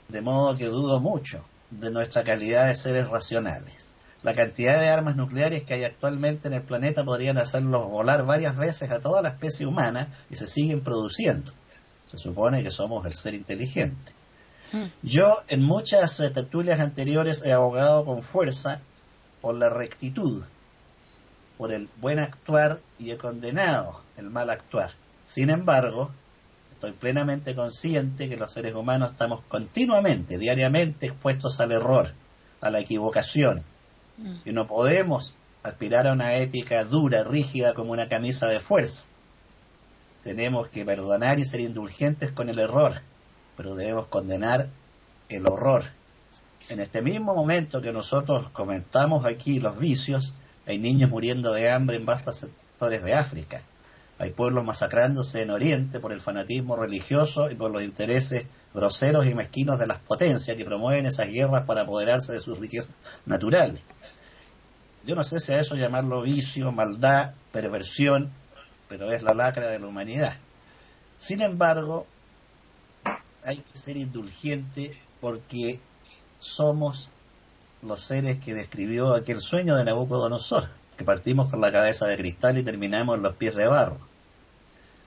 De 0.07 0.21
modo 0.21 0.57
que 0.57 0.65
dudo 0.65 0.99
mucho 0.99 1.45
de 1.69 1.91
nuestra 1.91 2.23
calidad 2.23 2.67
de 2.67 2.75
seres 2.75 3.07
racionales. 3.07 3.91
La 4.23 4.33
cantidad 4.33 4.79
de 4.79 4.89
armas 4.89 5.15
nucleares 5.15 5.63
que 5.63 5.75
hay 5.75 5.83
actualmente 5.83 6.47
en 6.47 6.53
el 6.55 6.63
planeta 6.63 7.05
podrían 7.05 7.37
hacerlos 7.37 7.85
volar 7.87 8.25
varias 8.25 8.57
veces 8.57 8.91
a 8.91 8.99
toda 8.99 9.21
la 9.21 9.29
especie 9.29 9.65
humana 9.65 10.09
y 10.29 10.35
se 10.35 10.47
siguen 10.47 10.81
produciendo. 10.81 11.53
Se 12.03 12.17
supone 12.17 12.63
que 12.63 12.71
somos 12.71 13.05
el 13.05 13.13
ser 13.13 13.33
inteligente. 13.33 14.13
Hmm. 14.73 14.87
Yo 15.03 15.43
en 15.47 15.63
muchas 15.63 16.17
tertulias 16.17 16.79
anteriores 16.79 17.43
he 17.45 17.53
abogado 17.53 18.03
con 18.03 18.23
fuerza 18.23 18.81
por 19.41 19.55
la 19.55 19.69
rectitud, 19.69 20.43
por 21.57 21.71
el 21.71 21.89
buen 21.99 22.19
actuar 22.19 22.79
y 22.97 23.11
he 23.11 23.17
condenado 23.17 24.01
el 24.17 24.29
mal 24.29 24.49
actuar. 24.49 24.91
Sin 25.25 25.49
embargo, 25.49 26.11
estoy 26.73 26.91
plenamente 26.93 27.55
consciente 27.55 28.29
que 28.29 28.37
los 28.37 28.51
seres 28.51 28.73
humanos 28.73 29.11
estamos 29.11 29.41
continuamente, 29.47 30.37
diariamente 30.37 31.07
expuestos 31.07 31.59
al 31.59 31.71
error, 31.71 32.13
a 32.61 32.69
la 32.69 32.79
equivocación. 32.79 33.63
Mm. 34.17 34.35
Y 34.45 34.51
no 34.51 34.67
podemos 34.67 35.33
aspirar 35.63 36.07
a 36.07 36.13
una 36.13 36.35
ética 36.35 36.83
dura, 36.83 37.23
rígida 37.23 37.73
como 37.73 37.91
una 37.91 38.07
camisa 38.07 38.47
de 38.47 38.59
fuerza. 38.59 39.07
Tenemos 40.23 40.69
que 40.69 40.85
perdonar 40.85 41.39
y 41.39 41.45
ser 41.45 41.61
indulgentes 41.61 42.31
con 42.31 42.49
el 42.49 42.59
error, 42.59 43.01
pero 43.55 43.75
debemos 43.75 44.07
condenar 44.07 44.69
el 45.29 45.47
horror. 45.47 45.83
En 46.69 46.79
este 46.79 47.01
mismo 47.01 47.33
momento 47.33 47.81
que 47.81 47.91
nosotros 47.91 48.49
comentamos 48.49 49.25
aquí 49.25 49.59
los 49.59 49.79
vicios, 49.79 50.35
hay 50.67 50.77
niños 50.77 51.09
muriendo 51.09 51.51
de 51.51 51.71
hambre 51.71 51.97
en 51.97 52.05
vastos 52.05 52.35
sectores 52.35 53.03
de 53.03 53.15
África 53.15 53.63
Hay 54.19 54.31
pueblos 54.31 54.63
masacrándose 54.63 55.41
en 55.41 55.49
Oriente 55.49 55.99
por 55.99 56.11
el 56.11 56.21
fanatismo 56.21 56.75
religioso 56.75 57.49
y 57.49 57.55
por 57.55 57.71
los 57.71 57.81
intereses 57.81 58.45
groseros 58.75 59.25
y 59.25 59.33
mezquinos 59.33 59.79
de 59.79 59.87
las 59.87 59.97
potencias 59.97 60.55
que 60.55 60.63
promueven 60.63 61.07
esas 61.07 61.29
guerras 61.29 61.65
para 61.65 61.81
apoderarse 61.81 62.33
de 62.33 62.39
sus 62.39 62.59
riquezas 62.59 62.93
naturales. 63.25 63.81
Yo 65.07 65.15
no 65.15 65.23
sé 65.23 65.39
si 65.39 65.51
a 65.53 65.59
eso 65.59 65.75
llamarlo 65.75 66.21
vicio, 66.21 66.71
maldad, 66.71 67.31
perversión, 67.51 68.31
pero 68.87 69.11
es 69.11 69.23
la 69.23 69.33
lacra 69.33 69.67
de 69.69 69.79
la 69.79 69.87
humanidad. 69.87 70.35
Sin 71.17 71.41
embargo, 71.41 72.05
hay 73.43 73.57
que 73.57 73.75
ser 73.77 73.97
indulgente 73.97 74.95
porque 75.19 75.79
somos 76.39 77.09
los 77.81 78.01
seres 78.01 78.39
que 78.39 78.53
describió 78.53 79.13
aquel 79.13 79.39
sueño 79.39 79.75
de 79.75 79.85
Nabucodonosor, 79.85 80.69
que 80.97 81.03
partimos 81.03 81.49
con 81.49 81.61
la 81.61 81.71
cabeza 81.71 82.07
de 82.07 82.17
cristal 82.17 82.57
y 82.57 82.63
terminamos 82.63 83.17
en 83.17 83.23
los 83.23 83.35
pies 83.35 83.55
de 83.55 83.67
barro. 83.67 83.99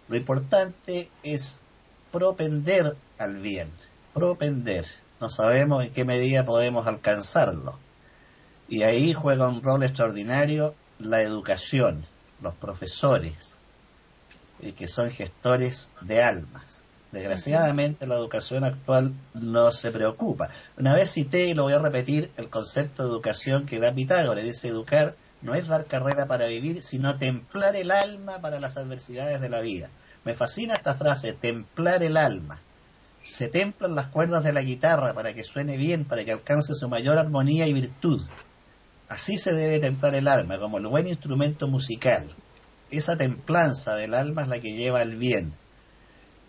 Lo 0.08 0.16
importante 0.16 1.10
es 1.22 1.60
propender 2.10 2.96
al 3.18 3.38
bien, 3.38 3.70
propender. 4.14 4.86
No 5.20 5.28
sabemos 5.28 5.84
en 5.84 5.92
qué 5.92 6.04
medida 6.04 6.44
podemos 6.44 6.86
alcanzarlo. 6.86 7.78
Y 8.68 8.82
ahí 8.82 9.12
juega 9.12 9.48
un 9.48 9.62
rol 9.62 9.82
extraordinario 9.82 10.74
la 10.98 11.22
educación, 11.22 12.06
los 12.40 12.54
profesores, 12.54 13.56
eh, 14.60 14.72
que 14.72 14.88
son 14.88 15.10
gestores 15.10 15.90
de 16.00 16.22
almas. 16.22 16.82
Desgraciadamente 17.12 18.06
la 18.06 18.16
educación 18.16 18.64
actual 18.64 19.12
no 19.34 19.70
se 19.70 19.90
preocupa. 19.90 20.48
Una 20.78 20.94
vez 20.94 21.10
cité, 21.10 21.46
y 21.46 21.54
lo 21.54 21.64
voy 21.64 21.74
a 21.74 21.78
repetir, 21.78 22.32
el 22.38 22.48
concepto 22.48 23.02
de 23.02 23.10
educación 23.10 23.66
que 23.66 23.78
da 23.78 23.94
Pitágoras. 23.94 24.42
Dice, 24.42 24.68
educar 24.68 25.14
no 25.42 25.54
es 25.54 25.68
dar 25.68 25.84
carrera 25.84 26.26
para 26.26 26.46
vivir, 26.46 26.82
sino 26.82 27.18
templar 27.18 27.76
el 27.76 27.90
alma 27.90 28.40
para 28.40 28.58
las 28.60 28.78
adversidades 28.78 29.42
de 29.42 29.50
la 29.50 29.60
vida. 29.60 29.90
Me 30.24 30.32
fascina 30.32 30.72
esta 30.72 30.94
frase, 30.94 31.34
templar 31.34 32.02
el 32.02 32.16
alma. 32.16 32.62
Se 33.22 33.48
templan 33.48 33.94
las 33.94 34.08
cuerdas 34.08 34.42
de 34.42 34.54
la 34.54 34.62
guitarra 34.62 35.12
para 35.12 35.34
que 35.34 35.44
suene 35.44 35.76
bien, 35.76 36.06
para 36.06 36.24
que 36.24 36.32
alcance 36.32 36.74
su 36.74 36.88
mayor 36.88 37.18
armonía 37.18 37.66
y 37.66 37.74
virtud. 37.74 38.22
Así 39.08 39.36
se 39.36 39.52
debe 39.52 39.80
templar 39.80 40.14
el 40.14 40.28
alma, 40.28 40.58
como 40.58 40.78
el 40.78 40.86
buen 40.86 41.06
instrumento 41.06 41.68
musical. 41.68 42.30
Esa 42.90 43.18
templanza 43.18 43.96
del 43.96 44.14
alma 44.14 44.42
es 44.42 44.48
la 44.48 44.60
que 44.60 44.74
lleva 44.74 45.00
al 45.00 45.16
bien. 45.16 45.52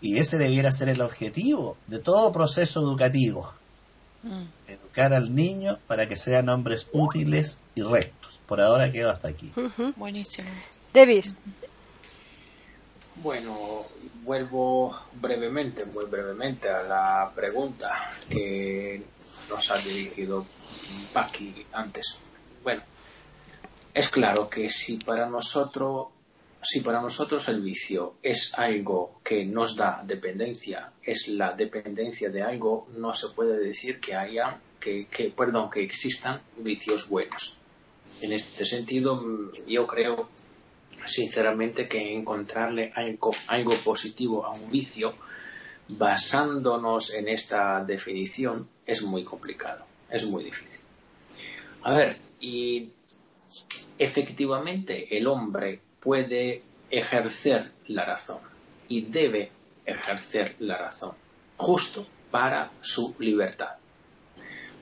Y 0.04 0.18
ese 0.18 0.36
debiera 0.36 0.70
ser 0.70 0.90
el 0.90 1.00
objetivo 1.00 1.78
de 1.86 1.98
todo 1.98 2.30
proceso 2.30 2.80
educativo. 2.80 3.54
Mm. 4.22 4.42
Educar 4.68 5.14
al 5.14 5.34
niño 5.34 5.78
para 5.86 6.06
que 6.06 6.14
sean 6.14 6.50
hombres 6.50 6.86
útiles 6.92 7.58
y 7.74 7.80
rectos. 7.80 8.38
Por 8.46 8.60
ahora 8.60 8.90
quedo 8.90 9.10
hasta 9.10 9.28
aquí. 9.28 9.50
Buenísimo. 9.96 10.50
Davis. 10.92 11.34
Bueno, 13.16 13.86
vuelvo 14.24 14.94
brevemente, 15.14 15.86
muy 15.86 16.04
brevemente 16.04 16.68
a 16.68 16.82
la 16.82 17.32
pregunta 17.34 18.10
que 18.28 19.02
nos 19.48 19.70
ha 19.70 19.78
dirigido 19.78 20.44
Paqui 21.14 21.64
antes. 21.72 22.18
Bueno, 22.62 22.82
es 23.94 24.10
claro 24.10 24.50
que 24.50 24.68
si 24.68 24.98
para 24.98 25.24
nosotros 25.24 26.08
si 26.64 26.80
para 26.80 27.00
nosotros 27.00 27.48
el 27.48 27.60
vicio 27.60 28.14
es 28.22 28.52
algo 28.54 29.20
que 29.22 29.44
nos 29.44 29.76
da 29.76 30.02
dependencia, 30.04 30.92
es 31.02 31.28
la 31.28 31.52
dependencia 31.52 32.30
de 32.30 32.42
algo, 32.42 32.88
no 32.96 33.12
se 33.12 33.28
puede 33.28 33.58
decir 33.58 34.00
que 34.00 34.14
haya, 34.14 34.58
que, 34.80 35.06
que, 35.06 35.30
perdón, 35.30 35.70
que 35.70 35.82
existan 35.82 36.40
vicios 36.56 37.08
buenos. 37.08 37.58
En 38.22 38.32
este 38.32 38.64
sentido, 38.64 39.22
yo 39.66 39.86
creo 39.86 40.28
sinceramente 41.06 41.86
que 41.86 42.14
encontrarle 42.14 42.92
algo, 42.94 43.34
algo 43.48 43.74
positivo 43.84 44.46
a 44.46 44.52
un 44.52 44.70
vicio 44.70 45.12
basándonos 45.88 47.12
en 47.12 47.28
esta 47.28 47.84
definición 47.84 48.66
es 48.86 49.02
muy 49.02 49.22
complicado, 49.22 49.84
es 50.08 50.26
muy 50.26 50.44
difícil. 50.44 50.80
A 51.82 51.92
ver, 51.92 52.16
y 52.40 52.88
efectivamente 53.98 55.16
el 55.16 55.26
hombre 55.26 55.80
puede 56.00 56.62
ejercer 56.90 57.72
la 57.86 58.04
razón 58.04 58.38
y 58.88 59.02
debe 59.02 59.50
ejercer 59.86 60.56
la 60.58 60.78
razón 60.78 61.12
justo 61.56 62.06
para 62.30 62.70
su 62.80 63.14
libertad. 63.18 63.76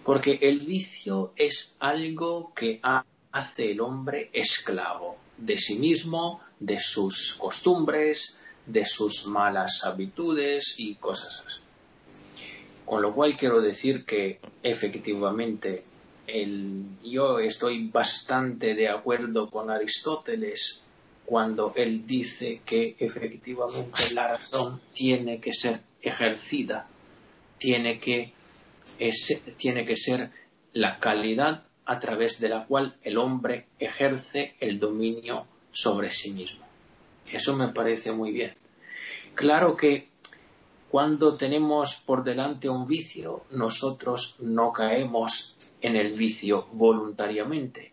Porque 0.04 0.38
el 0.42 0.60
vicio 0.60 1.32
es 1.36 1.76
algo 1.78 2.52
que 2.54 2.80
hace 2.82 3.70
el 3.70 3.80
hombre 3.80 4.30
esclavo 4.32 5.16
de 5.36 5.58
sí 5.58 5.76
mismo, 5.76 6.40
de 6.58 6.78
sus 6.80 7.34
costumbres, 7.34 8.38
de 8.66 8.84
sus 8.84 9.26
malas 9.26 9.84
habitudes 9.84 10.78
y 10.78 10.94
cosas 10.96 11.44
así. 11.46 11.60
Con 12.84 13.02
lo 13.02 13.14
cual 13.14 13.36
quiero 13.36 13.60
decir 13.60 14.04
que 14.04 14.40
efectivamente 14.62 15.84
yo 17.02 17.38
estoy 17.38 17.88
bastante 17.88 18.74
de 18.74 18.88
acuerdo 18.88 19.50
con 19.50 19.70
Aristóteles 19.70 20.84
cuando 21.24 21.72
él 21.76 22.06
dice 22.06 22.62
que 22.64 22.96
efectivamente 22.98 24.14
la 24.14 24.28
razón 24.28 24.80
tiene 24.94 25.40
que 25.40 25.52
ser 25.52 25.80
ejercida, 26.00 26.88
tiene 27.58 27.98
que, 27.98 28.32
tiene 29.56 29.84
que 29.84 29.96
ser 29.96 30.30
la 30.72 30.96
calidad 30.96 31.64
a 31.84 31.98
través 31.98 32.40
de 32.40 32.48
la 32.48 32.66
cual 32.66 32.96
el 33.02 33.18
hombre 33.18 33.66
ejerce 33.78 34.54
el 34.60 34.78
dominio 34.78 35.46
sobre 35.70 36.10
sí 36.10 36.32
mismo. 36.32 36.64
Eso 37.30 37.56
me 37.56 37.68
parece 37.68 38.12
muy 38.12 38.32
bien. 38.32 38.54
Claro 39.34 39.76
que 39.76 40.08
cuando 40.90 41.36
tenemos 41.36 41.96
por 41.96 42.22
delante 42.22 42.68
un 42.68 42.86
vicio, 42.86 43.44
nosotros 43.50 44.36
no 44.40 44.72
caemos 44.72 45.51
en 45.82 45.96
el 45.96 46.12
vicio 46.12 46.66
voluntariamente. 46.72 47.92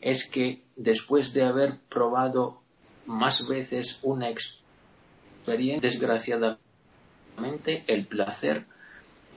Es 0.00 0.28
que 0.28 0.62
después 0.76 1.32
de 1.32 1.44
haber 1.44 1.78
probado 1.88 2.60
más 3.06 3.46
veces 3.46 3.98
una 4.02 4.30
experiencia, 4.30 5.80
desgraciadamente 5.80 7.84
el 7.86 8.06
placer 8.06 8.64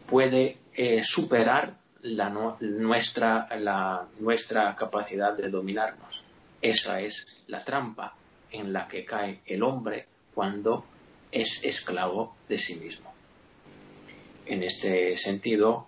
puede 0.07 0.57
eh, 0.73 1.03
superar 1.03 1.77
nuestra, 2.61 3.47
la, 3.57 4.07
nuestra 4.19 4.73
capacidad 4.75 5.35
de 5.35 5.49
dominarnos. 5.49 6.23
Esa 6.61 7.01
es 7.01 7.25
la 7.47 7.59
trampa 7.59 8.15
en 8.51 8.71
la 8.71 8.87
que 8.87 9.03
cae 9.03 9.41
el 9.45 9.63
hombre 9.63 10.07
cuando 10.33 10.85
es 11.31 11.63
esclavo 11.63 12.35
de 12.47 12.57
sí 12.57 12.75
mismo. 12.75 13.13
En 14.45 14.63
este 14.63 15.17
sentido, 15.17 15.87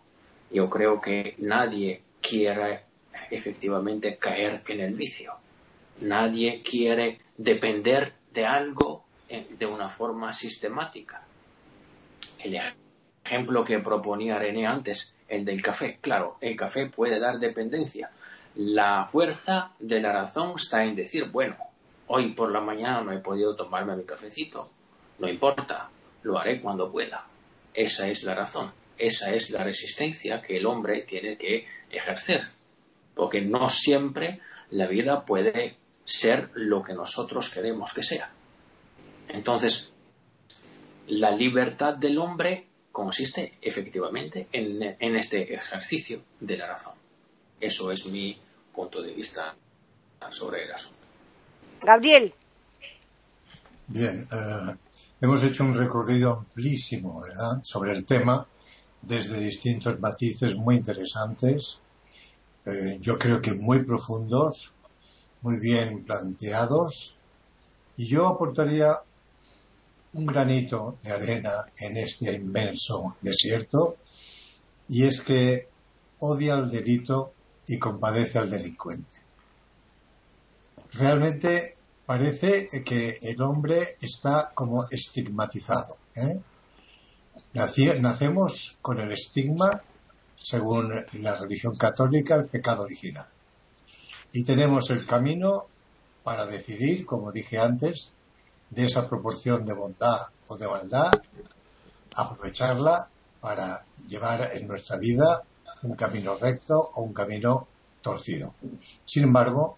yo 0.51 0.69
creo 0.69 0.99
que 0.99 1.35
nadie 1.39 2.01
quiere 2.21 2.81
efectivamente 3.29 4.17
caer 4.17 4.63
en 4.67 4.79
el 4.81 4.93
vicio. 4.93 5.33
Nadie 6.01 6.61
quiere 6.63 7.19
depender 7.37 8.13
de 8.33 8.45
algo 8.45 9.05
de 9.27 9.65
una 9.65 9.89
forma 9.89 10.33
sistemática. 10.33 11.23
El 12.39 12.59
ejemplo 13.23 13.63
que 13.63 13.79
proponía 13.79 14.39
René 14.39 14.65
antes, 14.65 15.13
el 15.27 15.45
del 15.45 15.61
café. 15.61 15.99
Claro, 16.01 16.37
el 16.41 16.55
café 16.55 16.87
puede 16.87 17.19
dar 17.19 17.39
dependencia. 17.39 18.09
La 18.55 19.05
fuerza 19.05 19.71
de 19.79 20.01
la 20.01 20.11
razón 20.11 20.53
está 20.55 20.83
en 20.83 20.95
decir, 20.95 21.29
bueno, 21.29 21.55
hoy 22.07 22.33
por 22.33 22.51
la 22.51 22.61
mañana 22.61 23.01
no 23.01 23.11
he 23.11 23.19
podido 23.19 23.55
tomarme 23.55 23.95
mi 23.95 24.03
cafecito. 24.03 24.71
No 25.19 25.29
importa, 25.29 25.89
lo 26.23 26.39
haré 26.39 26.59
cuando 26.61 26.91
pueda. 26.91 27.25
Esa 27.73 28.07
es 28.07 28.23
la 28.23 28.33
razón. 28.33 28.71
Esa 28.99 29.33
es 29.33 29.49
la 29.49 29.63
resistencia 29.63 30.41
que 30.41 30.57
el 30.57 30.65
hombre 30.65 31.03
tiene 31.03 31.37
que 31.37 31.65
ejercer. 31.89 32.43
Porque 33.15 33.39
no 33.39 33.69
siempre 33.69 34.41
la 34.71 34.87
vida 34.87 35.23
puede 35.23 35.77
ser 36.03 36.49
lo 36.55 36.83
que 36.83 36.93
nosotros 36.93 37.49
queremos 37.49 37.93
que 37.93 38.03
sea. 38.03 38.29
Entonces, 39.29 39.93
la 41.07 41.31
libertad 41.31 41.95
del 41.95 42.17
hombre 42.17 42.67
consiste 42.91 43.53
efectivamente 43.61 44.47
en, 44.51 45.15
este 45.15 45.53
ejercicio 45.53 46.21
de 46.39 46.57
la 46.57 46.67
razón. 46.67 46.95
Eso 47.59 47.91
es 47.91 48.05
mi 48.05 48.37
punto 48.73 49.01
de 49.01 49.13
vista 49.13 49.55
sobre 50.29 50.65
el 50.65 50.71
asunto. 50.73 50.99
Gabriel. 51.81 52.33
Bien, 53.87 54.27
eh, 54.29 54.75
hemos 55.21 55.43
hecho 55.43 55.63
un 55.63 55.73
recorrido 55.73 56.31
amplísimo 56.31 57.23
sobre 57.61 57.93
el 57.93 58.03
tema 58.03 58.45
desde 59.01 59.39
distintos 59.39 59.99
matices 59.99 60.55
muy 60.55 60.75
interesantes, 60.75 61.79
eh, 62.65 62.97
yo 63.01 63.17
creo 63.17 63.41
que 63.41 63.53
muy 63.53 63.83
profundos, 63.83 64.73
muy 65.41 65.57
bien 65.59 66.03
planteados, 66.03 67.15
y 67.97 68.07
yo 68.07 68.27
aportaría 68.27 68.99
un 70.13 70.25
granito 70.25 70.97
de 71.03 71.11
arena 71.11 71.65
en 71.77 71.97
este 71.97 72.33
inmenso 72.33 73.15
desierto, 73.21 73.97
y 74.87 75.03
es 75.03 75.21
que 75.21 75.67
odia 76.19 76.55
al 76.55 76.69
delito 76.69 77.33
y 77.67 77.77
compadece 77.77 78.39
al 78.39 78.49
delincuente. 78.49 79.21
Realmente 80.93 81.75
parece 82.05 82.67
que 82.83 83.19
el 83.21 83.41
hombre 83.41 83.95
está 84.01 84.51
como 84.55 84.87
estigmatizado. 84.89 85.97
¿eh? 86.15 86.39
Nacemos 87.53 88.77
con 88.81 88.99
el 88.99 89.11
estigma, 89.11 89.81
según 90.35 90.93
la 91.13 91.35
religión 91.35 91.75
católica, 91.75 92.35
el 92.35 92.45
pecado 92.45 92.83
original. 92.83 93.27
Y 94.31 94.43
tenemos 94.43 94.89
el 94.89 95.05
camino 95.05 95.65
para 96.23 96.45
decidir, 96.45 97.05
como 97.05 97.31
dije 97.31 97.59
antes, 97.59 98.11
de 98.69 98.85
esa 98.85 99.09
proporción 99.09 99.65
de 99.65 99.73
bondad 99.73 100.27
o 100.47 100.57
de 100.57 100.67
maldad, 100.67 101.11
aprovecharla 102.15 103.09
para 103.41 103.85
llevar 104.07 104.51
en 104.53 104.67
nuestra 104.67 104.97
vida 104.97 105.43
un 105.83 105.95
camino 105.95 106.35
recto 106.35 106.91
o 106.95 107.01
un 107.01 107.13
camino 107.13 107.67
torcido. 108.01 108.53
Sin 109.05 109.23
embargo, 109.23 109.77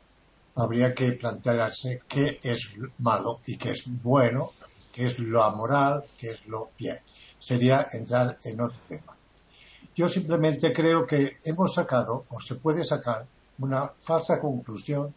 habría 0.56 0.94
que 0.94 1.14
plantearse 1.14 2.02
qué 2.08 2.40
es 2.44 2.72
malo 3.00 3.40
y 3.46 3.58
qué 3.58 3.72
es 3.72 3.84
bueno, 3.86 4.52
qué 4.92 5.08
es 5.08 5.20
lo 5.20 5.44
amoral, 5.44 6.04
qué 6.18 6.32
es 6.32 6.46
lo 6.48 6.72
bien. 6.78 7.00
Sería 7.42 7.88
entrar 7.92 8.38
en 8.46 8.62
otro 8.62 8.78
tema. 8.88 9.18
Yo 9.96 10.08
simplemente 10.08 10.72
creo 10.72 11.08
que 11.08 11.38
hemos 11.44 11.74
sacado, 11.74 12.26
o 12.30 12.40
se 12.40 12.56
puede 12.56 12.84
sacar, 12.84 13.26
una 13.58 13.92
falsa 14.00 14.40
conclusión 14.40 15.14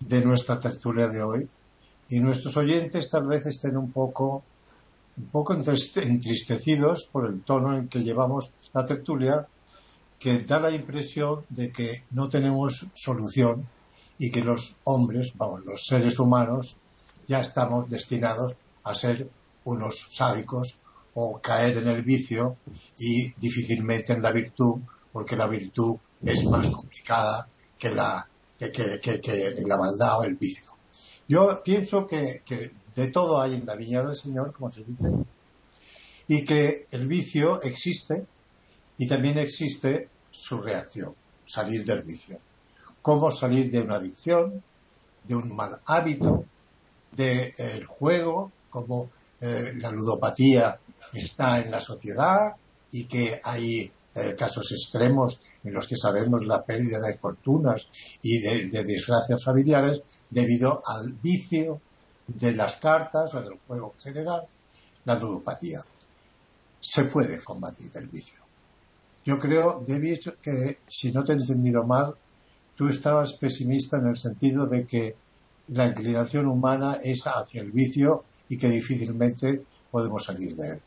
de 0.00 0.24
nuestra 0.24 0.58
tertulia 0.58 1.06
de 1.08 1.22
hoy 1.22 1.48
y 2.08 2.18
nuestros 2.18 2.56
oyentes 2.56 3.08
tal 3.08 3.26
vez 3.26 3.46
estén 3.46 3.76
un 3.76 3.92
poco 3.92 4.42
un 5.16 5.26
poco 5.26 5.54
entristecidos 5.54 7.06
por 7.12 7.26
el 7.26 7.42
tono 7.42 7.76
en 7.76 7.88
que 7.88 8.02
llevamos 8.02 8.50
la 8.72 8.84
tertulia 8.84 9.46
que 10.18 10.38
da 10.38 10.58
la 10.58 10.70
impresión 10.70 11.44
de 11.50 11.70
que 11.70 12.04
no 12.10 12.28
tenemos 12.28 12.86
solución 12.94 13.66
y 14.18 14.30
que 14.30 14.42
los 14.42 14.76
hombres, 14.84 15.32
vamos, 15.36 15.64
los 15.64 15.84
seres 15.84 16.18
humanos, 16.18 16.76
ya 17.28 17.40
estamos 17.40 17.90
destinados 17.90 18.54
a 18.84 18.94
ser 18.94 19.28
unos 19.64 20.06
sádicos 20.10 20.78
o 21.14 21.40
caer 21.40 21.78
en 21.78 21.88
el 21.88 22.02
vicio 22.02 22.56
y 22.98 23.32
difícilmente 23.38 24.12
en 24.12 24.22
la 24.22 24.32
virtud, 24.32 24.80
porque 25.12 25.36
la 25.36 25.46
virtud 25.46 25.96
es 26.24 26.44
más 26.44 26.68
complicada 26.68 27.48
que 27.78 27.90
la, 27.90 28.26
que, 28.58 29.52
la 29.66 29.76
maldad 29.76 30.20
o 30.20 30.24
el 30.24 30.36
vicio. 30.36 30.72
Yo 31.28 31.62
pienso 31.62 32.06
que, 32.06 32.42
que, 32.44 32.70
de 32.94 33.10
todo 33.10 33.40
hay 33.40 33.54
en 33.54 33.66
la 33.66 33.76
viña 33.76 34.02
del 34.02 34.14
Señor, 34.14 34.52
como 34.52 34.70
se 34.70 34.84
dice, 34.84 35.10
y 36.28 36.44
que 36.44 36.86
el 36.90 37.06
vicio 37.06 37.60
existe 37.62 38.26
y 38.98 39.06
también 39.06 39.38
existe 39.38 40.08
su 40.30 40.60
reacción, 40.60 41.14
salir 41.44 41.84
del 41.84 42.02
vicio 42.02 42.38
cómo 43.02 43.32
salir 43.32 43.70
de 43.70 43.82
una 43.82 43.96
adicción, 43.96 44.62
de 45.24 45.34
un 45.34 45.54
mal 45.54 45.80
hábito, 45.86 46.44
del 47.10 47.52
de, 47.56 47.84
juego, 47.86 48.52
cómo 48.70 49.10
eh, 49.40 49.74
la 49.76 49.90
ludopatía 49.90 50.78
está 51.12 51.60
en 51.60 51.70
la 51.70 51.80
sociedad 51.80 52.54
y 52.90 53.04
que 53.04 53.40
hay 53.42 53.90
eh, 54.14 54.34
casos 54.36 54.70
extremos 54.72 55.40
en 55.64 55.72
los 55.72 55.86
que 55.86 55.96
sabemos 55.96 56.44
la 56.44 56.62
pérdida 56.62 57.00
de 57.00 57.14
fortunas 57.14 57.86
y 58.22 58.40
de, 58.40 58.68
de, 58.68 58.84
desgracias 58.84 59.42
familiares 59.44 60.00
debido 60.28 60.82
al 60.86 61.12
vicio 61.12 61.80
de 62.26 62.52
las 62.52 62.76
cartas 62.76 63.34
o 63.34 63.40
del 63.40 63.58
juego 63.66 63.94
en 63.96 64.00
general, 64.00 64.42
la 65.04 65.18
ludopatía. 65.18 65.82
Se 66.80 67.04
puede 67.04 67.42
combatir 67.42 67.90
el 67.94 68.08
vicio. 68.08 68.42
Yo 69.24 69.38
creo, 69.38 69.84
David, 69.86 70.18
que 70.42 70.78
si 70.86 71.12
no 71.12 71.22
te 71.24 71.32
he 71.32 71.36
entendido 71.36 71.84
mal, 71.84 72.14
tú 72.74 72.88
estabas 72.88 73.34
pesimista 73.34 73.96
en 73.98 74.08
el 74.08 74.16
sentido 74.16 74.66
de 74.66 74.86
que 74.86 75.16
la 75.68 75.86
inclinación 75.86 76.46
humana 76.46 76.96
es 77.02 77.22
hacia 77.26 77.62
el 77.62 77.70
vicio 77.70 78.24
y 78.48 78.58
que 78.58 78.68
difícilmente 78.68 79.62
podemos 79.90 80.24
salir 80.24 80.56
de 80.56 80.68
él. 80.70 80.82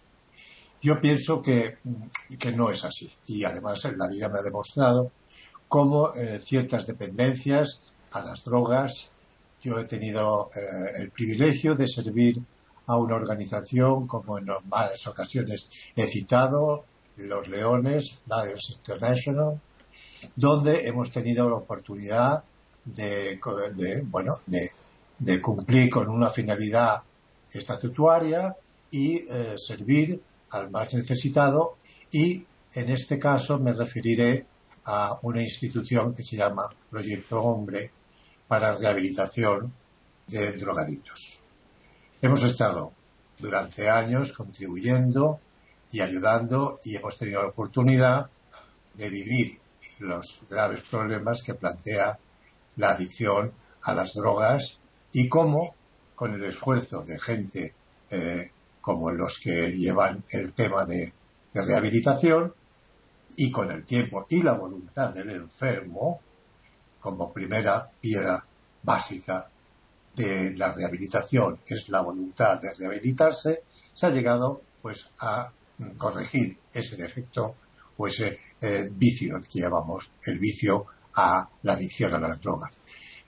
Yo 0.81 1.01
pienso 1.01 1.41
que, 1.41 1.77
no 2.55 2.69
es 2.69 2.83
así. 2.83 3.11
Y 3.27 3.43
además 3.43 3.83
la 3.97 4.07
vida 4.07 4.29
me 4.29 4.39
ha 4.39 4.43
demostrado 4.43 5.11
cómo 5.67 6.13
eh, 6.13 6.39
ciertas 6.39 6.85
dependencias 6.85 7.81
a 8.11 8.21
las 8.21 8.43
drogas, 8.43 9.09
yo 9.61 9.79
he 9.79 9.85
tenido 9.85 10.51
eh, 10.55 10.59
el 11.01 11.09
privilegio 11.09 11.75
de 11.75 11.87
servir 11.87 12.39
a 12.87 12.97
una 12.97 13.15
organización 13.15 14.07
como 14.07 14.37
en 14.37 14.47
varias 14.65 15.07
ocasiones 15.07 15.67
he 15.95 16.05
citado, 16.05 16.85
Los 17.17 17.47
Leones, 17.47 18.19
Lions 18.27 18.75
International, 18.77 19.59
donde 20.35 20.87
hemos 20.87 21.11
tenido 21.11 21.49
la 21.49 21.55
oportunidad 21.55 22.43
de, 22.83 23.39
bueno, 24.05 24.39
de, 24.45 25.41
cumplir 25.41 25.89
con 25.89 26.09
una 26.09 26.29
finalidad 26.29 27.01
estatuaria 27.51 28.55
y 28.91 29.17
eh, 29.17 29.55
servir 29.57 30.21
al 30.51 30.69
más 30.71 30.93
necesitado 30.93 31.77
y 32.11 32.45
en 32.73 32.89
este 32.89 33.17
caso 33.19 33.59
me 33.59 33.73
referiré 33.73 34.45
a 34.85 35.17
una 35.23 35.41
institución 35.41 36.13
que 36.13 36.23
se 36.23 36.37
llama 36.37 36.69
Proyecto 36.89 37.41
Hombre 37.41 37.91
para 38.47 38.75
rehabilitación 38.75 39.73
de 40.27 40.51
drogadictos. 40.53 41.39
Hemos 42.21 42.43
estado 42.43 42.91
durante 43.39 43.89
años 43.89 44.31
contribuyendo 44.33 45.39
y 45.91 46.01
ayudando 46.01 46.79
y 46.83 46.95
hemos 46.95 47.17
tenido 47.17 47.41
la 47.41 47.49
oportunidad 47.49 48.29
de 48.93 49.09
vivir 49.09 49.59
los 49.99 50.43
graves 50.49 50.81
problemas 50.81 51.41
que 51.41 51.53
plantea 51.53 52.19
la 52.77 52.89
adicción 52.91 53.53
a 53.83 53.93
las 53.93 54.13
drogas 54.13 54.79
y 55.11 55.29
cómo, 55.29 55.75
con 56.15 56.33
el 56.33 56.43
esfuerzo 56.43 57.03
de 57.03 57.19
gente 57.19 57.73
eh, 58.09 58.51
como 58.85 59.09
los 59.09 59.39
que 59.39 59.71
llevan 59.71 60.23
el 60.29 60.53
tema 60.53 60.85
de, 60.85 61.11
rehabilitación 61.55 62.53
y 63.37 63.49
con 63.49 63.71
el 63.71 63.83
tiempo 63.83 64.27
y 64.29 64.43
la 64.43 64.53
voluntad 64.53 65.11
del 65.11 65.31
enfermo, 65.31 66.19
como 66.99 67.33
primera 67.33 67.89
piedra 67.99 68.45
básica 68.83 69.49
de 70.15 70.53
la 70.55 70.71
rehabilitación 70.71 71.61
es 71.65 71.89
la 71.89 72.01
voluntad 72.01 72.61
de 72.61 72.73
rehabilitarse, 72.73 73.63
se 73.93 74.05
ha 74.05 74.09
llegado 74.11 74.61
pues 74.81 75.09
a 75.19 75.51
corregir 75.97 76.59
ese 76.71 76.95
defecto 76.97 77.55
o 77.97 78.07
ese 78.07 78.37
eh, 78.61 78.89
vicio 78.91 79.39
que 79.51 79.61
llamamos 79.61 80.11
el 80.25 80.37
vicio 80.37 80.85
a 81.15 81.49
la 81.63 81.73
adicción 81.73 82.13
a 82.13 82.19
las 82.19 82.39
drogas. 82.39 82.77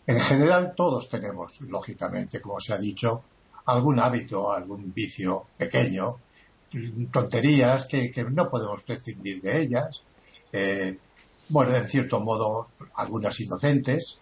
En 0.05 0.20
general 0.20 0.74
todos 0.76 1.10
tenemos, 1.10 1.62
lógicamente, 1.62 2.41
como 2.41 2.60
se 2.60 2.74
ha 2.74 2.78
dicho, 2.78 3.24
algún 3.68 3.99
hábito, 3.99 4.51
algún 4.51 4.93
vicio 4.93 5.47
pequeño, 5.57 6.18
tonterías 7.11 7.86
que, 7.86 8.11
no 8.30 8.49
podemos 8.49 8.84
prescindir 8.84 9.41
de 9.41 9.61
ellas. 9.61 10.01
Eh, 10.51 10.97
bueno, 11.49 11.76
en 11.76 11.88
cierto 11.88 12.20
modo, 12.20 12.70
algunas 12.95 13.39
inocentes, 13.39 14.18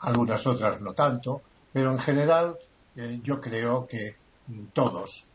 algunas 0.00 0.46
otras 0.46 0.80
no 0.80 0.92
tanto, 0.92 1.42
pero 1.72 1.92
en 1.92 1.98
general 1.98 2.58
eh, 2.96 3.20
yo 3.22 3.40
creo 3.40 3.86
que 3.86 4.16
todos 4.72 5.26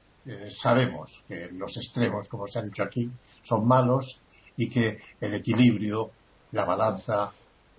sabemos 0.49 1.23
que 1.27 1.49
los 1.51 1.77
extremos, 1.77 2.29
como 2.29 2.45
se 2.45 2.59
ha 2.59 2.61
dicho 2.61 2.83
aquí, 2.83 3.11
son 3.41 3.67
malos 3.67 4.21
y 4.55 4.69
que 4.69 4.99
el 5.19 5.33
equilibrio, 5.33 6.11
la 6.51 6.65
balanza, 6.65 7.31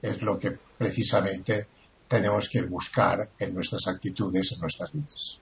es 0.02 0.20
lo 0.20 0.36
que 0.38 0.50
precisamente 0.76 1.66
tenemos 2.08 2.48
que 2.48 2.62
buscar 2.62 3.30
en 3.38 3.54
nuestras 3.54 3.86
actitudes, 3.86 4.52
en 4.52 4.60
nuestras 4.60 4.92
vidas. 4.92 5.38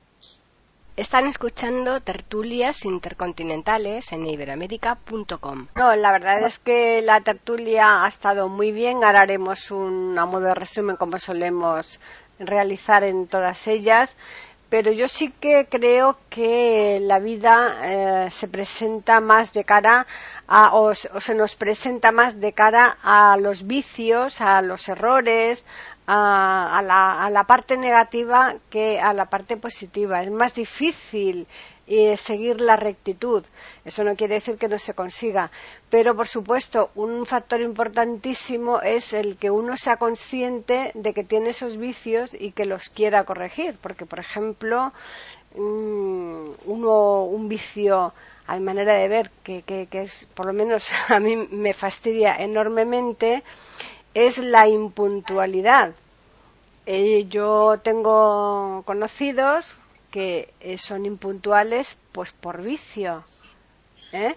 Están 1.00 1.24
escuchando 1.24 2.02
tertulias 2.02 2.84
intercontinentales 2.84 4.12
en 4.12 4.26
iberoamérica.com. 4.26 5.68
No, 5.74 5.96
la 5.96 6.12
verdad 6.12 6.42
es 6.42 6.58
que 6.58 7.00
la 7.00 7.22
tertulia 7.22 8.04
ha 8.04 8.08
estado 8.08 8.50
muy 8.50 8.70
bien. 8.70 9.02
Ahora 9.02 9.22
haremos 9.22 9.70
un 9.70 10.18
a 10.18 10.26
modo 10.26 10.48
de 10.48 10.54
resumen 10.54 10.96
como 10.96 11.18
solemos 11.18 11.98
realizar 12.38 13.02
en 13.02 13.28
todas 13.28 13.66
ellas 13.66 14.14
pero 14.70 14.92
yo 14.92 15.08
sí 15.08 15.32
que 15.32 15.66
creo 15.68 16.16
que 16.30 17.00
la 17.02 17.18
vida 17.18 18.26
eh, 18.26 18.30
se 18.30 18.46
presenta 18.46 19.20
más 19.20 19.52
de 19.52 19.64
cara 19.64 20.06
a, 20.46 20.76
o, 20.76 20.94
se 20.94 21.34
nos 21.34 21.56
presenta 21.56 22.12
más 22.12 22.40
de 22.40 22.52
cara 22.52 22.96
a 23.02 23.36
los 23.36 23.66
vicios, 23.66 24.40
a 24.40 24.62
los 24.62 24.88
errores, 24.88 25.64
a, 26.12 26.82
la, 26.82 27.24
a 27.24 27.30
la 27.30 27.44
parte 27.44 27.76
negativa 27.76 28.56
que 28.68 28.98
a 29.00 29.12
la 29.12 29.26
parte 29.26 29.56
positiva. 29.56 30.22
Es 30.22 30.30
más 30.30 30.54
difícil 30.54 31.46
y 31.86 32.16
seguir 32.16 32.60
la 32.60 32.74
rectitud. 32.76 33.44
Eso 33.84 34.02
no 34.02 34.16
quiere 34.16 34.34
decir 34.34 34.56
que 34.58 34.68
no 34.68 34.78
se 34.78 34.94
consiga, 34.94 35.50
pero 35.88 36.16
por 36.16 36.26
supuesto 36.26 36.90
un 36.96 37.26
factor 37.26 37.60
importantísimo 37.60 38.80
es 38.80 39.12
el 39.12 39.36
que 39.36 39.50
uno 39.50 39.76
sea 39.76 39.98
consciente 39.98 40.90
de 40.94 41.14
que 41.14 41.24
tiene 41.24 41.50
esos 41.50 41.76
vicios 41.76 42.34
y 42.38 42.52
que 42.52 42.66
los 42.66 42.88
quiera 42.90 43.24
corregir, 43.24 43.78
porque 43.80 44.04
por 44.06 44.18
ejemplo 44.18 44.92
mm, 45.54 46.50
uno 46.66 47.22
un 47.24 47.48
vicio 47.48 48.12
a 48.48 48.58
manera 48.58 48.94
de 48.94 49.06
ver 49.06 49.30
que, 49.44 49.62
que, 49.62 49.86
que 49.86 50.02
es 50.02 50.28
por 50.34 50.46
lo 50.46 50.52
menos 50.52 50.88
a 51.08 51.20
mí 51.20 51.36
me 51.36 51.72
fastidia 51.72 52.34
enormemente 52.36 53.44
es 54.14 54.38
la 54.38 54.66
impuntualidad 54.68 55.94
Eh, 56.86 57.26
yo 57.28 57.78
tengo 57.82 58.82
conocidos 58.84 59.76
que 60.10 60.52
eh, 60.60 60.76
son 60.78 61.06
impuntuales 61.06 61.96
pues 62.10 62.32
por 62.32 62.62
vicio. 62.62 63.22
¿eh? 64.12 64.34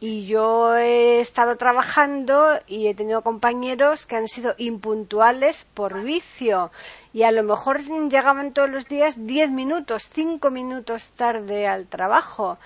Y 0.00 0.24
yo 0.24 0.76
he 0.76 1.20
estado 1.20 1.56
trabajando 1.56 2.58
y 2.66 2.86
he 2.86 2.94
tenido 2.94 3.20
compañeros 3.20 4.06
que 4.06 4.16
han 4.16 4.28
sido 4.28 4.54
impuntuales 4.56 5.66
por 5.74 6.00
vicio. 6.02 6.70
Y 7.12 7.24
a 7.24 7.32
lo 7.32 7.42
mejor 7.42 7.82
llegaban 8.08 8.54
todos 8.54 8.70
los 8.70 8.88
días 8.88 9.16
diez 9.26 9.50
minutos, 9.50 10.08
cinco 10.10 10.50
minutos 10.50 11.12
tarde 11.16 11.66
al 11.66 11.86
trabajo. 11.86 12.56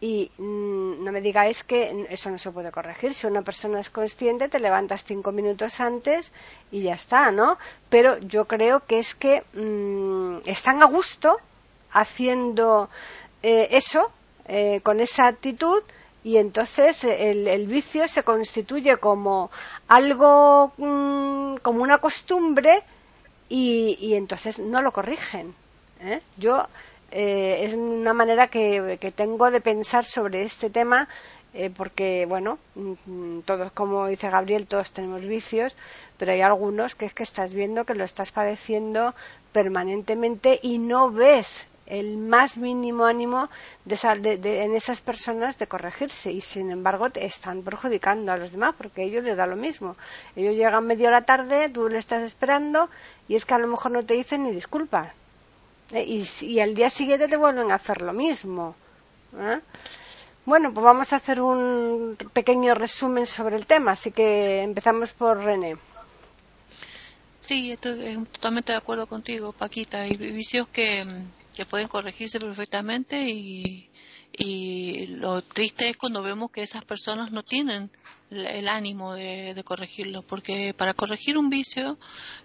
Y 0.00 0.30
mm, 0.36 1.04
no 1.04 1.10
me 1.10 1.22
digáis 1.22 1.64
que 1.64 2.06
eso 2.10 2.30
no 2.30 2.38
se 2.38 2.50
puede 2.50 2.70
corregir. 2.70 3.14
Si 3.14 3.26
una 3.26 3.42
persona 3.42 3.80
es 3.80 3.88
consciente, 3.88 4.48
te 4.48 4.60
levantas 4.60 5.04
cinco 5.04 5.32
minutos 5.32 5.80
antes 5.80 6.32
y 6.70 6.82
ya 6.82 6.94
está, 6.94 7.30
¿no? 7.30 7.58
Pero 7.88 8.18
yo 8.18 8.46
creo 8.46 8.84
que 8.86 8.98
es 8.98 9.14
que 9.14 9.42
mm, 9.54 10.46
están 10.46 10.82
a 10.82 10.86
gusto 10.86 11.38
haciendo 11.92 12.90
eh, 13.42 13.68
eso, 13.70 14.10
eh, 14.46 14.80
con 14.82 15.00
esa 15.00 15.26
actitud, 15.26 15.82
y 16.26 16.38
entonces 16.38 17.04
el, 17.04 17.68
vicio 17.68 18.08
se 18.08 18.24
constituye 18.24 18.96
como 18.96 19.48
algo, 19.86 20.72
mm, 20.76 21.58
como 21.62 21.82
una 21.82 21.98
costumbre, 21.98 22.82
y, 23.48 24.14
entonces 24.14 24.58
no 24.58 24.82
lo 24.82 24.92
corrigen. 24.92 25.54
¿eh? 26.00 26.20
Yo 26.36 26.66
es 27.10 27.74
una 27.74 28.12
manera 28.12 28.48
que, 28.48 28.98
tengo 29.14 29.50
de 29.50 29.60
pensar 29.60 30.04
sobre 30.04 30.42
este 30.42 30.70
tema 30.70 31.08
porque 31.74 32.26
bueno 32.28 32.58
mm, 32.74 33.40
todos 33.46 33.72
como 33.72 34.08
dice 34.08 34.28
Gabriel 34.28 34.66
todos 34.66 34.92
tenemos 34.92 35.22
vicios 35.22 35.74
pero 36.18 36.32
hay 36.32 36.42
algunos 36.42 36.94
que 36.94 37.06
es 37.06 37.14
que 37.14 37.22
estás 37.22 37.54
viendo 37.54 37.86
que 37.86 37.94
lo 37.94 38.04
estás 38.04 38.30
padeciendo 38.30 39.14
permanentemente 39.52 40.60
y 40.62 40.76
no 40.78 41.10
ves 41.10 41.66
el 41.86 42.18
más 42.18 42.58
mínimo 42.58 43.04
ánimo 43.04 43.48
de, 43.84 44.40
en 44.64 44.74
esas 44.74 45.00
personas 45.00 45.58
de 45.58 45.66
corregirse 45.66 46.32
y 46.32 46.40
sin 46.40 46.70
embargo 46.70 47.10
te 47.10 47.24
están 47.24 47.62
perjudicando 47.62 48.32
a 48.32 48.36
los 48.36 48.52
demás 48.52 48.74
porque 48.76 49.02
a 49.02 49.04
ellos 49.04 49.24
les 49.24 49.36
da 49.36 49.46
lo 49.46 49.56
mismo. 49.56 49.96
Ellos 50.34 50.54
llegan 50.54 50.86
media 50.86 51.08
hora 51.08 51.24
tarde, 51.24 51.68
tú 51.68 51.88
le 51.88 51.98
estás 51.98 52.22
esperando 52.22 52.90
y 53.28 53.36
es 53.36 53.46
que 53.46 53.54
a 53.54 53.58
lo 53.58 53.68
mejor 53.68 53.92
no 53.92 54.04
te 54.04 54.14
dicen 54.14 54.42
ni 54.42 54.50
disculpas. 54.50 55.12
¿Eh? 55.92 56.04
Y, 56.04 56.26
y, 56.44 56.60
al 56.60 56.74
día 56.74 56.90
siguiente 56.90 57.28
te 57.28 57.36
vuelven 57.36 57.70
a 57.70 57.76
hacer 57.76 58.02
lo 58.02 58.12
mismo. 58.12 58.74
¿eh? 59.38 59.60
Bueno, 60.44 60.72
pues 60.72 60.84
vamos 60.84 61.12
a 61.12 61.16
hacer 61.16 61.40
un 61.40 62.16
pequeño 62.32 62.74
resumen 62.74 63.26
sobre 63.26 63.56
el 63.56 63.66
tema, 63.66 63.92
así 63.92 64.12
que 64.12 64.62
empezamos 64.62 65.12
por 65.12 65.38
René. 65.38 65.76
Sí, 67.40 67.72
estoy 67.72 68.24
totalmente 68.32 68.72
de 68.72 68.78
acuerdo 68.78 69.06
contigo, 69.06 69.52
Paquita. 69.52 70.02
Hay 70.02 70.16
vicios 70.16 70.68
que, 70.68 71.04
que 71.54 71.64
pueden 71.64 71.88
corregirse 71.88 72.40
perfectamente 72.40 73.28
y, 73.28 73.88
y 74.32 75.06
lo 75.08 75.42
triste 75.42 75.88
es 75.88 75.96
cuando 75.96 76.22
vemos 76.22 76.50
que 76.50 76.62
esas 76.62 76.84
personas 76.84 77.32
no 77.32 77.42
tienen 77.42 77.90
el 78.30 78.68
ánimo 78.68 79.14
de, 79.14 79.62
corregirlo, 79.64 80.22
porque 80.22 80.74
para 80.74 80.94
corregir 80.94 81.38
un 81.38 81.48
vicio 81.48 81.98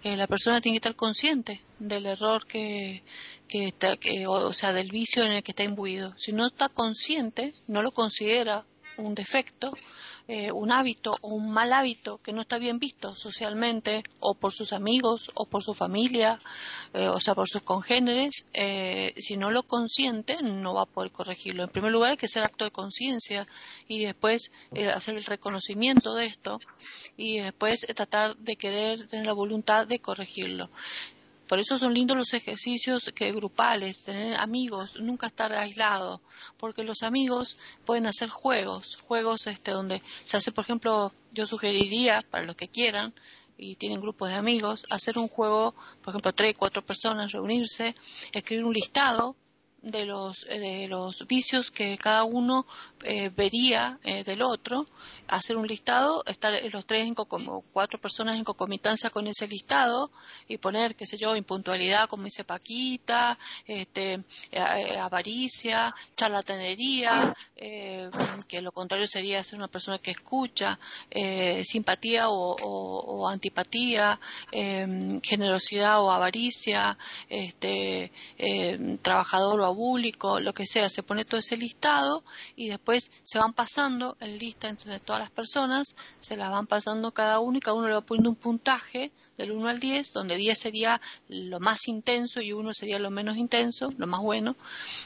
eh, 0.04 0.16
la 0.16 0.26
persona 0.26 0.60
tiene 0.60 0.74
que 0.74 0.78
estar 0.78 0.96
consciente 0.96 1.60
del 1.78 2.06
error 2.06 2.46
que, 2.46 3.02
que 3.48 3.66
está, 3.66 3.96
que, 3.96 4.26
o 4.26 4.52
sea, 4.52 4.72
del 4.72 4.90
vicio 4.90 5.24
en 5.24 5.32
el 5.32 5.42
que 5.42 5.52
está 5.52 5.64
imbuido. 5.64 6.14
Si 6.16 6.32
no 6.32 6.46
está 6.46 6.68
consciente, 6.68 7.54
no 7.66 7.82
lo 7.82 7.92
considera 7.92 8.64
un 8.96 9.14
defecto, 9.14 9.74
eh, 10.28 10.52
un 10.52 10.70
hábito 10.70 11.16
o 11.20 11.28
un 11.28 11.50
mal 11.50 11.72
hábito 11.72 12.18
que 12.18 12.32
no 12.32 12.42
está 12.42 12.58
bien 12.58 12.78
visto 12.78 13.16
socialmente 13.16 14.04
o 14.20 14.34
por 14.34 14.52
sus 14.52 14.72
amigos 14.72 15.30
o 15.34 15.46
por 15.46 15.62
su 15.62 15.74
familia, 15.74 16.40
eh, 16.94 17.08
o 17.08 17.18
sea, 17.18 17.34
por 17.34 17.48
sus 17.48 17.62
congéneres, 17.62 18.46
eh, 18.52 19.12
si 19.16 19.36
no 19.36 19.50
lo 19.50 19.64
consiente 19.64 20.36
no 20.42 20.74
va 20.74 20.82
a 20.82 20.86
poder 20.86 21.10
corregirlo. 21.10 21.64
En 21.64 21.70
primer 21.70 21.90
lugar 21.90 22.12
hay 22.12 22.16
que 22.16 22.26
hacer 22.26 22.44
acto 22.44 22.64
de 22.64 22.70
conciencia 22.70 23.46
y 23.88 24.04
después 24.04 24.52
hacer 24.94 25.16
el 25.16 25.24
reconocimiento 25.24 26.14
de 26.14 26.26
esto 26.26 26.60
y 27.16 27.38
después 27.40 27.86
tratar 27.94 28.36
de 28.36 28.56
querer 28.56 29.06
tener 29.08 29.26
la 29.26 29.32
voluntad 29.32 29.86
de 29.86 29.98
corregirlo. 29.98 30.70
Por 31.52 31.60
eso 31.60 31.78
son 31.78 31.92
lindos 31.92 32.16
los 32.16 32.32
ejercicios 32.32 33.12
que 33.14 33.30
grupales, 33.30 34.04
tener 34.04 34.40
amigos, 34.40 34.98
nunca 34.98 35.26
estar 35.26 35.52
aislado, 35.52 36.22
porque 36.56 36.82
los 36.82 37.02
amigos 37.02 37.58
pueden 37.84 38.06
hacer 38.06 38.30
juegos, 38.30 38.96
juegos 39.06 39.46
este 39.46 39.72
donde 39.72 40.00
se 40.24 40.38
hace, 40.38 40.50
por 40.50 40.64
ejemplo, 40.64 41.12
yo 41.30 41.46
sugeriría 41.46 42.22
para 42.22 42.46
los 42.46 42.56
que 42.56 42.68
quieran 42.68 43.12
y 43.58 43.76
tienen 43.76 44.00
grupos 44.00 44.30
de 44.30 44.36
amigos, 44.36 44.86
hacer 44.88 45.18
un 45.18 45.28
juego, 45.28 45.74
por 46.02 46.14
ejemplo, 46.14 46.32
tres, 46.32 46.54
cuatro 46.56 46.80
personas 46.86 47.32
reunirse, 47.32 47.94
escribir 48.32 48.64
un 48.64 48.72
listado 48.72 49.36
de 49.82 50.04
los, 50.04 50.46
eh, 50.48 50.60
de 50.60 50.88
los 50.88 51.26
vicios 51.26 51.70
que 51.70 51.98
cada 51.98 52.24
uno 52.24 52.66
eh, 53.02 53.30
vería 53.30 53.98
eh, 54.04 54.22
del 54.22 54.42
otro, 54.42 54.86
hacer 55.26 55.56
un 55.56 55.66
listado, 55.66 56.22
estar 56.26 56.54
los 56.72 56.86
tres 56.86 57.06
en 57.06 57.14
como 57.14 57.62
cuatro 57.72 58.00
personas 58.00 58.36
en 58.36 58.44
concomitancia 58.44 59.10
con 59.10 59.26
ese 59.26 59.48
listado 59.48 60.10
y 60.46 60.58
poner, 60.58 60.94
qué 60.94 61.06
sé 61.06 61.16
yo, 61.16 61.34
impuntualidad, 61.34 62.08
como 62.08 62.24
dice 62.24 62.44
Paquita, 62.44 63.38
este, 63.66 64.22
avaricia, 65.00 65.94
charlatanería, 66.16 67.34
que 67.56 68.60
lo 68.60 68.72
contrario 68.72 69.06
sería 69.06 69.42
ser 69.42 69.58
una 69.58 69.68
persona 69.68 69.98
que 69.98 70.10
escucha, 70.10 70.78
simpatía 71.64 72.26
o, 72.28 73.28
antipatía, 73.28 74.20
generosidad 74.50 76.02
o 76.02 76.10
avaricia, 76.10 76.98
este, 77.28 78.12
trabajador 79.02 79.60
o 79.60 79.71
público, 79.74 80.40
lo 80.40 80.54
que 80.54 80.66
sea, 80.66 80.88
se 80.88 81.02
pone 81.02 81.24
todo 81.24 81.40
ese 81.40 81.56
listado 81.56 82.24
y 82.56 82.68
después 82.68 83.10
se 83.22 83.38
van 83.38 83.52
pasando 83.52 84.16
el 84.20 84.38
lista 84.38 84.68
entre 84.68 85.00
todas 85.00 85.20
las 85.20 85.30
personas, 85.30 85.96
se 86.20 86.36
las 86.36 86.50
van 86.50 86.66
pasando 86.66 87.12
cada 87.12 87.40
uno 87.40 87.58
y 87.58 87.60
cada 87.60 87.76
uno 87.76 87.88
le 87.88 87.94
va 87.94 88.00
poniendo 88.00 88.30
un 88.30 88.36
puntaje 88.36 89.12
del 89.36 89.52
1 89.52 89.68
al 89.68 89.80
10, 89.80 90.12
donde 90.12 90.36
10 90.36 90.58
sería 90.58 91.00
lo 91.28 91.60
más 91.60 91.88
intenso 91.88 92.40
y 92.40 92.52
1 92.52 92.74
sería 92.74 92.98
lo 92.98 93.10
menos 93.10 93.36
intenso, 93.36 93.92
lo 93.96 94.06
más 94.06 94.20
bueno, 94.20 94.56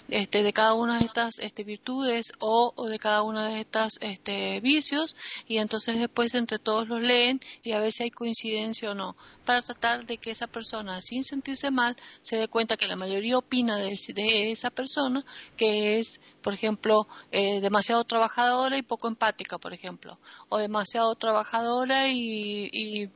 este, 0.09 0.43
de 0.43 0.53
cada 0.53 0.75
una 0.75 0.99
de 0.99 1.05
estas 1.05 1.39
este, 1.39 1.65
virtudes 1.65 2.33
o, 2.39 2.73
de 2.89 2.99
cada 2.99 3.23
una 3.23 3.47
de 3.49 3.61
estas 3.61 3.99
este, 4.01 4.61
vicios, 4.61 5.17
y 5.47 5.59
entonces 5.59 5.99
después 5.99 6.35
entre 6.35 6.59
todos 6.59 6.89
los 6.89 7.03
leen 7.03 7.41
y 7.63 7.73
a 7.73 7.81
ver 7.81 7.93
si 7.93 8.05
hay 8.05 8.11
coincidencia 8.11 8.91
o 8.91 8.95
no, 8.95 9.17
para 9.45 9.63
tratar 9.63 10.07
de 10.07 10.19
que 10.19 10.31
esa 10.31 10.47
persona, 10.47 11.01
sin 11.01 11.23
sentirse 11.23 11.71
mal, 11.71 11.97
se 12.21 12.37
dé 12.37 12.49
cuenta 12.49 12.77
que 12.77 12.89
la 12.89 12.97
mayoría 12.97 13.39
opina 13.39 13.77
de, 13.77 13.97
de 14.15 14.51
esa 14.51 14.71
persona, 14.71 15.25
que 15.57 15.99
es, 15.99 16.21
por 16.43 16.55
ejemplo, 16.55 17.07
eh, 17.31 17.61
demasiado 17.61 18.05
trabajadora 18.05 18.77
y 18.77 18.83
poco 18.83 19.09
empática, 19.09 19.59
por 19.59 19.73
ejemplo, 19.73 20.19
o 20.49 20.59
demasiado 20.59 21.15
trabajadora 21.15 22.09
y, 22.09 22.69
y, 22.73 23.09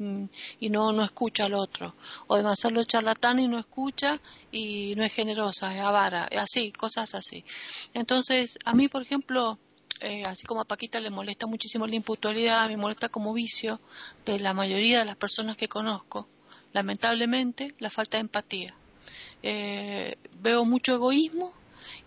y 0.60 0.70
no 0.70 0.92
no 0.92 0.99
escucha 1.04 1.46
al 1.46 1.54
otro, 1.54 1.94
o 2.26 2.36
demasiado 2.36 2.82
charlatán 2.84 3.38
y 3.38 3.48
no 3.48 3.58
escucha 3.58 4.20
y 4.50 4.94
no 4.96 5.04
es 5.04 5.12
generosa, 5.12 5.74
es 5.74 5.80
avara, 5.80 6.28
así, 6.38 6.72
cosas 6.72 7.14
así. 7.14 7.44
Entonces, 7.94 8.58
a 8.64 8.74
mí, 8.74 8.88
por 8.88 9.02
ejemplo, 9.02 9.58
eh, 10.00 10.24
así 10.24 10.46
como 10.46 10.62
a 10.62 10.64
Paquita 10.64 11.00
le 11.00 11.10
molesta 11.10 11.46
muchísimo 11.46 11.86
la 11.86 11.94
impuntualidad, 11.94 12.68
me 12.68 12.76
molesta 12.76 13.08
como 13.08 13.32
vicio 13.34 13.80
de 14.24 14.38
la 14.38 14.54
mayoría 14.54 15.00
de 15.00 15.04
las 15.04 15.16
personas 15.16 15.56
que 15.56 15.68
conozco, 15.68 16.28
lamentablemente, 16.72 17.74
la 17.78 17.90
falta 17.90 18.16
de 18.16 18.22
empatía. 18.22 18.74
Eh, 19.42 20.16
veo 20.40 20.64
mucho 20.64 20.94
egoísmo 20.94 21.54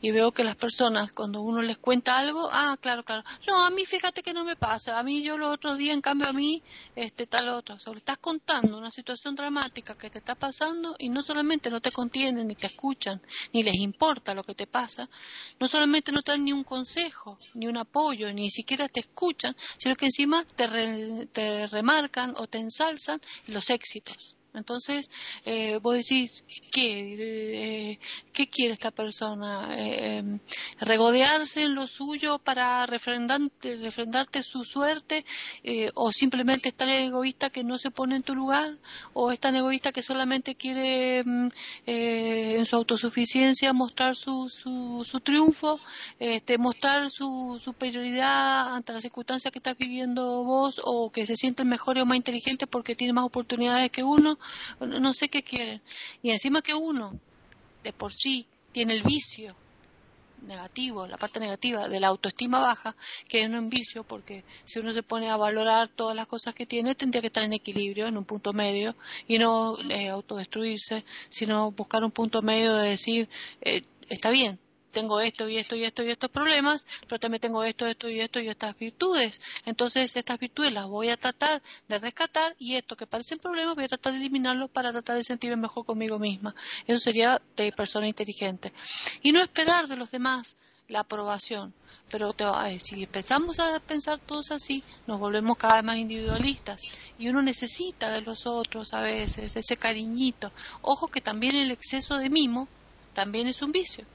y 0.04 0.12
veo 0.12 0.34
que 0.34 0.44
las 0.44 0.58
personas 0.58 1.14
cuando 1.14 1.42
uno 1.42 1.62
les 1.62 1.78
cuenta 1.78 2.18
algo, 2.18 2.50
ah, 2.52 2.76
claro, 2.82 3.06
claro, 3.06 3.24
no, 3.48 3.64
a 3.64 3.70
mí 3.70 3.86
fíjate 3.86 4.22
que 4.22 4.34
no 4.34 4.44
me 4.44 4.58
pasa, 4.58 5.00
a 5.00 5.04
mí 5.04 5.24
yo 5.24 5.38
los 5.38 5.48
otros 5.48 5.78
días, 5.78 5.94
en 5.94 6.02
cambio 6.02 6.28
a 6.28 6.34
mí, 6.34 6.62
este 6.94 7.26
tal 7.26 7.48
otro, 7.48 7.78
o 7.86 7.94
estás 7.94 8.18
contando 8.18 8.78
una 8.78 8.92
situación 8.92 9.34
dramática 9.34 9.96
que 9.96 10.10
te 10.10 10.18
está 10.18 10.36
pasando 10.36 10.98
y 11.00 11.08
no 11.08 11.22
solamente 11.22 11.70
no 11.70 11.80
te 11.80 11.94
contienen, 11.94 12.50
ni 12.50 12.56
te 12.56 12.68
escuchan, 12.68 13.22
ni 13.54 13.64
les 13.64 13.76
importa 13.76 14.34
lo 14.34 14.44
que 14.44 14.56
te 14.56 14.68
pasa, 14.68 15.10
no 15.58 15.70
solamente 15.70 16.12
no 16.12 16.22
te 16.22 16.34
dan 16.34 16.44
ni 16.44 16.52
un 16.52 16.66
consejo, 16.66 17.40
ni 17.54 17.68
un 17.68 17.78
apoyo, 17.78 18.34
ni 18.34 18.50
siquiera 18.50 18.90
te 18.90 19.00
escuchan, 19.00 19.56
sino 19.78 19.96
que 19.96 20.08
encima 20.08 20.44
te, 20.44 21.28
te 21.28 21.68
remarcan 21.68 22.34
o 22.36 22.48
te 22.48 22.58
ensalzan 22.58 23.22
los 23.48 23.70
éxitos. 23.70 24.36
Entonces, 24.54 25.10
eh, 25.46 25.80
vos 25.82 25.96
decís, 25.96 26.44
¿qué, 26.72 27.92
eh, 27.92 28.00
¿qué 28.32 28.48
quiere 28.48 28.74
esta 28.74 28.92
persona? 28.92 29.70
Eh, 29.78 30.18
em, 30.18 30.40
¿Regodearse 30.80 31.64
en 31.64 31.76
lo 31.76 31.88
suyo 31.88 32.40
para 32.40 32.86
refrendarte, 32.86 33.78
refrendarte 33.78 34.44
su 34.44 34.64
suerte? 34.64 35.26
Eh, 35.64 35.90
¿O 35.96 36.12
simplemente 36.12 36.70
es 36.70 36.76
tan 36.76 36.90
egoísta 36.90 37.50
que 37.50 37.64
no 37.64 37.78
se 37.78 37.90
pone 37.92 38.16
en 38.16 38.24
tu 38.24 38.36
lugar? 38.36 38.78
¿O 39.14 39.32
es 39.32 39.40
tan 39.40 39.56
egoísta 39.56 39.92
que 39.92 40.02
solamente 40.04 40.56
quiere 40.56 41.20
em, 41.20 41.50
en 41.86 42.66
su 42.66 42.76
autosuficiencia 42.76 43.74
mostrar 43.74 44.16
su, 44.16 44.50
su, 44.50 45.04
su 45.06 45.20
triunfo, 45.20 45.80
este, 46.20 46.58
mostrar 46.58 47.10
su 47.10 47.60
superioridad 47.62 48.76
ante 48.76 48.94
las 48.94 49.02
circunstancias 49.02 49.52
que 49.52 49.60
estás 49.60 49.78
viviendo 49.78 50.44
vos 50.44 50.82
o 50.84 51.12
que 51.12 51.26
se 51.26 51.36
siente 51.36 51.66
mejor 51.66 51.98
o 51.98 52.06
más 52.06 52.18
inteligente 52.18 52.68
porque 52.68 52.96
tiene 52.96 53.14
más 53.14 53.26
oportunidades 53.26 53.90
que 53.92 54.04
uno? 54.04 54.38
No 54.80 55.14
sé 55.14 55.30
qué 55.30 55.44
quieren. 55.44 55.82
Y 56.22 56.32
encima 56.32 56.62
que 56.62 56.74
uno, 56.74 57.20
de 57.84 57.94
por 57.94 58.14
sí, 58.14 58.48
tiene 58.72 58.94
el 58.94 59.04
vicio 59.04 59.56
negativo, 60.48 61.08
la 61.08 61.18
parte 61.18 61.40
negativa 61.40 61.88
de 61.88 62.00
la 62.00 62.08
autoestima 62.08 62.60
baja, 62.60 62.96
que 63.28 63.42
es 63.42 63.48
un 63.48 63.70
vicio, 63.70 64.04
porque 64.04 64.44
si 64.66 64.80
uno 64.80 64.92
se 64.92 65.04
pone 65.04 65.30
a 65.30 65.38
valorar 65.38 65.90
todas 65.90 66.16
las 66.16 66.28
cosas 66.28 66.54
que 66.54 66.66
tiene, 66.66 66.96
tendría 66.96 67.22
que 67.22 67.28
estar 67.28 67.44
en 67.44 67.54
equilibrio, 67.54 68.08
en 68.08 68.18
un 68.18 68.26
punto 68.26 68.54
medio, 68.54 68.96
y 69.28 69.38
no 69.38 69.78
eh, 69.90 70.10
autodestruirse, 70.10 71.06
sino 71.30 71.72
buscar 71.72 72.04
un 72.04 72.12
punto 72.12 72.42
medio 72.42 72.76
de 72.76 72.90
decir, 72.90 73.30
eh, 73.62 73.84
está 74.10 74.32
bien, 74.32 74.60
tengo 74.94 75.20
esto 75.20 75.50
y 75.50 75.58
esto 75.58 75.76
y 75.76 75.84
esto 75.84 76.04
y 76.04 76.10
estos 76.12 76.30
problemas, 76.30 76.88
pero 77.08 77.20
también 77.20 77.42
tengo 77.42 77.64
esto, 77.64 77.86
esto 77.86 78.08
y 78.10 78.22
esto 78.22 78.40
y 78.40 78.48
estas 78.48 78.78
virtudes. 78.78 79.42
Entonces, 79.66 80.16
estas 80.16 80.40
virtudes 80.40 80.72
las 80.72 80.86
voy 80.86 81.10
a 81.10 81.18
tratar 81.18 81.62
de 81.90 82.00
rescatar 82.00 82.56
y 82.58 82.76
esto 82.76 82.96
que 82.96 83.08
parecen 83.08 83.40
problemas 83.40 83.76
voy 83.76 83.84
a 83.86 83.90
tratar 83.90 84.14
de 84.14 84.20
eliminarlos 84.20 84.70
para 84.70 84.92
tratar 84.92 85.18
de 85.18 85.24
sentirme 85.24 85.58
mejor 85.58 85.86
conmigo 85.86 86.20
misma. 86.20 86.56
Eso 86.88 87.00
sería 87.00 87.42
de 87.58 87.72
persona 87.74 88.08
inteligente. 88.08 88.72
Y 89.22 89.34
no 89.34 89.42
esperar 89.42 89.88
de 89.88 89.98
los 89.98 90.12
demás 90.12 90.56
la 90.88 91.02
aprobación. 91.02 91.74
Pero 92.10 92.34
te, 92.34 92.46
si 92.80 93.04
empezamos 93.04 93.60
a 93.60 93.80
pensar 93.80 94.20
todos 94.20 94.52
así, 94.52 94.84
nos 95.08 95.20
volvemos 95.20 95.58
cada 95.58 95.76
vez 95.76 95.84
más 95.84 95.98
individualistas. 95.98 96.84
Y 97.18 97.30
uno 97.30 97.42
necesita 97.42 98.12
de 98.12 98.22
los 98.22 98.46
otros 98.46 98.94
a 98.94 99.02
veces, 99.02 99.56
ese 99.56 99.78
cariñito. 99.78 100.52
Ojo 100.82 101.08
que 101.08 101.22
también 101.22 101.56
el 101.56 101.72
exceso 101.72 102.18
de 102.18 102.30
mimo 102.30 102.68
también 103.14 103.48
es 103.48 103.62
un 103.62 103.72
vicio. 103.72 104.06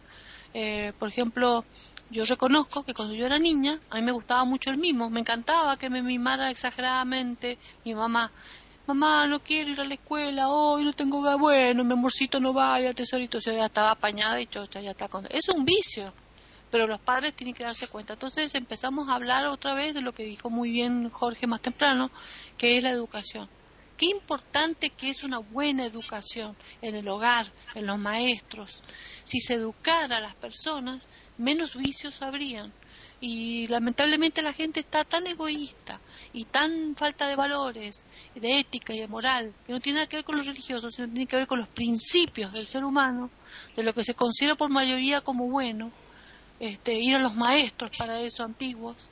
Eh, 0.55 0.93
por 0.99 1.09
ejemplo, 1.09 1.65
yo 2.11 2.25
reconozco 2.25 2.85
que 2.85 2.95
cuando 2.95 3.15
yo 3.15 3.27
era 3.27 3.39
niña, 3.39 3.79
a 3.91 3.97
mí 3.97 4.03
me 4.03 4.13
gustaba 4.13 4.45
mucho 4.45 4.71
el 4.71 4.79
mimo, 4.79 5.11
me 5.11 5.21
encantaba 5.21 5.77
que 5.77 5.91
me 5.91 6.03
mimara 6.03 6.51
exageradamente 6.51 7.59
mi 7.85 7.95
mamá. 7.95 8.31
Mamá, 8.87 9.27
no 9.27 9.41
quiero 9.41 9.71
ir 9.71 9.81
a 9.81 9.85
la 9.85 9.95
escuela, 9.95 10.49
hoy 10.49 10.85
no 10.85 10.95
tengo 10.95 11.21
bueno, 11.39 11.85
mi 11.85 11.93
amorcito 11.93 12.41
no 12.41 12.55
vaya, 12.55 12.95
tesorito, 12.95 13.39
yo 13.39 13.53
ya 13.53 13.67
estaba 13.67 13.91
apañada 13.91 14.41
y 14.41 14.47
chocha, 14.47 14.81
ya 14.81 14.93
está 14.93 15.09
con... 15.09 15.27
Es 15.31 15.51
un 15.51 15.67
vicio, 15.67 16.15
pero 16.71 16.87
los 16.87 16.99
padres 16.99 17.35
tienen 17.35 17.55
que 17.55 17.65
darse 17.65 17.89
cuenta. 17.89 18.15
Entonces 18.15 18.55
empezamos 18.55 19.09
a 19.09 19.15
hablar 19.15 19.47
otra 19.47 19.75
vez 19.75 19.93
de 19.93 20.01
lo 20.01 20.15
que 20.15 20.25
dijo 20.25 20.49
muy 20.49 20.71
bien 20.71 21.11
Jorge 21.11 21.47
más 21.47 21.61
temprano, 21.61 22.11
que 22.57 22.79
es 22.79 22.83
la 22.83 22.91
educación. 22.91 23.49
Qué 23.99 24.07
importante 24.07 24.91
que 24.91 25.11
es 25.11 25.25
una 25.25 25.39
buena 25.39 25.85
educación 25.85 26.57
en 26.81 26.95
el 26.95 27.09
hogar, 27.09 27.53
en 27.75 27.85
los 27.85 27.99
maestros. 27.99 28.85
Si 29.25 29.41
se 29.41 29.55
educara 29.55 30.19
a 30.19 30.21
las 30.21 30.37
personas, 30.37 31.09
menos 31.37 31.75
vicios 31.75 32.23
habrían. 32.23 32.73
Y 33.21 33.67
lamentablemente 33.67 34.41
la 34.41 34.53
gente 34.53 34.79
está 34.79 35.03
tan 35.03 35.27
egoísta 35.27 36.01
y 36.33 36.45
tan 36.45 36.95
falta 36.95 37.27
de 37.27 37.35
valores, 37.35 38.05
de 38.37 38.61
ética 38.61 38.95
y 38.95 39.01
de 39.01 39.09
moral, 39.09 39.53
que 39.67 39.73
no 39.73 39.81
tiene 39.81 39.97
nada 39.97 40.09
que 40.09 40.19
ver 40.19 40.25
con 40.25 40.37
los 40.37 40.47
religiosos, 40.47 40.95
sino 40.95 41.09
tiene 41.09 41.27
que 41.27 41.35
ver 41.35 41.49
con 41.49 41.59
los 41.59 41.69
principios 41.69 42.53
del 42.53 42.69
ser 42.69 42.85
humano, 42.85 43.31
de 43.75 43.83
lo 43.83 43.93
que 43.93 44.05
se 44.05 44.15
considera 44.15 44.55
por 44.55 44.71
mayoría 44.71 45.23
como 45.23 45.49
bueno, 45.49 45.91
este, 46.61 46.95
ir 46.95 47.17
a 47.17 47.23
los 47.23 47.35
maestros 47.35 47.91
para 47.99 48.21
eso 48.21 48.45
antiguos, 48.45 49.09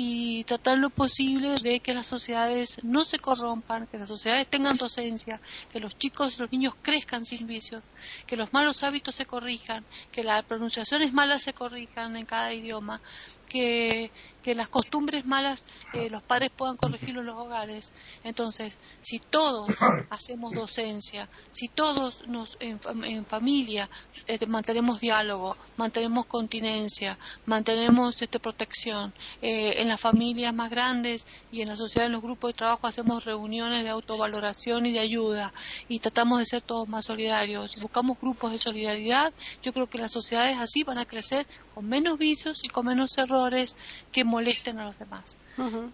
y 0.00 0.44
tratar 0.44 0.78
lo 0.78 0.90
posible 0.90 1.56
de 1.60 1.80
que 1.80 1.92
las 1.92 2.06
sociedades 2.06 2.78
no 2.84 3.04
se 3.04 3.18
corrompan, 3.18 3.88
que 3.88 3.98
las 3.98 4.06
sociedades 4.06 4.46
tengan 4.46 4.76
docencia, 4.76 5.40
que 5.72 5.80
los 5.80 5.98
chicos 5.98 6.36
y 6.36 6.40
los 6.40 6.52
niños 6.52 6.74
crezcan 6.80 7.26
sin 7.26 7.48
vicios, 7.48 7.82
que 8.24 8.36
los 8.36 8.52
malos 8.52 8.84
hábitos 8.84 9.16
se 9.16 9.26
corrijan, 9.26 9.84
que 10.12 10.22
las 10.22 10.44
pronunciaciones 10.44 11.12
malas 11.12 11.42
se 11.42 11.52
corrijan 11.52 12.16
en 12.16 12.26
cada 12.26 12.54
idioma, 12.54 13.00
que, 13.48 14.10
que 14.42 14.54
las 14.54 14.68
costumbres 14.68 15.26
malas 15.26 15.64
eh, 15.94 16.10
los 16.10 16.22
padres 16.22 16.50
puedan 16.54 16.76
corregirlo 16.76 17.20
en 17.20 17.26
los 17.26 17.36
hogares. 17.36 17.92
Entonces, 18.24 18.78
si 19.00 19.18
todos 19.18 19.76
hacemos 20.10 20.54
docencia, 20.54 21.28
si 21.50 21.68
todos 21.68 22.26
nos 22.28 22.56
en, 22.60 22.78
familia 23.26 23.88
eh, 24.26 24.38
mantenemos 24.46 25.00
diálogo, 25.00 25.56
mantenemos 25.76 26.26
continencia, 26.26 27.18
mantenemos 27.46 28.22
este, 28.22 28.38
protección, 28.38 29.12
eh, 29.42 29.74
en 29.78 29.88
las 29.88 30.00
familias 30.00 30.54
más 30.54 30.70
grandes 30.70 31.26
y 31.50 31.62
en 31.62 31.68
la 31.68 31.76
sociedad, 31.76 32.06
en 32.06 32.12
los 32.12 32.22
grupos 32.22 32.50
de 32.50 32.58
trabajo, 32.58 32.86
hacemos 32.86 33.24
reuniones 33.24 33.82
de 33.82 33.90
autovaloración 33.90 34.86
y 34.86 34.92
de 34.92 35.00
ayuda 35.00 35.52
y 35.88 35.98
tratamos 35.98 36.38
de 36.38 36.46
ser 36.46 36.62
todos 36.62 36.88
más 36.88 37.06
solidarios 37.06 37.76
buscamos 37.78 38.18
grupos 38.20 38.52
de 38.52 38.58
solidaridad, 38.58 39.32
yo 39.62 39.72
creo 39.72 39.88
que 39.88 39.98
las 39.98 40.12
sociedades 40.12 40.58
así 40.58 40.84
van 40.84 40.98
a 40.98 41.06
crecer 41.06 41.46
con 41.78 41.88
menos 41.88 42.18
vicios 42.18 42.64
y 42.64 42.68
con 42.68 42.86
menos 42.86 43.16
errores 43.18 43.76
que 44.10 44.24
molesten 44.24 44.80
a 44.80 44.84
los 44.86 44.98
demás. 44.98 45.36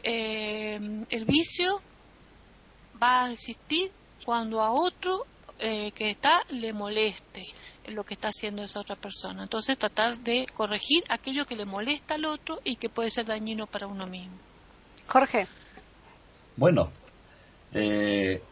Eh, 0.03 1.05
el 1.11 1.25
vicio 1.27 1.83
va 3.03 3.27
a 3.27 3.33
existir 3.33 3.93
cuando 4.25 4.63
a 4.63 4.71
otro 4.71 5.27
eh, 5.59 5.91
que 5.91 6.09
está 6.09 6.41
le 6.49 6.73
moleste 6.73 7.45
lo 7.89 8.03
que 8.03 8.15
está 8.15 8.29
haciendo 8.29 8.63
esa 8.65 8.81
otra 8.81 8.97
persona. 8.97 9.43
Entonces 9.43 9.77
tratar 9.77 10.19
de 10.21 10.47
corregir 10.57 11.05
aquello 11.11 11.45
que 11.45 11.55
le 11.55 11.67
molesta 11.67 12.15
al 12.15 12.25
otro 12.25 12.63
y 12.65 12.77
que 12.77 12.89
puede 12.89 13.11
ser 13.11 13.27
dañino 13.27 13.67
para 13.67 13.87
uno 13.87 14.07
mismo. 14.07 14.39
Jorge. 15.07 15.47
Bueno, 16.57 16.91
eh, 17.75 18.43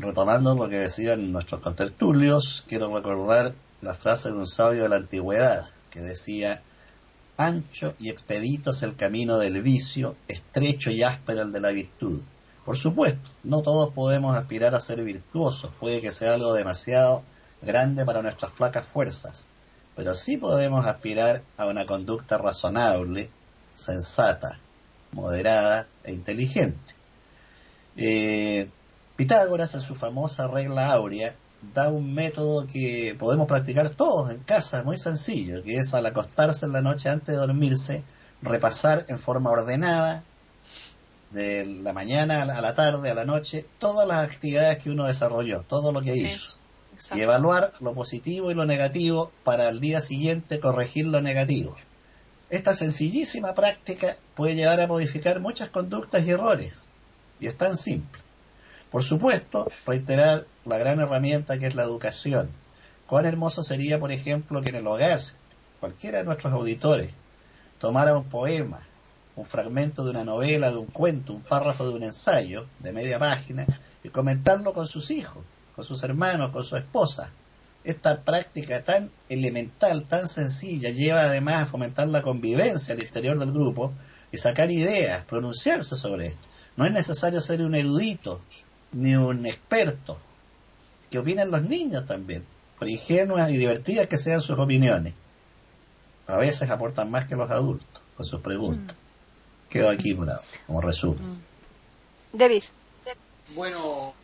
retomando 0.00 0.56
lo 0.56 0.68
que 0.68 0.78
decían 0.78 1.30
nuestros 1.30 1.60
contertulios, 1.60 2.64
quiero 2.66 2.92
recordar 2.92 3.54
la 3.80 3.94
frase 3.94 4.30
de 4.30 4.38
un 4.38 4.48
sabio 4.48 4.82
de 4.82 4.88
la 4.88 4.96
antigüedad 4.96 5.70
que 5.88 6.00
decía 6.00 6.64
Ancho 7.40 7.94
y 7.98 8.10
expedito 8.10 8.70
es 8.72 8.82
el 8.82 8.96
camino 8.96 9.38
del 9.38 9.62
vicio, 9.62 10.14
estrecho 10.28 10.90
y 10.90 11.02
áspero 11.02 11.40
el 11.40 11.52
de 11.52 11.60
la 11.60 11.70
virtud. 11.70 12.20
Por 12.66 12.76
supuesto, 12.76 13.30
no 13.44 13.62
todos 13.62 13.94
podemos 13.94 14.36
aspirar 14.36 14.74
a 14.74 14.80
ser 14.80 15.02
virtuosos, 15.02 15.72
puede 15.80 16.02
que 16.02 16.10
sea 16.10 16.34
algo 16.34 16.52
demasiado 16.52 17.22
grande 17.62 18.04
para 18.04 18.20
nuestras 18.20 18.52
flacas 18.52 18.86
fuerzas, 18.86 19.48
pero 19.96 20.14
sí 20.14 20.36
podemos 20.36 20.84
aspirar 20.84 21.40
a 21.56 21.64
una 21.66 21.86
conducta 21.86 22.36
razonable, 22.36 23.30
sensata, 23.72 24.58
moderada 25.12 25.86
e 26.04 26.12
inteligente. 26.12 26.94
Eh, 27.96 28.68
Pitágoras 29.16 29.74
en 29.74 29.80
su 29.80 29.94
famosa 29.94 30.46
regla 30.46 30.92
áurea 30.92 31.34
da 31.74 31.88
un 31.90 32.12
método 32.14 32.66
que 32.66 33.14
podemos 33.18 33.46
practicar 33.46 33.90
todos 33.90 34.30
en 34.30 34.38
casa, 34.38 34.82
muy 34.82 34.96
sencillo, 34.96 35.62
que 35.62 35.76
es 35.76 35.92
al 35.94 36.06
acostarse 36.06 36.66
en 36.66 36.72
la 36.72 36.80
noche 36.80 37.08
antes 37.08 37.28
de 37.28 37.40
dormirse, 37.40 38.02
repasar 38.42 39.04
en 39.08 39.18
forma 39.18 39.50
ordenada, 39.50 40.24
de 41.30 41.64
la 41.64 41.92
mañana 41.92 42.42
a 42.42 42.60
la 42.60 42.74
tarde, 42.74 43.10
a 43.10 43.14
la 43.14 43.24
noche, 43.24 43.66
todas 43.78 44.06
las 44.06 44.24
actividades 44.24 44.78
que 44.78 44.90
uno 44.90 45.06
desarrolló, 45.06 45.62
todo 45.62 45.92
lo 45.92 46.02
que 46.02 46.16
hizo. 46.16 46.58
y 47.14 47.20
evaluar 47.20 47.72
lo 47.80 47.94
positivo 47.94 48.50
y 48.50 48.54
lo 48.54 48.66
negativo 48.66 49.30
para 49.44 49.68
el 49.68 49.80
día 49.80 50.00
siguiente 50.00 50.60
corregir 50.60 51.06
lo 51.06 51.20
negativo. 51.20 51.76
Esta 52.50 52.74
sencillísima 52.74 53.54
práctica 53.54 54.16
puede 54.34 54.56
llevar 54.56 54.80
a 54.80 54.88
modificar 54.88 55.38
muchas 55.38 55.70
conductas 55.70 56.26
y 56.26 56.30
errores. 56.30 56.84
Y 57.38 57.46
es 57.46 57.56
tan 57.56 57.76
simple. 57.76 58.20
Por 58.90 59.04
supuesto, 59.04 59.70
reiterar 59.86 60.46
la 60.64 60.78
gran 60.78 61.00
herramienta 61.00 61.58
que 61.58 61.66
es 61.66 61.74
la 61.74 61.84
educación. 61.84 62.50
Cuán 63.06 63.26
hermoso 63.26 63.62
sería, 63.62 63.98
por 63.98 64.12
ejemplo, 64.12 64.60
que 64.62 64.70
en 64.70 64.76
el 64.76 64.86
hogar, 64.86 65.20
cualquiera 65.80 66.18
de 66.18 66.24
nuestros 66.24 66.52
auditores, 66.52 67.12
tomara 67.78 68.16
un 68.16 68.24
poema, 68.24 68.80
un 69.36 69.46
fragmento 69.46 70.04
de 70.04 70.10
una 70.10 70.24
novela, 70.24 70.70
de 70.70 70.76
un 70.76 70.86
cuento, 70.86 71.32
un 71.32 71.42
párrafo 71.42 71.88
de 71.88 71.94
un 71.94 72.02
ensayo 72.02 72.66
de 72.78 72.92
media 72.92 73.18
página 73.18 73.66
y 74.04 74.10
comentarlo 74.10 74.72
con 74.72 74.86
sus 74.86 75.10
hijos, 75.10 75.44
con 75.74 75.84
sus 75.84 76.02
hermanos, 76.04 76.50
con 76.52 76.62
su 76.62 76.76
esposa. 76.76 77.30
Esta 77.82 78.20
práctica 78.20 78.84
tan 78.84 79.10
elemental, 79.30 80.04
tan 80.04 80.28
sencilla, 80.28 80.90
lleva 80.90 81.22
además 81.22 81.62
a 81.62 81.66
fomentar 81.66 82.06
la 82.08 82.20
convivencia 82.20 82.94
al 82.94 83.00
exterior 83.00 83.38
del 83.38 83.52
grupo 83.52 83.92
y 84.30 84.36
sacar 84.36 84.70
ideas, 84.70 85.24
pronunciarse 85.24 85.96
sobre 85.96 86.28
esto. 86.28 86.46
No 86.76 86.84
es 86.84 86.92
necesario 86.92 87.40
ser 87.40 87.62
un 87.62 87.74
erudito, 87.74 88.42
ni 88.92 89.14
un 89.14 89.46
experto. 89.46 90.18
Que 91.10 91.18
opinen 91.18 91.50
los 91.50 91.62
niños 91.62 92.06
también, 92.06 92.44
por 92.78 92.88
ingenuas 92.88 93.50
y 93.50 93.56
divertidas 93.56 94.06
que 94.06 94.16
sean 94.16 94.40
sus 94.40 94.58
opiniones. 94.58 95.14
A 96.26 96.36
veces 96.36 96.70
aportan 96.70 97.10
más 97.10 97.26
que 97.26 97.34
los 97.34 97.50
adultos 97.50 98.02
con 98.16 98.24
sus 98.24 98.40
preguntas. 98.40 98.96
Mm. 98.96 99.68
Quedo 99.70 99.88
aquí 99.90 100.16
como 100.66 100.80
resumen. 100.80 101.22
Mm. 101.22 101.40
Davis. 102.32 102.72
Bueno, 103.54 104.14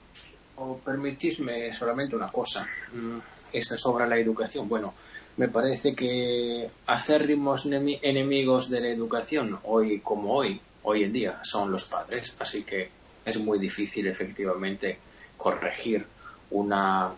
o 0.57 0.79
permitidme 0.79 1.73
solamente 1.73 2.17
una 2.17 2.29
cosa. 2.29 2.67
Mm, 2.93 3.19
esta 3.53 3.77
sobre 3.77 4.09
la 4.09 4.19
educación. 4.19 4.69
Bueno, 4.69 4.95
me 5.37 5.49
parece 5.49 5.95
que 5.95 6.71
acérrimos 6.87 7.67
enemigos 7.67 8.71
de 8.71 8.81
la 8.81 8.89
educación 8.89 9.59
hoy 9.65 10.01
como 10.01 10.33
hoy, 10.33 10.61
hoy 10.83 11.05
en 11.05 11.13
día, 11.13 11.41
son 11.43 11.71
los 11.71 11.87
padres. 11.87 12.37
Así 12.39 12.63
que 12.63 12.91
es 13.25 13.39
muy 13.39 13.59
difícil 13.59 14.07
efectivamente 14.07 14.99
corregir 15.37 16.07
una, 16.51 17.13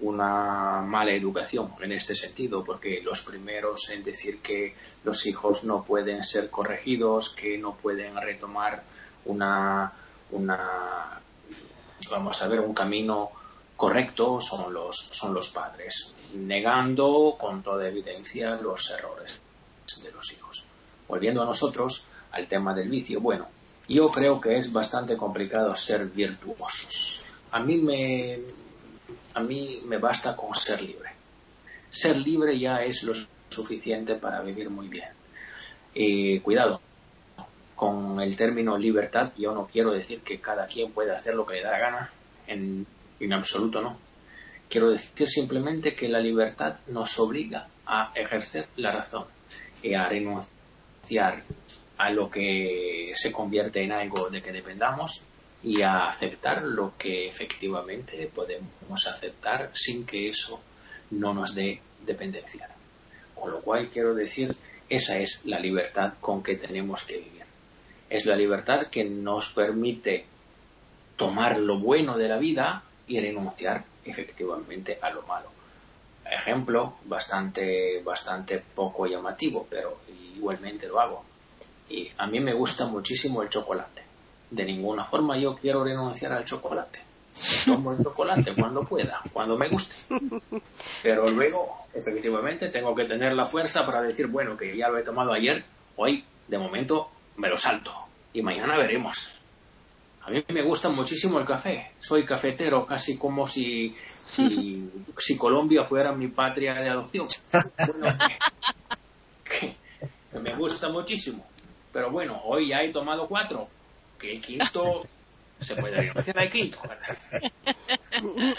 una 0.00 0.82
mala 0.82 1.12
educación 1.12 1.72
en 1.80 1.92
este 1.92 2.14
sentido, 2.14 2.64
porque 2.64 3.00
los 3.02 3.22
primeros 3.22 3.90
en 3.90 4.04
decir 4.04 4.40
que 4.40 4.74
los 5.04 5.26
hijos 5.26 5.64
no 5.64 5.82
pueden 5.84 6.24
ser 6.24 6.50
corregidos, 6.50 7.30
que 7.30 7.58
no 7.58 7.74
pueden 7.74 8.16
retomar 8.16 8.82
una, 9.24 9.92
una 10.30 11.20
vamos 12.10 12.40
a 12.42 12.48
ver, 12.48 12.60
un 12.60 12.74
camino 12.74 13.30
correcto 13.76 14.40
son 14.40 14.72
los, 14.72 15.08
son 15.12 15.34
los 15.34 15.50
padres, 15.50 16.12
negando 16.34 17.36
con 17.38 17.62
toda 17.62 17.88
evidencia 17.88 18.56
los 18.56 18.90
errores 18.90 19.40
de 20.02 20.12
los 20.12 20.32
hijos. 20.32 20.64
Volviendo 21.06 21.42
a 21.42 21.46
nosotros, 21.46 22.04
al 22.32 22.46
tema 22.46 22.74
del 22.74 22.88
vicio, 22.88 23.20
bueno, 23.20 23.48
yo 23.88 24.08
creo 24.08 24.40
que 24.40 24.58
es 24.58 24.72
bastante 24.72 25.16
complicado 25.16 25.74
ser 25.74 26.06
virtuosos. 26.06 27.22
A 27.52 27.60
mí 27.60 27.78
me, 27.78 28.40
a 29.34 29.40
mí 29.40 29.80
me 29.86 29.98
basta 29.98 30.36
con 30.36 30.54
ser 30.54 30.82
libre. 30.82 31.10
Ser 31.90 32.16
libre 32.16 32.58
ya 32.58 32.82
es 32.82 33.02
lo 33.02 33.12
suficiente 33.48 34.14
para 34.16 34.42
vivir 34.42 34.70
muy 34.70 34.88
bien. 34.88 35.08
Y 35.94 36.40
cuidado, 36.40 36.80
con 37.74 38.20
el 38.20 38.36
término 38.36 38.76
libertad 38.76 39.32
yo 39.36 39.54
no 39.54 39.66
quiero 39.66 39.92
decir 39.92 40.20
que 40.20 40.40
cada 40.40 40.66
quien 40.66 40.92
pueda 40.92 41.14
hacer 41.14 41.34
lo 41.34 41.46
que 41.46 41.54
le 41.54 41.62
da 41.62 41.70
la 41.72 41.78
gana, 41.78 42.12
en, 42.46 42.86
en 43.20 43.32
absoluto 43.32 43.80
no. 43.80 43.98
Quiero 44.68 44.90
decir 44.90 45.28
simplemente 45.28 45.94
que 45.94 46.08
la 46.08 46.20
libertad 46.20 46.76
nos 46.88 47.18
obliga 47.18 47.68
a 47.86 48.12
ejercer 48.14 48.68
la 48.76 48.92
razón 48.92 49.24
y 49.82 49.94
a 49.94 50.08
renunciar 50.08 51.42
a 51.96 52.10
lo 52.10 52.30
que 52.30 53.12
se 53.14 53.32
convierte 53.32 53.82
en 53.82 53.92
algo 53.92 54.28
de 54.28 54.42
que 54.42 54.52
dependamos 54.52 55.22
y 55.62 55.82
a 55.82 56.08
aceptar 56.08 56.62
lo 56.62 56.96
que 56.96 57.28
efectivamente 57.28 58.30
podemos 58.32 59.06
aceptar 59.06 59.70
sin 59.74 60.06
que 60.06 60.28
eso 60.28 60.60
no 61.10 61.34
nos 61.34 61.54
dé 61.54 61.80
dependencia. 62.04 62.68
Con 63.34 63.50
lo 63.50 63.60
cual 63.60 63.88
quiero 63.90 64.14
decir, 64.14 64.54
esa 64.88 65.18
es 65.18 65.44
la 65.44 65.58
libertad 65.58 66.14
con 66.20 66.42
que 66.42 66.56
tenemos 66.56 67.04
que 67.04 67.18
vivir. 67.18 67.44
Es 68.08 68.26
la 68.26 68.36
libertad 68.36 68.86
que 68.86 69.04
nos 69.04 69.52
permite 69.52 70.24
tomar 71.16 71.58
lo 71.58 71.78
bueno 71.78 72.16
de 72.16 72.28
la 72.28 72.38
vida 72.38 72.82
y 73.06 73.20
renunciar 73.20 73.84
efectivamente 74.04 74.98
a 75.00 75.10
lo 75.10 75.22
malo. 75.22 75.50
Ejemplo 76.24 76.96
bastante, 77.04 78.02
bastante 78.02 78.62
poco 78.74 79.06
llamativo, 79.06 79.66
pero 79.68 80.00
igualmente 80.36 80.86
lo 80.86 81.00
hago. 81.00 81.24
Y 81.88 82.10
a 82.16 82.26
mí 82.26 82.38
me 82.40 82.54
gusta 82.54 82.86
muchísimo 82.86 83.42
el 83.42 83.48
chocolate. 83.48 84.07
De 84.50 84.64
ninguna 84.64 85.04
forma 85.04 85.38
yo 85.38 85.54
quiero 85.56 85.84
renunciar 85.84 86.32
al 86.32 86.44
chocolate. 86.44 87.00
Tomo 87.64 87.92
el 87.92 88.02
chocolate 88.02 88.54
cuando 88.54 88.82
pueda, 88.82 89.20
cuando 89.32 89.56
me 89.56 89.68
guste. 89.68 89.94
Pero 91.02 91.30
luego, 91.30 91.78
efectivamente, 91.94 92.68
tengo 92.68 92.94
que 92.94 93.04
tener 93.04 93.34
la 93.34 93.44
fuerza 93.44 93.86
para 93.86 94.02
decir, 94.02 94.26
bueno, 94.26 94.56
que 94.56 94.76
ya 94.76 94.88
lo 94.88 94.98
he 94.98 95.02
tomado 95.02 95.32
ayer, 95.32 95.64
hoy, 95.96 96.24
de 96.48 96.58
momento, 96.58 97.10
me 97.36 97.48
lo 97.48 97.56
salto. 97.56 97.92
Y 98.32 98.42
mañana 98.42 98.76
veremos. 98.76 99.32
A 100.22 100.30
mí 100.30 100.44
me 100.48 100.62
gusta 100.62 100.90
muchísimo 100.90 101.38
el 101.38 101.46
café. 101.46 101.92
Soy 102.00 102.26
cafetero, 102.26 102.84
casi 102.84 103.16
como 103.16 103.46
si, 103.46 103.96
si, 104.04 104.90
Colombia 105.38 105.84
fuera 105.84 106.12
mi 106.12 106.28
patria 106.28 106.74
de 106.74 106.88
adopción. 106.88 107.26
que 109.48 110.38
me 110.38 110.54
gusta 110.54 110.88
muchísimo. 110.90 111.46
Pero 111.92 112.10
bueno, 112.10 112.42
hoy 112.44 112.68
ya 112.68 112.82
he 112.82 112.92
tomado 112.92 113.26
cuatro. 113.26 113.68
Que 114.18 114.32
el 114.32 114.40
quinto 114.40 115.06
se 115.60 115.74
puede 115.76 116.12
decir, 116.12 116.34
no 116.34 116.40
hay 116.40 116.50
quinto. 116.50 116.78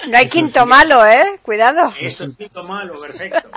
No 0.08 0.18
hay 0.18 0.30
quinto 0.30 0.66
malo, 0.66 1.06
¿eh? 1.06 1.40
Cuidado. 1.42 1.94
Eso 2.00 2.26
es 2.26 2.38
quinto 2.38 2.64
malo, 2.64 3.00
perfecto. 3.00 3.50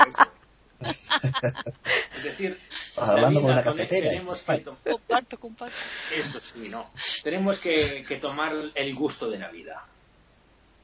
Es 2.17 2.25
decir, 2.25 2.61
hablando 2.97 3.43
con 3.43 3.55
la 3.55 3.63
cafetera. 3.63 4.11
Tenemos 4.11 4.43
que 4.43 4.65
comparto, 4.91 5.39
comparto. 5.39 5.77
Eso 6.15 6.41
sí, 6.41 6.69
no. 6.69 6.91
Tenemos 7.23 7.59
que, 7.59 8.05
que 8.07 8.17
tomar 8.17 8.53
el 8.75 8.95
gusto 8.95 9.31
de 9.31 9.39
la 9.39 9.51
vida. 9.51 9.87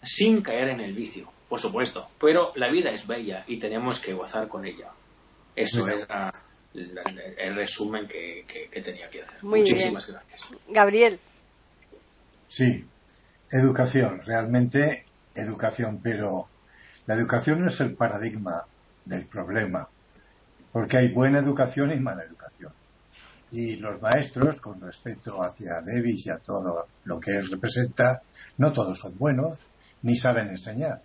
Sin 0.03 0.43
caer 0.43 0.69
en 0.69 0.81
el 0.81 0.93
vicio, 0.93 1.33
por 1.49 1.61
supuesto. 1.61 2.09
Pero 2.21 2.53
la 2.55 2.71
vida 2.71 2.91
es 2.91 3.07
bella 3.07 3.45
y 3.49 3.59
tenemos 3.59 3.99
que 3.99 4.15
gozar 4.15 4.47
con 4.47 4.65
ella. 4.65 4.91
Eso 5.57 5.89
era 5.89 6.33
el 6.75 7.55
resumen 7.55 8.07
que, 8.07 8.45
tenía 8.83 9.09
que 9.11 9.23
hacer. 9.23 9.43
Muchísimas 9.43 10.07
gracias. 10.07 10.49
Gabriel. 10.69 11.19
Sí, 12.47 12.85
educación, 13.51 14.21
realmente 14.25 15.05
educación, 15.35 16.01
pero 16.03 16.49
la 17.07 17.15
educación 17.15 17.61
no 17.61 17.69
es 17.69 17.81
el 17.81 17.95
paradigma 17.95 18.67
del 19.05 19.27
problema, 19.27 19.89
porque 20.73 20.99
hay 20.99 21.09
buena 21.09 21.39
educación 21.39 21.93
y 21.93 21.97
mala 21.97 22.25
educación. 22.25 22.73
Y 23.51 23.77
los 23.77 24.01
maestros, 24.03 24.61
con 24.61 24.81
respecto 24.81 25.43
hacia 25.43 25.81
Davis 25.81 26.27
y 26.27 26.31
a 26.31 26.39
todo 26.39 26.87
lo 27.05 27.19
que 27.19 27.37
él 27.37 27.51
representa, 27.51 28.23
no 28.59 28.73
todos 28.73 28.99
son 28.99 29.17
buenos, 29.17 29.59
ni 30.03 30.17
saben 30.17 30.49
enseñar. 30.49 31.03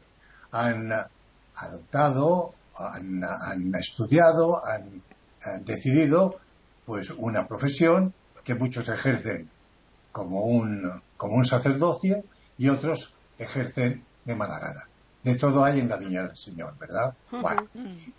Han 0.52 0.92
adoptado, 1.56 2.54
han, 2.76 3.24
han 3.24 3.74
estudiado, 3.76 4.66
han 4.66 5.02
decidido 5.64 6.40
pues 6.86 7.12
una 7.12 7.48
profesión 7.48 8.14
que 8.44 8.56
muchos 8.56 8.90
ejercen 8.90 9.50
como 10.12 10.42
un, 10.42 11.02
como 11.18 11.36
un 11.36 11.46
sacerdocio 11.46 12.24
y 12.58 12.70
otros 12.70 13.16
ejercen 13.38 14.04
de 14.26 14.36
mala 14.36 14.60
gana. 14.60 14.88
De 15.24 15.36
todo 15.36 15.64
hay 15.64 15.80
en 15.80 15.90
la 15.90 15.98
viña 15.98 16.24
del 16.24 16.38
Señor, 16.38 16.78
¿verdad? 16.78 17.16
Bueno, 17.32 17.68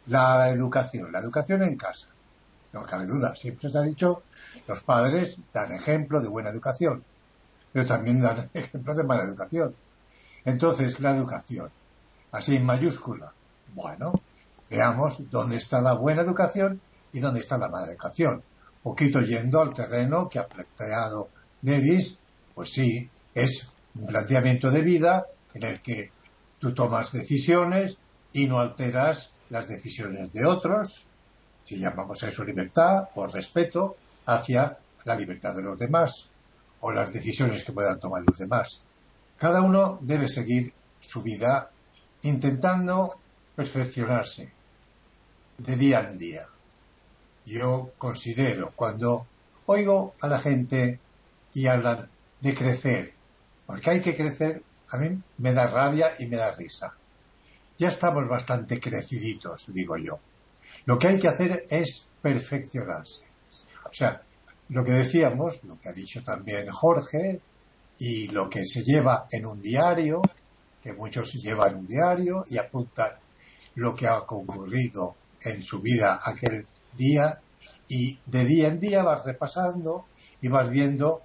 la 0.07 0.49
educación, 0.49 1.12
la 1.12 1.18
educación 1.18 1.62
en 1.62 1.77
casa. 1.77 2.09
No 2.72 2.83
cabe 2.85 3.07
duda, 3.07 3.37
siempre 3.37 3.70
se 3.70 3.79
ha 3.79 3.83
dicho, 3.83 4.22
los 4.66 4.81
padres 4.81 5.39
dan 5.53 5.72
ejemplo 5.72 6.20
de 6.20 6.29
buena 6.29 6.51
educación, 6.51 7.05
pero 7.72 7.87
también 7.87 8.20
dan 8.20 8.51
ejemplo 8.55 8.95
de 8.95 9.05
mala 9.05 9.22
educación. 9.22 9.75
Entonces, 10.45 10.99
la 11.01 11.14
educación, 11.14 11.70
así 12.33 12.57
en 12.57 12.66
mayúscula. 12.66 13.33
Bueno, 13.75 14.20
veamos 14.70 15.31
dónde 15.31 15.57
está 15.57 15.81
la 15.81 15.93
buena 15.93 16.22
educación 16.22 16.81
y 17.15 17.21
dónde 17.21 17.41
está 17.41 17.57
la 17.57 17.69
mala 17.69 17.87
educación. 17.87 18.43
Poquito 18.83 19.23
yendo 19.23 19.62
al 19.62 19.73
terreno 19.73 20.29
que 20.29 20.41
ha 20.41 20.47
planteado 20.47 21.31
Davis, 21.62 22.19
pues 22.55 22.73
sí, 22.73 23.09
es 23.33 23.73
un 23.95 24.07
planteamiento 24.07 24.71
de 24.71 24.83
vida 24.83 25.27
en 25.55 25.62
el 25.62 25.81
que 25.81 26.11
tú 26.59 26.75
tomas 26.75 27.12
decisiones 27.12 27.97
y 28.33 28.47
no 28.47 28.59
alteras 28.59 29.33
las 29.49 29.69
decisiones 29.69 30.33
de 30.33 30.45
otros, 30.45 31.07
si 31.62 31.79
llamamos 31.79 32.23
a 32.23 32.29
eso 32.29 32.45
libertad 32.45 33.09
o 33.15 33.27
respeto 33.27 33.97
hacia 34.27 34.79
la 35.05 35.15
libertad 35.15 35.55
de 35.55 35.62
los 35.62 35.79
demás 35.79 36.29
o 36.81 36.91
las 36.91 37.12
decisiones 37.12 37.65
que 37.65 37.73
puedan 37.73 38.01
tomar 38.01 38.23
los 38.27 38.37
demás. 38.37 38.83
Cada 39.39 39.62
uno 39.62 39.99
debe 40.03 40.29
seguir 40.29 40.73
su 41.01 41.23
vida 41.23 41.71
intentando 42.23 43.19
perfeccionarse 43.55 44.53
de 45.59 45.77
día 45.77 46.01
en 46.01 46.19
día 46.19 46.49
yo 47.45 47.92
considero 47.99 48.72
cuando 48.74 49.26
oigo 49.66 50.14
a 50.20 50.28
la 50.28 50.40
gente 50.40 50.99
y 51.53 51.66
hablan 51.66 52.09
de 52.40 52.55
crecer, 52.55 53.14
porque 53.66 53.90
hay 53.90 54.01
que 54.01 54.16
crecer, 54.16 54.62
a 54.90 54.99
mí 54.99 55.20
me 55.38 55.53
da 55.53 55.66
rabia 55.66 56.09
y 56.18 56.26
me 56.26 56.36
da 56.36 56.53
risa. 56.53 56.95
Ya 57.78 57.88
estamos 57.88 58.28
bastante 58.28 58.78
creciditos, 58.80 59.66
digo 59.72 59.97
yo. 59.97 60.18
Lo 60.86 60.99
que 60.99 61.09
hay 61.09 61.18
que 61.18 61.28
hacer 61.28 61.66
es 61.68 62.09
perfeccionarse. 62.20 63.26
O 63.84 63.92
sea, 63.92 64.22
lo 64.68 64.84
que 64.84 64.92
decíamos, 64.92 65.64
lo 65.64 65.78
que 65.80 65.88
ha 65.88 65.92
dicho 65.92 66.22
también 66.22 66.68
Jorge, 66.70 67.40
y 67.99 68.28
lo 68.28 68.51
que 68.51 68.64
se 68.64 68.82
lleva 68.82 69.26
en 69.30 69.47
un 69.47 69.62
diario, 69.62 70.22
que 70.82 70.92
muchos 70.92 71.32
llevan 71.34 71.76
un 71.76 71.86
diario 71.86 72.45
y 72.49 72.59
apuntan 72.59 73.12
lo 73.76 73.95
que 73.95 74.07
ha 74.07 74.18
ocurrido 74.18 75.14
en 75.42 75.62
su 75.62 75.80
vida 75.80 76.20
aquel 76.24 76.66
día 76.97 77.40
y 77.88 78.18
de 78.26 78.45
día 78.45 78.68
en 78.68 78.80
día 78.80 79.03
vas 79.03 79.24
repasando 79.24 80.07
y 80.40 80.49
vas 80.49 80.68
viendo 80.70 81.22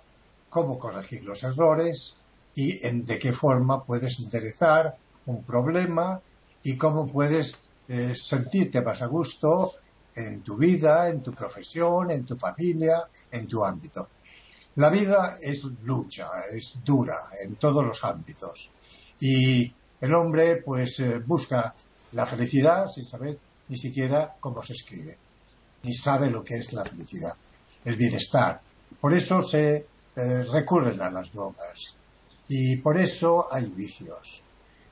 cómo 0.49 0.79
corregir 0.79 1.23
los 1.23 1.43
errores 1.43 2.15
y 2.55 2.79
de 2.79 3.19
qué 3.19 3.31
forma 3.31 3.83
puedes 3.83 4.19
enderezar 4.19 4.97
un 5.27 5.43
problema 5.43 6.19
y 6.63 6.75
cómo 6.75 7.07
puedes 7.07 7.55
eh, 7.87 8.13
sentirte 8.15 8.81
más 8.81 9.01
a 9.01 9.07
gusto 9.07 9.71
en 10.15 10.41
tu 10.41 10.57
vida, 10.57 11.09
en 11.09 11.21
tu 11.21 11.31
profesión, 11.33 12.11
en 12.11 12.25
tu 12.25 12.35
familia, 12.35 13.07
en 13.31 13.47
tu 13.47 13.63
ámbito. 13.63 14.09
La 14.75 14.89
vida 14.89 15.37
es 15.41 15.63
lucha, 15.83 16.27
es 16.51 16.77
dura 16.83 17.29
en 17.41 17.55
todos 17.55 17.85
los 17.85 18.03
ámbitos. 18.03 18.69
Y 19.19 19.73
el 20.01 20.13
hombre 20.13 20.57
pues 20.57 20.99
eh, 20.99 21.19
busca 21.19 21.73
la 22.13 22.25
felicidad 22.25 22.87
sin 22.87 23.05
saber 23.05 23.37
ni 23.67 23.77
siquiera 23.77 24.35
cómo 24.39 24.63
se 24.63 24.73
escribe 24.73 25.28
ni 25.83 25.93
sabe 25.93 26.29
lo 26.29 26.43
que 26.43 26.55
es 26.55 26.73
la 26.73 26.83
felicidad, 26.85 27.33
el 27.85 27.95
bienestar. 27.95 28.61
Por 28.99 29.13
eso 29.13 29.41
se 29.43 29.85
eh, 30.15 30.43
recurren 30.43 31.01
a 31.01 31.09
las 31.09 31.31
drogas. 31.31 31.95
Y 32.47 32.77
por 32.77 32.99
eso 32.99 33.47
hay 33.51 33.67
vicios, 33.67 34.41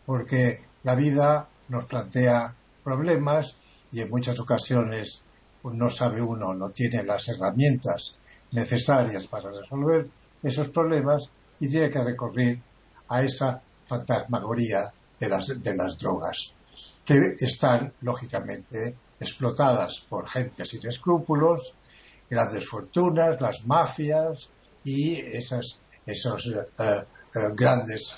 porque 0.05 0.61
la 0.83 0.95
vida 0.95 1.49
nos 1.69 1.85
plantea 1.85 2.53
problemas 2.83 3.55
y 3.91 4.01
en 4.01 4.09
muchas 4.09 4.39
ocasiones 4.39 5.23
no 5.63 5.89
sabe 5.89 6.21
uno, 6.21 6.53
no 6.53 6.69
tiene 6.69 7.03
las 7.03 7.27
herramientas 7.27 8.15
necesarias 8.51 9.27
para 9.27 9.51
resolver 9.51 10.07
esos 10.43 10.69
problemas 10.69 11.29
y 11.59 11.67
tiene 11.67 11.89
que 11.89 12.03
recurrir 12.03 12.61
a 13.09 13.23
esa 13.23 13.61
fantasmagoría 13.85 14.93
de 15.19 15.29
las, 15.29 15.61
de 15.61 15.75
las 15.75 15.97
drogas, 15.97 16.53
que 17.07 17.35
están 17.39 17.93
lógicamente 18.01 18.93
explotadas 19.17 20.05
por 20.09 20.27
gente 20.27 20.65
sin 20.65 20.85
escrúpulos, 20.85 21.73
grandes 22.29 22.67
fortunas, 22.67 23.39
las 23.39 23.65
mafias 23.65 24.49
y 24.83 25.15
esas, 25.15 25.79
esos 26.05 26.51
eh, 26.77 27.03
grandes 27.55 28.13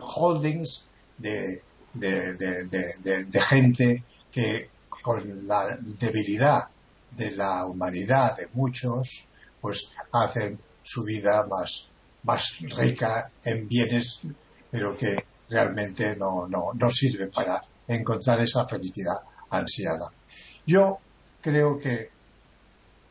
holdings 0.00 0.86
de, 1.18 1.62
de, 1.92 2.32
de, 2.34 3.24
de, 3.26 3.40
gente 3.42 4.02
que 4.30 4.70
con 4.88 5.46
la 5.46 5.76
debilidad 6.00 6.68
de 7.10 7.32
la 7.32 7.66
humanidad 7.66 8.34
de 8.38 8.48
muchos, 8.54 9.28
pues 9.60 9.90
hacen 10.10 10.58
su 10.82 11.04
vida 11.04 11.46
más, 11.46 11.86
más 12.22 12.58
rica 12.60 13.30
en 13.44 13.68
bienes, 13.68 14.22
pero 14.70 14.96
que 14.96 15.22
realmente 15.50 16.16
no, 16.16 16.48
no, 16.48 16.72
no 16.72 16.90
sirve 16.90 17.26
para 17.26 17.62
encontrar 17.92 18.40
esa 18.40 18.66
felicidad 18.66 19.16
ansiada. 19.50 20.10
Yo 20.66 20.98
creo 21.40 21.78
que 21.78 22.10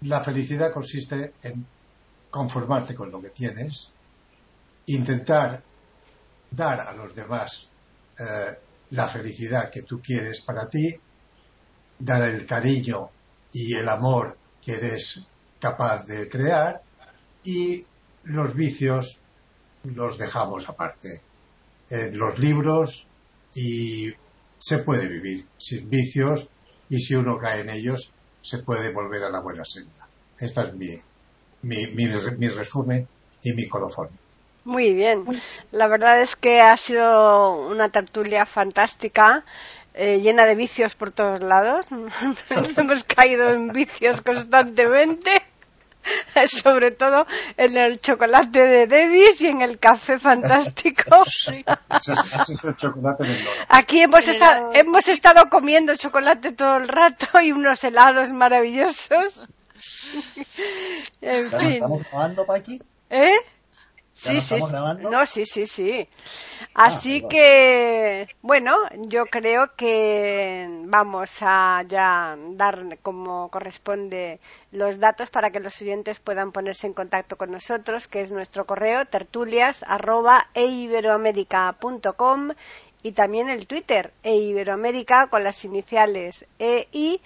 la 0.01 0.21
felicidad 0.21 0.71
consiste 0.71 1.34
en 1.43 1.65
conformarte 2.29 2.95
con 2.95 3.11
lo 3.11 3.21
que 3.21 3.29
tienes, 3.29 3.91
intentar 4.88 5.61
dar 6.49 6.79
a 6.82 6.93
los 6.93 7.13
demás 7.13 7.67
eh, 8.17 8.57
la 8.91 9.07
felicidad 9.07 9.69
que 9.69 9.84
tú 9.84 10.01
quieres 10.01 10.41
para 10.41 10.67
ti, 10.67 10.95
dar 11.99 12.23
el 12.23 12.45
cariño 12.45 13.09
y 13.53 13.75
el 13.75 13.88
amor 13.88 14.38
que 14.61 14.73
eres 14.73 15.25
capaz 15.59 16.05
de 16.05 16.27
crear 16.27 16.82
y 17.43 17.86
los 18.23 18.53
vicios 18.55 19.19
los 19.84 20.17
dejamos 20.17 20.67
aparte. 20.69 21.21
En 21.89 22.17
los 22.17 22.39
libros 22.39 23.07
y 23.53 24.11
se 24.62 24.78
puede 24.78 25.07
vivir 25.07 25.43
sin 25.57 25.89
vicios 25.89 26.47
y 26.88 26.99
si 26.99 27.16
uno 27.16 27.38
cae 27.39 27.62
en 27.62 27.72
ellos 27.72 28.14
se 28.43 28.59
puede 28.59 28.93
volver 28.93 29.24
a 29.24 29.30
la 29.30 29.39
buena 29.39 29.66
senda. 29.66 30.07
Este 30.39 30.62
es 30.62 30.74
mi, 30.74 30.88
mi, 31.64 31.88
mi, 31.88 32.47
resumen 32.47 33.07
y 33.43 33.53
mi 33.53 33.68
colofón. 33.68 34.09
Muy 34.64 34.93
bien. 34.93 35.26
La 35.72 35.88
verdad 35.88 36.22
es 36.22 36.36
que 36.36 36.62
ha 36.62 36.78
sido 36.78 37.70
una 37.70 37.89
tertulia 37.89 38.45
fantástica. 38.45 39.43
Eh, 39.95 40.20
llena 40.22 40.45
de 40.45 40.55
vicios 40.55 40.95
por 40.95 41.12
todos 41.12 41.41
lados. 41.41 41.88
Hemos 42.78 43.03
caído 43.03 43.49
en 43.49 43.70
vicios 43.70 44.22
constantemente. 44.22 45.41
sobre 46.47 46.91
todo 46.91 47.26
en 47.57 47.78
el 47.78 47.99
chocolate 47.99 48.59
de 48.59 48.88
Davis 48.88 49.41
y 49.41 49.47
en 49.47 49.62
el 49.62 49.80
café 49.80 50.18
fantástico. 50.20 51.24
Aquí 53.70 54.01
hemos 54.01 54.28
estado, 54.28 54.74
hemos 54.74 55.07
estado 55.07 55.49
comiendo 55.49 55.95
chocolate 55.95 56.53
todo 56.53 56.78
el 56.78 56.88
rato 56.88 57.41
y 57.41 57.51
unos 57.51 57.84
helados 57.84 58.32
maravillosos. 58.32 59.47
en 61.22 61.49
fin. 61.51 61.84
¿Estamos 61.84 62.45
Paqui? 62.47 62.82
¿Eh? 63.09 63.36
Sí, 64.22 64.39
sí. 64.39 64.55
No, 65.09 65.26
sí, 65.26 65.45
sí, 65.45 65.65
sí. 65.65 66.07
Ah, 66.76 66.86
Así 66.86 67.24
que, 67.28 68.28
bueno, 68.43 68.72
yo 69.07 69.26
creo 69.26 69.76
que 69.76 70.67
vamos 70.86 71.32
a 71.41 71.84
ya 71.88 72.38
dar 72.51 72.99
como 73.01 73.49
corresponde 73.49 74.39
los 74.72 74.99
datos 74.99 75.32
para 75.32 75.49
que 75.49 75.59
los 75.59 75.82
oyentes 75.82 76.19
puedan 76.19 76.51
ponerse 76.51 76.86
en 76.86 76.93
contacto 76.93 77.36
con 77.36 77.49
nosotros, 77.49 78.07
que 78.07 78.22
es 78.22 78.30
nuestro 78.30 78.65
correo 78.65 79.05
tertulias 79.05 79.84
arroba 79.88 80.49
y 80.53 80.88
también 83.13 83.49
el 83.49 83.65
Twitter 83.65 84.13
eiberoamerica 84.22 85.28
con 85.28 85.43
las 85.43 85.65
iniciales 85.65 86.45
EI 86.59 87.19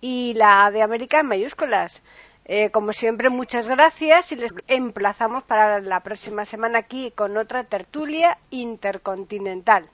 y 0.00 0.34
la 0.34 0.70
de 0.70 0.82
América 0.82 1.18
en 1.18 1.26
mayúsculas. 1.26 2.00
Eh, 2.48 2.70
como 2.70 2.92
siempre, 2.92 3.28
muchas 3.28 3.68
gracias 3.68 4.30
y 4.30 4.36
les 4.36 4.54
emplazamos 4.68 5.42
para 5.42 5.80
la 5.80 6.00
próxima 6.04 6.44
semana 6.44 6.78
aquí 6.78 7.10
con 7.10 7.36
otra 7.36 7.64
tertulia 7.64 8.38
intercontinental. 8.50 9.86